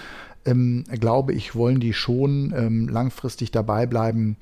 ähm, 0.44 0.84
glaube 0.90 1.32
ich, 1.32 1.54
wollen 1.54 1.80
die 1.80 1.92
schon 1.92 2.52
ähm, 2.56 2.88
langfristig 2.88 3.50
dabei 3.50 3.86
bleiben. 3.86 4.36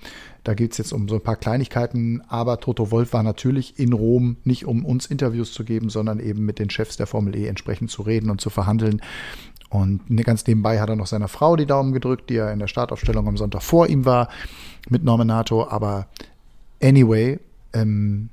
Da 0.45 0.55
geht 0.55 0.73
es 0.73 0.79
jetzt 0.79 0.93
um 0.93 1.09
so 1.09 1.17
ein 1.17 1.23
paar 1.23 1.37
Kleinigkeiten, 1.37 2.23
aber 2.29 2.61
Toto 2.61 2.91
Wolf 2.91 3.13
war 3.13 3.23
natürlich 3.23 3.79
in 3.79 3.93
Rom, 3.93 4.37
nicht 4.45 4.65
um 4.65 4.85
uns 4.85 5.07
Interviews 5.07 5.53
zu 5.53 5.65
geben, 5.65 5.91
sondern 5.91 6.21
eben 6.21 6.45
mit 6.45 6.59
den 6.59 6.71
Chefs 6.71 6.97
der 6.97 7.07
Formel 7.07 7.37
E 7.37 7.47
entsprechend 7.47 7.91
zu 7.91 8.03
reden 8.03 8.31
und 8.31 8.41
zu 8.41 8.49
verhandeln. 8.51 9.03
Und 9.71 10.09
ne, 10.09 10.23
ganz 10.23 10.47
nebenbei 10.47 10.81
hat 10.81 10.89
er 10.89 10.97
noch 10.97 11.07
seiner 11.07 11.29
Frau 11.29 11.57
die 11.57 11.67
Daumen 11.67 11.93
gedrückt, 11.93 12.31
die 12.31 12.35
ja 12.35 12.51
in 12.51 12.59
der 12.59 12.69
Startaufstellung 12.69 13.29
am 13.29 13.37
Sonntag 13.37 13.63
vor 13.63 13.87
ihm 13.87 14.05
war, 14.05 14.29
mit 14.89 15.05
Norminato. 15.05 15.69
Aber 15.69 16.07
anyway, 16.83 17.39
ähm, 17.75 18.31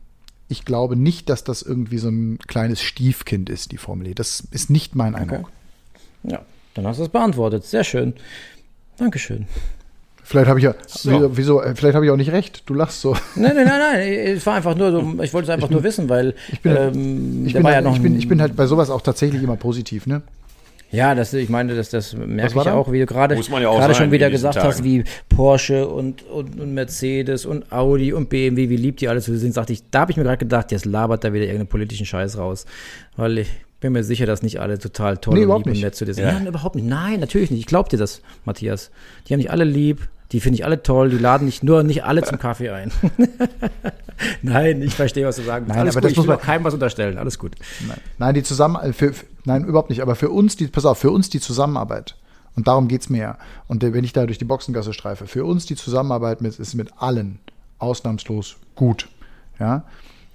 ich 0.47 0.63
glaube 0.63 0.95
nicht, 0.95 1.29
dass 1.29 1.43
das 1.43 1.61
irgendwie 1.61 1.97
so 1.97 2.07
ein 2.07 2.37
kleines 2.47 2.81
Stiefkind 2.81 3.49
ist, 3.49 3.71
die 3.71 3.77
Formel 3.77 4.07
E. 4.07 4.13
Das 4.13 4.41
ist 4.51 4.69
nicht 4.69 4.95
mein 4.95 5.15
Eindruck. 5.15 5.51
Okay. 6.23 6.33
Ja. 6.33 6.45
Dann 6.75 6.85
hast 6.85 6.99
du 6.99 7.03
es 7.03 7.09
beantwortet. 7.09 7.65
Sehr 7.65 7.83
schön. 7.83 8.13
Dankeschön. 8.97 9.47
Vielleicht 10.23 10.47
habe 10.47 10.59
ich 10.59 10.65
ja, 10.65 10.73
so. 10.87 11.37
wieso, 11.37 11.61
äh, 11.61 11.75
vielleicht 11.75 11.95
habe 11.95 12.05
ich 12.05 12.11
auch 12.11 12.17
nicht 12.17 12.31
recht. 12.31 12.63
Du 12.67 12.73
lachst 12.73 13.01
so. 13.01 13.13
Nein, 13.35 13.55
nein, 13.55 13.67
nein, 13.67 13.79
nein. 13.79 14.01
Es 14.01 14.45
war 14.45 14.55
einfach 14.55 14.75
nur 14.75 14.91
so, 14.91 14.99
ich 15.21 15.33
wollte 15.33 15.45
es 15.45 15.49
einfach 15.49 15.67
bin, 15.67 15.75
nur 15.75 15.83
wissen, 15.83 16.09
weil 16.09 16.33
ich 16.51 16.61
bin, 16.61 16.75
ähm, 16.75 17.45
ich, 17.45 17.53
bin 17.53 17.63
halt, 17.63 17.85
ja 17.85 17.91
ich, 17.91 18.01
bin, 18.01 18.17
ich 18.17 18.27
bin 18.27 18.41
halt 18.41 18.55
bei 18.55 18.65
sowas 18.65 18.89
auch 18.89 19.01
tatsächlich 19.01 19.43
immer 19.43 19.55
positiv, 19.55 20.07
ne? 20.07 20.23
Ja, 20.91 21.13
das, 21.13 21.33
ich 21.33 21.49
meine, 21.49 21.75
das, 21.75 21.89
das 21.89 22.15
merke 22.15 22.59
ich 22.59 22.69
auch, 22.69 22.91
wie 22.91 22.99
du 22.99 23.05
gerade 23.05 23.35
ja 23.35 23.93
schon 23.93 24.11
wieder 24.11 24.29
gesagt 24.29 24.55
Tagen. 24.55 24.67
hast, 24.67 24.83
wie 24.83 25.03
Porsche 25.29 25.87
und, 25.87 26.23
und, 26.23 26.59
und, 26.59 26.73
Mercedes 26.73 27.45
und 27.45 27.71
Audi 27.71 28.13
und 28.13 28.29
BMW, 28.29 28.69
wie 28.69 28.77
lieb 28.77 28.97
die 28.97 29.09
alle 29.09 29.21
zu 29.21 29.37
sind, 29.37 29.53
sagte 29.53 29.73
ich, 29.73 29.89
da 29.91 30.01
habe 30.01 30.11
ich 30.11 30.17
mir 30.17 30.23
gerade 30.23 30.37
gedacht, 30.37 30.71
jetzt 30.71 30.85
labert 30.85 31.23
da 31.23 31.33
wieder 31.33 31.45
irgendeinen 31.45 31.67
politischen 31.67 32.05
Scheiß 32.05 32.37
raus. 32.37 32.65
Weil 33.15 33.39
ich, 33.39 33.49
bin 33.85 33.93
mir 33.93 34.03
sicher, 34.03 34.25
dass 34.25 34.41
nicht 34.41 34.59
alle 34.59 34.79
total 34.79 35.17
toll 35.17 35.35
nee, 35.35 35.45
und 35.45 35.65
lieb 35.65 35.75
und 35.75 35.81
nett 35.81 35.95
zu 35.95 36.05
dir 36.05 36.13
sind. 36.13 36.25
Ja. 36.25 36.33
Nein, 36.33 36.47
überhaupt 36.47 36.75
nicht. 36.75 36.87
Nein, 36.87 37.19
natürlich 37.19 37.51
nicht. 37.51 37.59
Ich 37.59 37.65
glaube 37.65 37.89
dir 37.89 37.97
das, 37.97 38.21
Matthias. 38.43 38.89
Die 39.27 39.33
haben 39.33 39.39
nicht 39.39 39.51
alle 39.51 39.63
lieb. 39.63 40.07
Die 40.31 40.39
finde 40.39 40.57
ich 40.57 40.65
alle 40.65 40.81
toll. 40.81 41.11
Die 41.11 41.17
laden 41.17 41.45
nicht 41.45 41.63
nur 41.63 41.83
nicht 41.83 42.03
alle 42.03 42.23
zum 42.23 42.39
Kaffee 42.39 42.71
ein. 42.71 42.91
nein, 44.41 44.81
ich 44.81 44.95
verstehe, 44.95 45.25
was 45.27 45.35
du 45.35 45.43
sagen 45.43 45.65
Nein, 45.67 45.79
Alles 45.79 45.95
aber 45.95 46.01
gut. 46.01 46.11
das 46.11 46.17
muss 46.17 46.25
man 46.25 46.39
keinem 46.39 46.63
was 46.63 46.73
unterstellen. 46.73 47.17
Alles 47.19 47.37
gut. 47.37 47.53
Nein, 47.87 47.97
nein 48.17 48.33
die 48.33 48.43
zusammen 48.43 48.77
äh, 48.77 48.91
für, 48.91 49.13
für, 49.13 49.25
nein, 49.45 49.65
überhaupt 49.65 49.91
nicht. 49.91 50.01
Aber 50.01 50.15
für 50.15 50.31
uns, 50.31 50.55
die, 50.55 50.67
pass 50.67 50.85
auf, 50.85 50.97
für 50.97 51.11
uns 51.11 51.29
die 51.29 51.39
Zusammenarbeit. 51.39 52.15
Und 52.55 52.67
darum 52.67 52.87
geht 52.87 53.01
es 53.01 53.09
mir 53.09 53.21
ja. 53.21 53.37
Und 53.67 53.83
wenn 53.83 54.03
ich 54.03 54.13
da 54.13 54.25
durch 54.25 54.39
die 54.39 54.45
Boxengasse 54.45 54.93
streife, 54.93 55.27
für 55.27 55.45
uns 55.45 55.67
die 55.67 55.75
Zusammenarbeit 55.75 56.41
mit, 56.41 56.57
ist 56.57 56.73
mit 56.73 56.89
allen 56.97 57.39
ausnahmslos 57.77 58.55
gut. 58.75 59.09
Ja. 59.59 59.83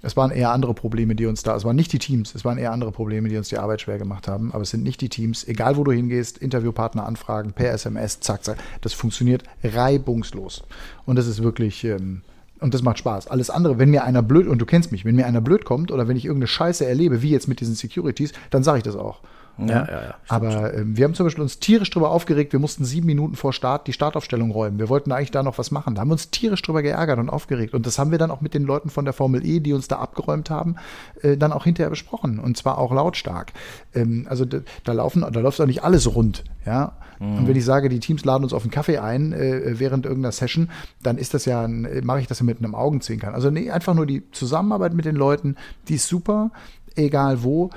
Es 0.01 0.17
waren 0.17 0.31
eher 0.31 0.51
andere 0.51 0.73
Probleme, 0.73 1.15
die 1.15 1.27
uns 1.27 1.43
da, 1.43 1.55
es 1.55 1.63
waren 1.63 1.75
nicht 1.75 1.93
die 1.93 1.99
Teams, 1.99 2.33
es 2.33 2.43
waren 2.43 2.57
eher 2.57 2.71
andere 2.71 2.91
Probleme, 2.91 3.29
die 3.29 3.37
uns 3.37 3.49
die 3.49 3.57
Arbeit 3.57 3.81
schwer 3.81 3.99
gemacht 3.99 4.27
haben, 4.27 4.51
aber 4.51 4.63
es 4.63 4.71
sind 4.71 4.83
nicht 4.83 5.01
die 5.01 5.09
Teams. 5.09 5.47
Egal 5.47 5.77
wo 5.77 5.83
du 5.83 5.91
hingehst, 5.91 6.37
Interviewpartner 6.39 7.05
anfragen, 7.05 7.53
per 7.53 7.71
SMS, 7.71 8.19
zack, 8.19 8.43
zack. 8.43 8.57
Das 8.81 8.93
funktioniert 8.93 9.43
reibungslos. 9.63 10.63
Und 11.05 11.17
das 11.17 11.27
ist 11.27 11.43
wirklich, 11.43 11.83
ähm, 11.83 12.21
und 12.59 12.73
das 12.73 12.81
macht 12.81 12.99
Spaß. 12.99 13.27
Alles 13.27 13.49
andere, 13.49 13.77
wenn 13.77 13.89
mir 13.89 14.03
einer 14.03 14.21
blöd, 14.23 14.47
und 14.47 14.59
du 14.59 14.65
kennst 14.65 14.91
mich, 14.91 15.05
wenn 15.05 15.15
mir 15.15 15.25
einer 15.25 15.41
blöd 15.41 15.65
kommt 15.65 15.91
oder 15.91 16.07
wenn 16.07 16.17
ich 16.17 16.25
irgendeine 16.25 16.47
Scheiße 16.47 16.85
erlebe, 16.85 17.21
wie 17.21 17.29
jetzt 17.29 17.47
mit 17.47 17.59
diesen 17.59 17.75
Securities, 17.75 18.33
dann 18.49 18.63
sage 18.63 18.79
ich 18.79 18.83
das 18.83 18.95
auch. 18.95 19.21
Ja, 19.57 19.67
ja, 19.67 19.85
ja. 19.85 20.15
Aber 20.27 20.73
äh, 20.73 20.83
wir 20.85 21.05
haben 21.05 21.13
zum 21.13 21.25
Beispiel 21.25 21.41
uns 21.41 21.59
tierisch 21.59 21.89
drüber 21.89 22.11
aufgeregt. 22.11 22.53
Wir 22.53 22.59
mussten 22.59 22.85
sieben 22.85 23.05
Minuten 23.05 23.35
vor 23.35 23.53
Start 23.53 23.87
die 23.87 23.93
Startaufstellung 23.93 24.51
räumen. 24.51 24.79
Wir 24.79 24.89
wollten 24.89 25.11
eigentlich 25.11 25.31
da 25.31 25.43
noch 25.43 25.57
was 25.57 25.71
machen. 25.71 25.95
Da 25.95 26.01
haben 26.01 26.09
wir 26.09 26.13
uns 26.13 26.29
tierisch 26.31 26.61
drüber 26.61 26.81
geärgert 26.81 27.19
und 27.19 27.29
aufgeregt. 27.29 27.73
Und 27.73 27.85
das 27.85 27.99
haben 27.99 28.11
wir 28.11 28.17
dann 28.17 28.31
auch 28.31 28.41
mit 28.41 28.53
den 28.53 28.63
Leuten 28.63 28.89
von 28.89 29.05
der 29.05 29.13
Formel 29.13 29.45
E, 29.45 29.59
die 29.59 29.73
uns 29.73 29.87
da 29.87 29.97
abgeräumt 29.97 30.49
haben, 30.49 30.75
äh, 31.21 31.37
dann 31.37 31.51
auch 31.53 31.63
hinterher 31.63 31.89
besprochen. 31.89 32.39
Und 32.39 32.57
zwar 32.57 32.77
auch 32.77 32.91
lautstark. 32.91 33.53
Ähm, 33.93 34.25
also 34.29 34.45
da, 34.45 34.59
da, 34.83 34.93
laufen, 34.93 35.21
da 35.21 35.39
läuft 35.39 35.61
auch 35.61 35.65
nicht 35.65 35.83
alles 35.83 36.13
rund. 36.13 36.43
Ja. 36.65 36.93
Mhm. 37.19 37.37
Und 37.37 37.47
wenn 37.47 37.55
ich 37.55 37.65
sage, 37.65 37.89
die 37.89 37.99
Teams 37.99 38.25
laden 38.25 38.43
uns 38.43 38.53
auf 38.53 38.63
einen 38.63 38.71
Kaffee 38.71 38.97
ein 38.97 39.33
äh, 39.33 39.79
während 39.79 40.05
irgendeiner 40.05 40.31
Session, 40.31 40.69
dann 41.03 41.17
ist 41.17 41.33
das 41.33 41.45
ja, 41.45 41.67
mache 41.67 42.19
ich 42.19 42.27
das 42.27 42.39
ja 42.39 42.45
mit 42.45 42.57
einem 42.59 42.75
Augenzwinkern. 42.75 43.33
Also 43.33 43.51
nee, 43.51 43.69
einfach 43.69 43.93
nur 43.93 44.05
die 44.05 44.29
Zusammenarbeit 44.31 44.93
mit 44.93 45.05
den 45.05 45.15
Leuten, 45.15 45.55
die 45.87 45.95
ist 45.95 46.07
super, 46.07 46.51
egal 46.95 47.43
wo 47.43 47.69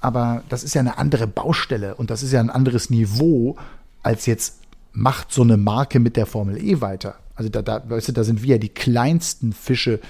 aber 0.00 0.42
das 0.48 0.64
ist 0.64 0.74
ja 0.74 0.80
eine 0.80 0.98
andere 0.98 1.26
Baustelle 1.26 1.94
und 1.94 2.10
das 2.10 2.22
ist 2.22 2.32
ja 2.32 2.40
ein 2.40 2.50
anderes 2.50 2.90
Niveau 2.90 3.56
als 4.02 4.26
jetzt 4.26 4.60
macht 4.92 5.32
so 5.32 5.42
eine 5.42 5.56
Marke 5.56 6.00
mit 6.00 6.16
der 6.16 6.26
Formel 6.26 6.56
E 6.56 6.80
weiter. 6.80 7.16
Also 7.34 7.48
da, 7.48 7.62
da, 7.62 7.82
weißt 7.88 8.08
du, 8.08 8.12
da 8.12 8.24
sind 8.24 8.42
wir 8.42 8.56
ja 8.56 8.58
die 8.58 8.70
kleinsten 8.70 9.52
Fische 9.52 10.00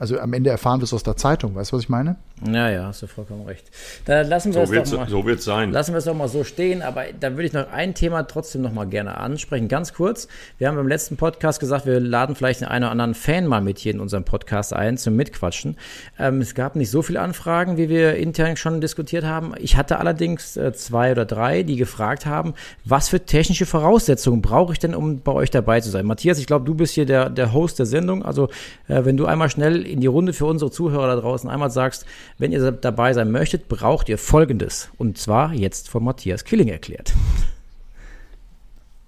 also 0.00 0.18
am 0.18 0.32
Ende 0.32 0.48
erfahren 0.48 0.80
wir 0.80 0.84
es 0.84 0.94
aus 0.94 1.02
der 1.02 1.18
Zeitung, 1.18 1.54
weißt 1.54 1.72
du, 1.72 1.76
was 1.76 1.82
ich 1.82 1.90
meine? 1.90 2.16
Ja, 2.46 2.70
ja, 2.70 2.86
hast 2.86 3.02
du 3.02 3.06
vollkommen 3.06 3.46
recht. 3.46 3.70
Da 4.06 4.22
lassen 4.22 4.54
wir 4.54 4.66
so 4.66 4.72
es 4.72 4.90
doch 4.90 4.98
mal, 4.98 5.08
so 5.08 5.26
wird's 5.26 5.44
sein. 5.44 5.72
Lassen 5.72 5.92
wir 5.92 5.98
es 5.98 6.04
doch 6.04 6.14
mal 6.14 6.28
so 6.28 6.42
stehen, 6.42 6.80
aber 6.80 7.04
da 7.18 7.32
würde 7.32 7.44
ich 7.44 7.52
noch 7.52 7.70
ein 7.70 7.94
Thema 7.94 8.22
trotzdem 8.22 8.62
noch 8.62 8.72
mal 8.72 8.86
gerne 8.86 9.18
ansprechen, 9.18 9.68
ganz 9.68 9.92
kurz. 9.92 10.26
Wir 10.56 10.68
haben 10.68 10.78
im 10.78 10.88
letzten 10.88 11.18
Podcast 11.18 11.60
gesagt, 11.60 11.84
wir 11.84 12.00
laden 12.00 12.34
vielleicht 12.34 12.62
den 12.62 12.68
einen 12.68 12.84
oder 12.84 12.92
anderen 12.92 13.14
Fan 13.14 13.46
mal 13.46 13.60
mit 13.60 13.78
hier 13.78 13.92
in 13.92 14.00
unserem 14.00 14.24
Podcast 14.24 14.72
ein 14.72 14.96
zum 14.96 15.16
Mitquatschen. 15.16 15.76
Ähm, 16.18 16.40
es 16.40 16.54
gab 16.54 16.76
nicht 16.76 16.90
so 16.90 17.02
viele 17.02 17.20
Anfragen, 17.20 17.76
wie 17.76 17.90
wir 17.90 18.14
intern 18.14 18.56
schon 18.56 18.80
diskutiert 18.80 19.24
haben. 19.24 19.52
Ich 19.58 19.76
hatte 19.76 19.98
allerdings 19.98 20.56
äh, 20.56 20.72
zwei 20.72 21.12
oder 21.12 21.26
drei, 21.26 21.62
die 21.62 21.76
gefragt 21.76 22.24
haben, 22.24 22.54
was 22.86 23.10
für 23.10 23.20
technische 23.20 23.66
Voraussetzungen 23.66 24.40
brauche 24.40 24.72
ich 24.72 24.78
denn, 24.78 24.94
um 24.94 25.20
bei 25.20 25.32
euch 25.32 25.50
dabei 25.50 25.82
zu 25.82 25.90
sein? 25.90 26.06
Matthias, 26.06 26.38
ich 26.38 26.46
glaube, 26.46 26.64
du 26.64 26.74
bist 26.74 26.94
hier 26.94 27.04
der, 27.04 27.28
der 27.28 27.52
Host 27.52 27.78
der 27.78 27.86
Sendung. 27.86 28.24
Also 28.24 28.48
äh, 28.88 29.04
wenn 29.04 29.18
du 29.18 29.26
einmal 29.26 29.50
schnell 29.50 29.86
in 29.86 30.00
die 30.00 30.06
Runde 30.06 30.32
für 30.32 30.46
unsere 30.46 30.70
Zuhörer 30.70 31.06
da 31.06 31.20
draußen 31.20 31.50
einmal 31.50 31.70
sagst, 31.70 32.06
wenn 32.38 32.52
ihr 32.52 32.72
dabei 32.72 33.12
sein 33.12 33.30
möchtet, 33.30 33.68
braucht 33.68 34.08
ihr 34.08 34.18
Folgendes. 34.18 34.90
Und 34.98 35.18
zwar 35.18 35.52
jetzt 35.52 35.88
von 35.88 36.04
Matthias 36.04 36.44
Killing 36.44 36.68
erklärt. 36.68 37.12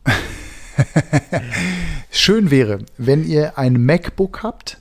Schön 2.11 2.51
wäre, 2.51 2.79
wenn 2.99 3.25
ihr 3.25 3.59
ein 3.59 3.85
MacBook 3.85 4.43
habt 4.43 4.79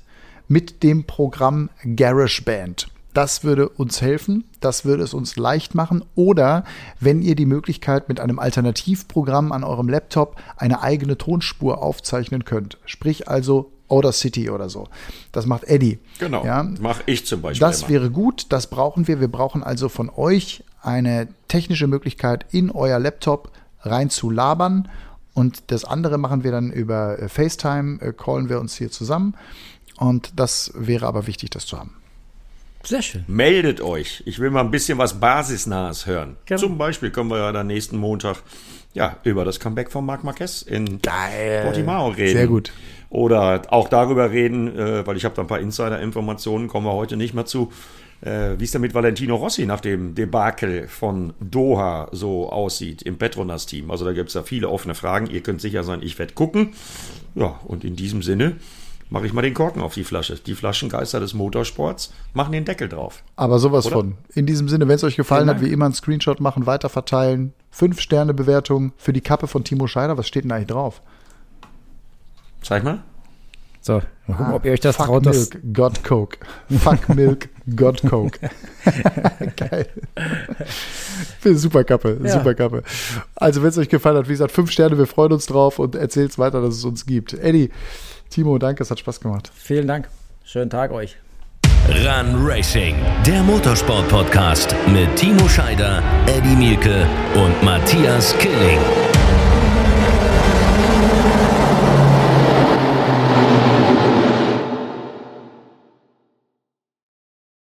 mit 0.47 0.83
dem 0.83 1.05
Programm 1.05 1.69
GarageBand. 1.83 2.87
Das 3.13 3.43
würde 3.43 3.67
uns 3.67 4.01
helfen, 4.01 4.45
das 4.61 4.85
würde 4.85 5.03
es 5.03 5.13
uns 5.13 5.35
leicht 5.35 5.75
machen. 5.75 6.05
Oder 6.15 6.63
wenn 6.99 7.21
ihr 7.21 7.35
die 7.35 7.45
Möglichkeit 7.45 8.07
mit 8.07 8.21
einem 8.21 8.39
Alternativprogramm 8.39 9.51
an 9.51 9.65
eurem 9.65 9.89
Laptop 9.89 10.37
eine 10.55 10.81
eigene 10.81 11.17
Tonspur 11.17 11.83
aufzeichnen 11.83 12.45
könnt. 12.45 12.77
Sprich 12.85 13.27
also 13.27 13.73
Outer 13.91 14.11
City 14.11 14.49
oder 14.49 14.69
so. 14.69 14.87
Das 15.31 15.45
macht 15.45 15.65
Eddie. 15.65 15.99
Genau. 16.19 16.45
Ja? 16.45 16.63
Mache 16.63 17.03
ich 17.05 17.25
zum 17.25 17.41
Beispiel. 17.41 17.59
Das 17.59 17.81
immer. 17.81 17.89
wäre 17.89 18.09
gut, 18.09 18.47
das 18.49 18.67
brauchen 18.67 19.07
wir. 19.07 19.19
Wir 19.19 19.27
brauchen 19.27 19.63
also 19.63 19.89
von 19.89 20.09
euch 20.09 20.63
eine 20.81 21.27
technische 21.47 21.87
Möglichkeit, 21.87 22.45
in 22.51 22.71
euer 22.71 22.99
Laptop 22.99 23.51
rein 23.81 24.09
zu 24.09 24.29
labern. 24.29 24.89
Und 25.33 25.63
das 25.67 25.85
andere 25.85 26.17
machen 26.17 26.43
wir 26.43 26.51
dann 26.51 26.71
über 26.71 27.19
äh, 27.19 27.29
FaceTime, 27.29 28.01
äh, 28.01 28.13
callen 28.13 28.49
wir 28.49 28.59
uns 28.59 28.75
hier 28.75 28.91
zusammen. 28.91 29.35
Und 29.97 30.33
das 30.35 30.71
wäre 30.75 31.05
aber 31.05 31.27
wichtig, 31.27 31.51
das 31.51 31.65
zu 31.65 31.77
haben. 31.77 31.95
Sehr 32.83 33.01
schön. 33.01 33.23
Meldet 33.27 33.81
euch. 33.81 34.23
Ich 34.25 34.39
will 34.39 34.49
mal 34.49 34.61
ein 34.61 34.71
bisschen 34.71 34.97
was 34.97 35.19
Basisnahes 35.19 36.07
hören. 36.07 36.37
Genau. 36.45 36.59
Zum 36.59 36.77
Beispiel 36.77 37.11
können 37.11 37.29
wir 37.29 37.37
ja 37.37 37.51
dann 37.51 37.67
nächsten 37.67 37.97
Montag 37.97 38.37
ja, 38.93 39.17
über 39.23 39.45
das 39.45 39.59
Comeback 39.59 39.91
von 39.91 40.05
Marc 40.05 40.23
Marquez 40.23 40.61
in 40.61 41.01
Geil. 41.01 41.63
Portimao 41.63 42.09
reden. 42.09 42.37
Sehr 42.37 42.47
gut. 42.47 42.71
Oder 43.09 43.63
auch 43.69 43.89
darüber 43.89 44.31
reden, 44.31 44.77
äh, 44.77 45.05
weil 45.05 45.17
ich 45.17 45.25
habe 45.25 45.35
da 45.35 45.41
ein 45.41 45.47
paar 45.47 45.59
Insider-Informationen, 45.59 46.67
kommen 46.67 46.85
wir 46.85 46.93
heute 46.93 47.17
nicht 47.17 47.33
mehr 47.33 47.45
zu, 47.45 47.71
äh, 48.21 48.51
wie 48.57 48.63
es 48.63 48.71
denn 48.71 48.81
mit 48.81 48.93
Valentino 48.93 49.35
Rossi 49.35 49.65
nach 49.65 49.81
dem 49.81 50.15
Debakel 50.15 50.87
von 50.87 51.33
Doha 51.39 52.07
so 52.11 52.49
aussieht 52.49 53.01
im 53.01 53.17
Petronas-Team. 53.17 53.91
Also 53.91 54.05
da 54.05 54.13
gibt 54.13 54.29
es 54.29 54.35
ja 54.35 54.43
viele 54.43 54.69
offene 54.69 54.95
Fragen. 54.95 55.27
Ihr 55.27 55.41
könnt 55.41 55.61
sicher 55.61 55.83
sein, 55.83 56.01
ich 56.01 56.17
werde 56.19 56.33
gucken. 56.33 56.69
Ja, 57.35 57.59
und 57.65 57.83
in 57.83 57.95
diesem 57.95 58.21
Sinne 58.21 58.57
mache 59.11 59.25
ich 59.27 59.33
mal 59.33 59.41
den 59.41 59.53
Korken 59.53 59.81
auf 59.81 59.93
die 59.93 60.05
Flasche. 60.05 60.35
Die 60.35 60.55
Flaschengeister 60.55 61.19
des 61.19 61.33
Motorsports 61.33 62.13
machen 62.33 62.53
den 62.53 62.65
Deckel 62.65 62.87
drauf. 62.87 63.23
Aber 63.35 63.59
sowas 63.59 63.85
Oder? 63.85 63.97
von. 63.97 64.17
In 64.33 64.45
diesem 64.45 64.69
Sinne, 64.69 64.87
wenn 64.87 64.95
es 64.95 65.03
euch 65.03 65.17
gefallen 65.17 65.49
hat, 65.49 65.61
wie 65.61 65.71
immer 65.71 65.85
einen 65.85 65.93
Screenshot 65.93 66.39
machen, 66.39 66.65
weiterverteilen. 66.65 67.53
Fünf 67.69 67.99
Sterne 67.99 68.33
Bewertung 68.33 68.93
für 68.97 69.13
die 69.13 69.21
Kappe 69.21 69.47
von 69.47 69.65
Timo 69.65 69.87
Scheider. 69.87 70.17
Was 70.17 70.27
steht 70.27 70.45
denn 70.45 70.51
eigentlich 70.51 70.67
drauf? 70.67 71.01
Zeig 72.61 72.83
mal. 72.83 73.03
So, 73.83 73.93
mal 74.27 74.35
gucken, 74.35 74.45
ah, 74.45 74.55
ob 74.55 74.65
ihr 74.65 74.73
euch 74.73 74.79
das 74.79 74.95
fuck 74.95 75.07
traut. 75.07 75.25
Milk, 75.25 75.73
God 75.73 76.03
Coke. 76.03 76.37
Fuck 76.69 77.09
Milk, 77.09 77.49
God 77.75 78.01
Coke. 78.07 78.39
Geil. 79.57 79.87
Super 81.43 81.83
Kappe, 81.83 82.19
ja. 82.23 82.29
super 82.29 82.53
Kappe. 82.53 82.83
Also, 83.35 83.63
wenn 83.63 83.69
es 83.69 83.79
euch 83.79 83.89
gefallen 83.89 84.17
hat, 84.17 84.27
wie 84.27 84.33
gesagt, 84.33 84.51
fünf 84.51 84.69
Sterne, 84.69 84.99
wir 84.99 85.07
freuen 85.07 85.33
uns 85.33 85.47
drauf 85.47 85.79
und 85.79 85.95
erzählt 85.95 86.29
es 86.29 86.37
weiter, 86.37 86.61
dass 86.61 86.75
es 86.75 86.85
uns 86.85 87.07
gibt. 87.07 87.33
Eddie, 87.33 87.71
Timo, 88.31 88.57
danke, 88.57 88.81
es 88.81 88.89
hat 88.89 88.99
Spaß 88.99 89.19
gemacht. 89.19 89.51
Vielen 89.53 89.87
Dank. 89.87 90.09
Schönen 90.43 90.69
Tag 90.69 90.91
euch. 90.91 91.17
Run 91.87 92.47
Racing, 92.47 92.95
der 93.25 93.43
Motorsport-Podcast 93.43 94.75
mit 94.93 95.15
Timo 95.15 95.47
Scheider, 95.47 96.01
Eddie 96.25 96.55
Mielke 96.55 97.05
und 97.35 97.61
Matthias 97.63 98.35
Killing. 98.37 98.79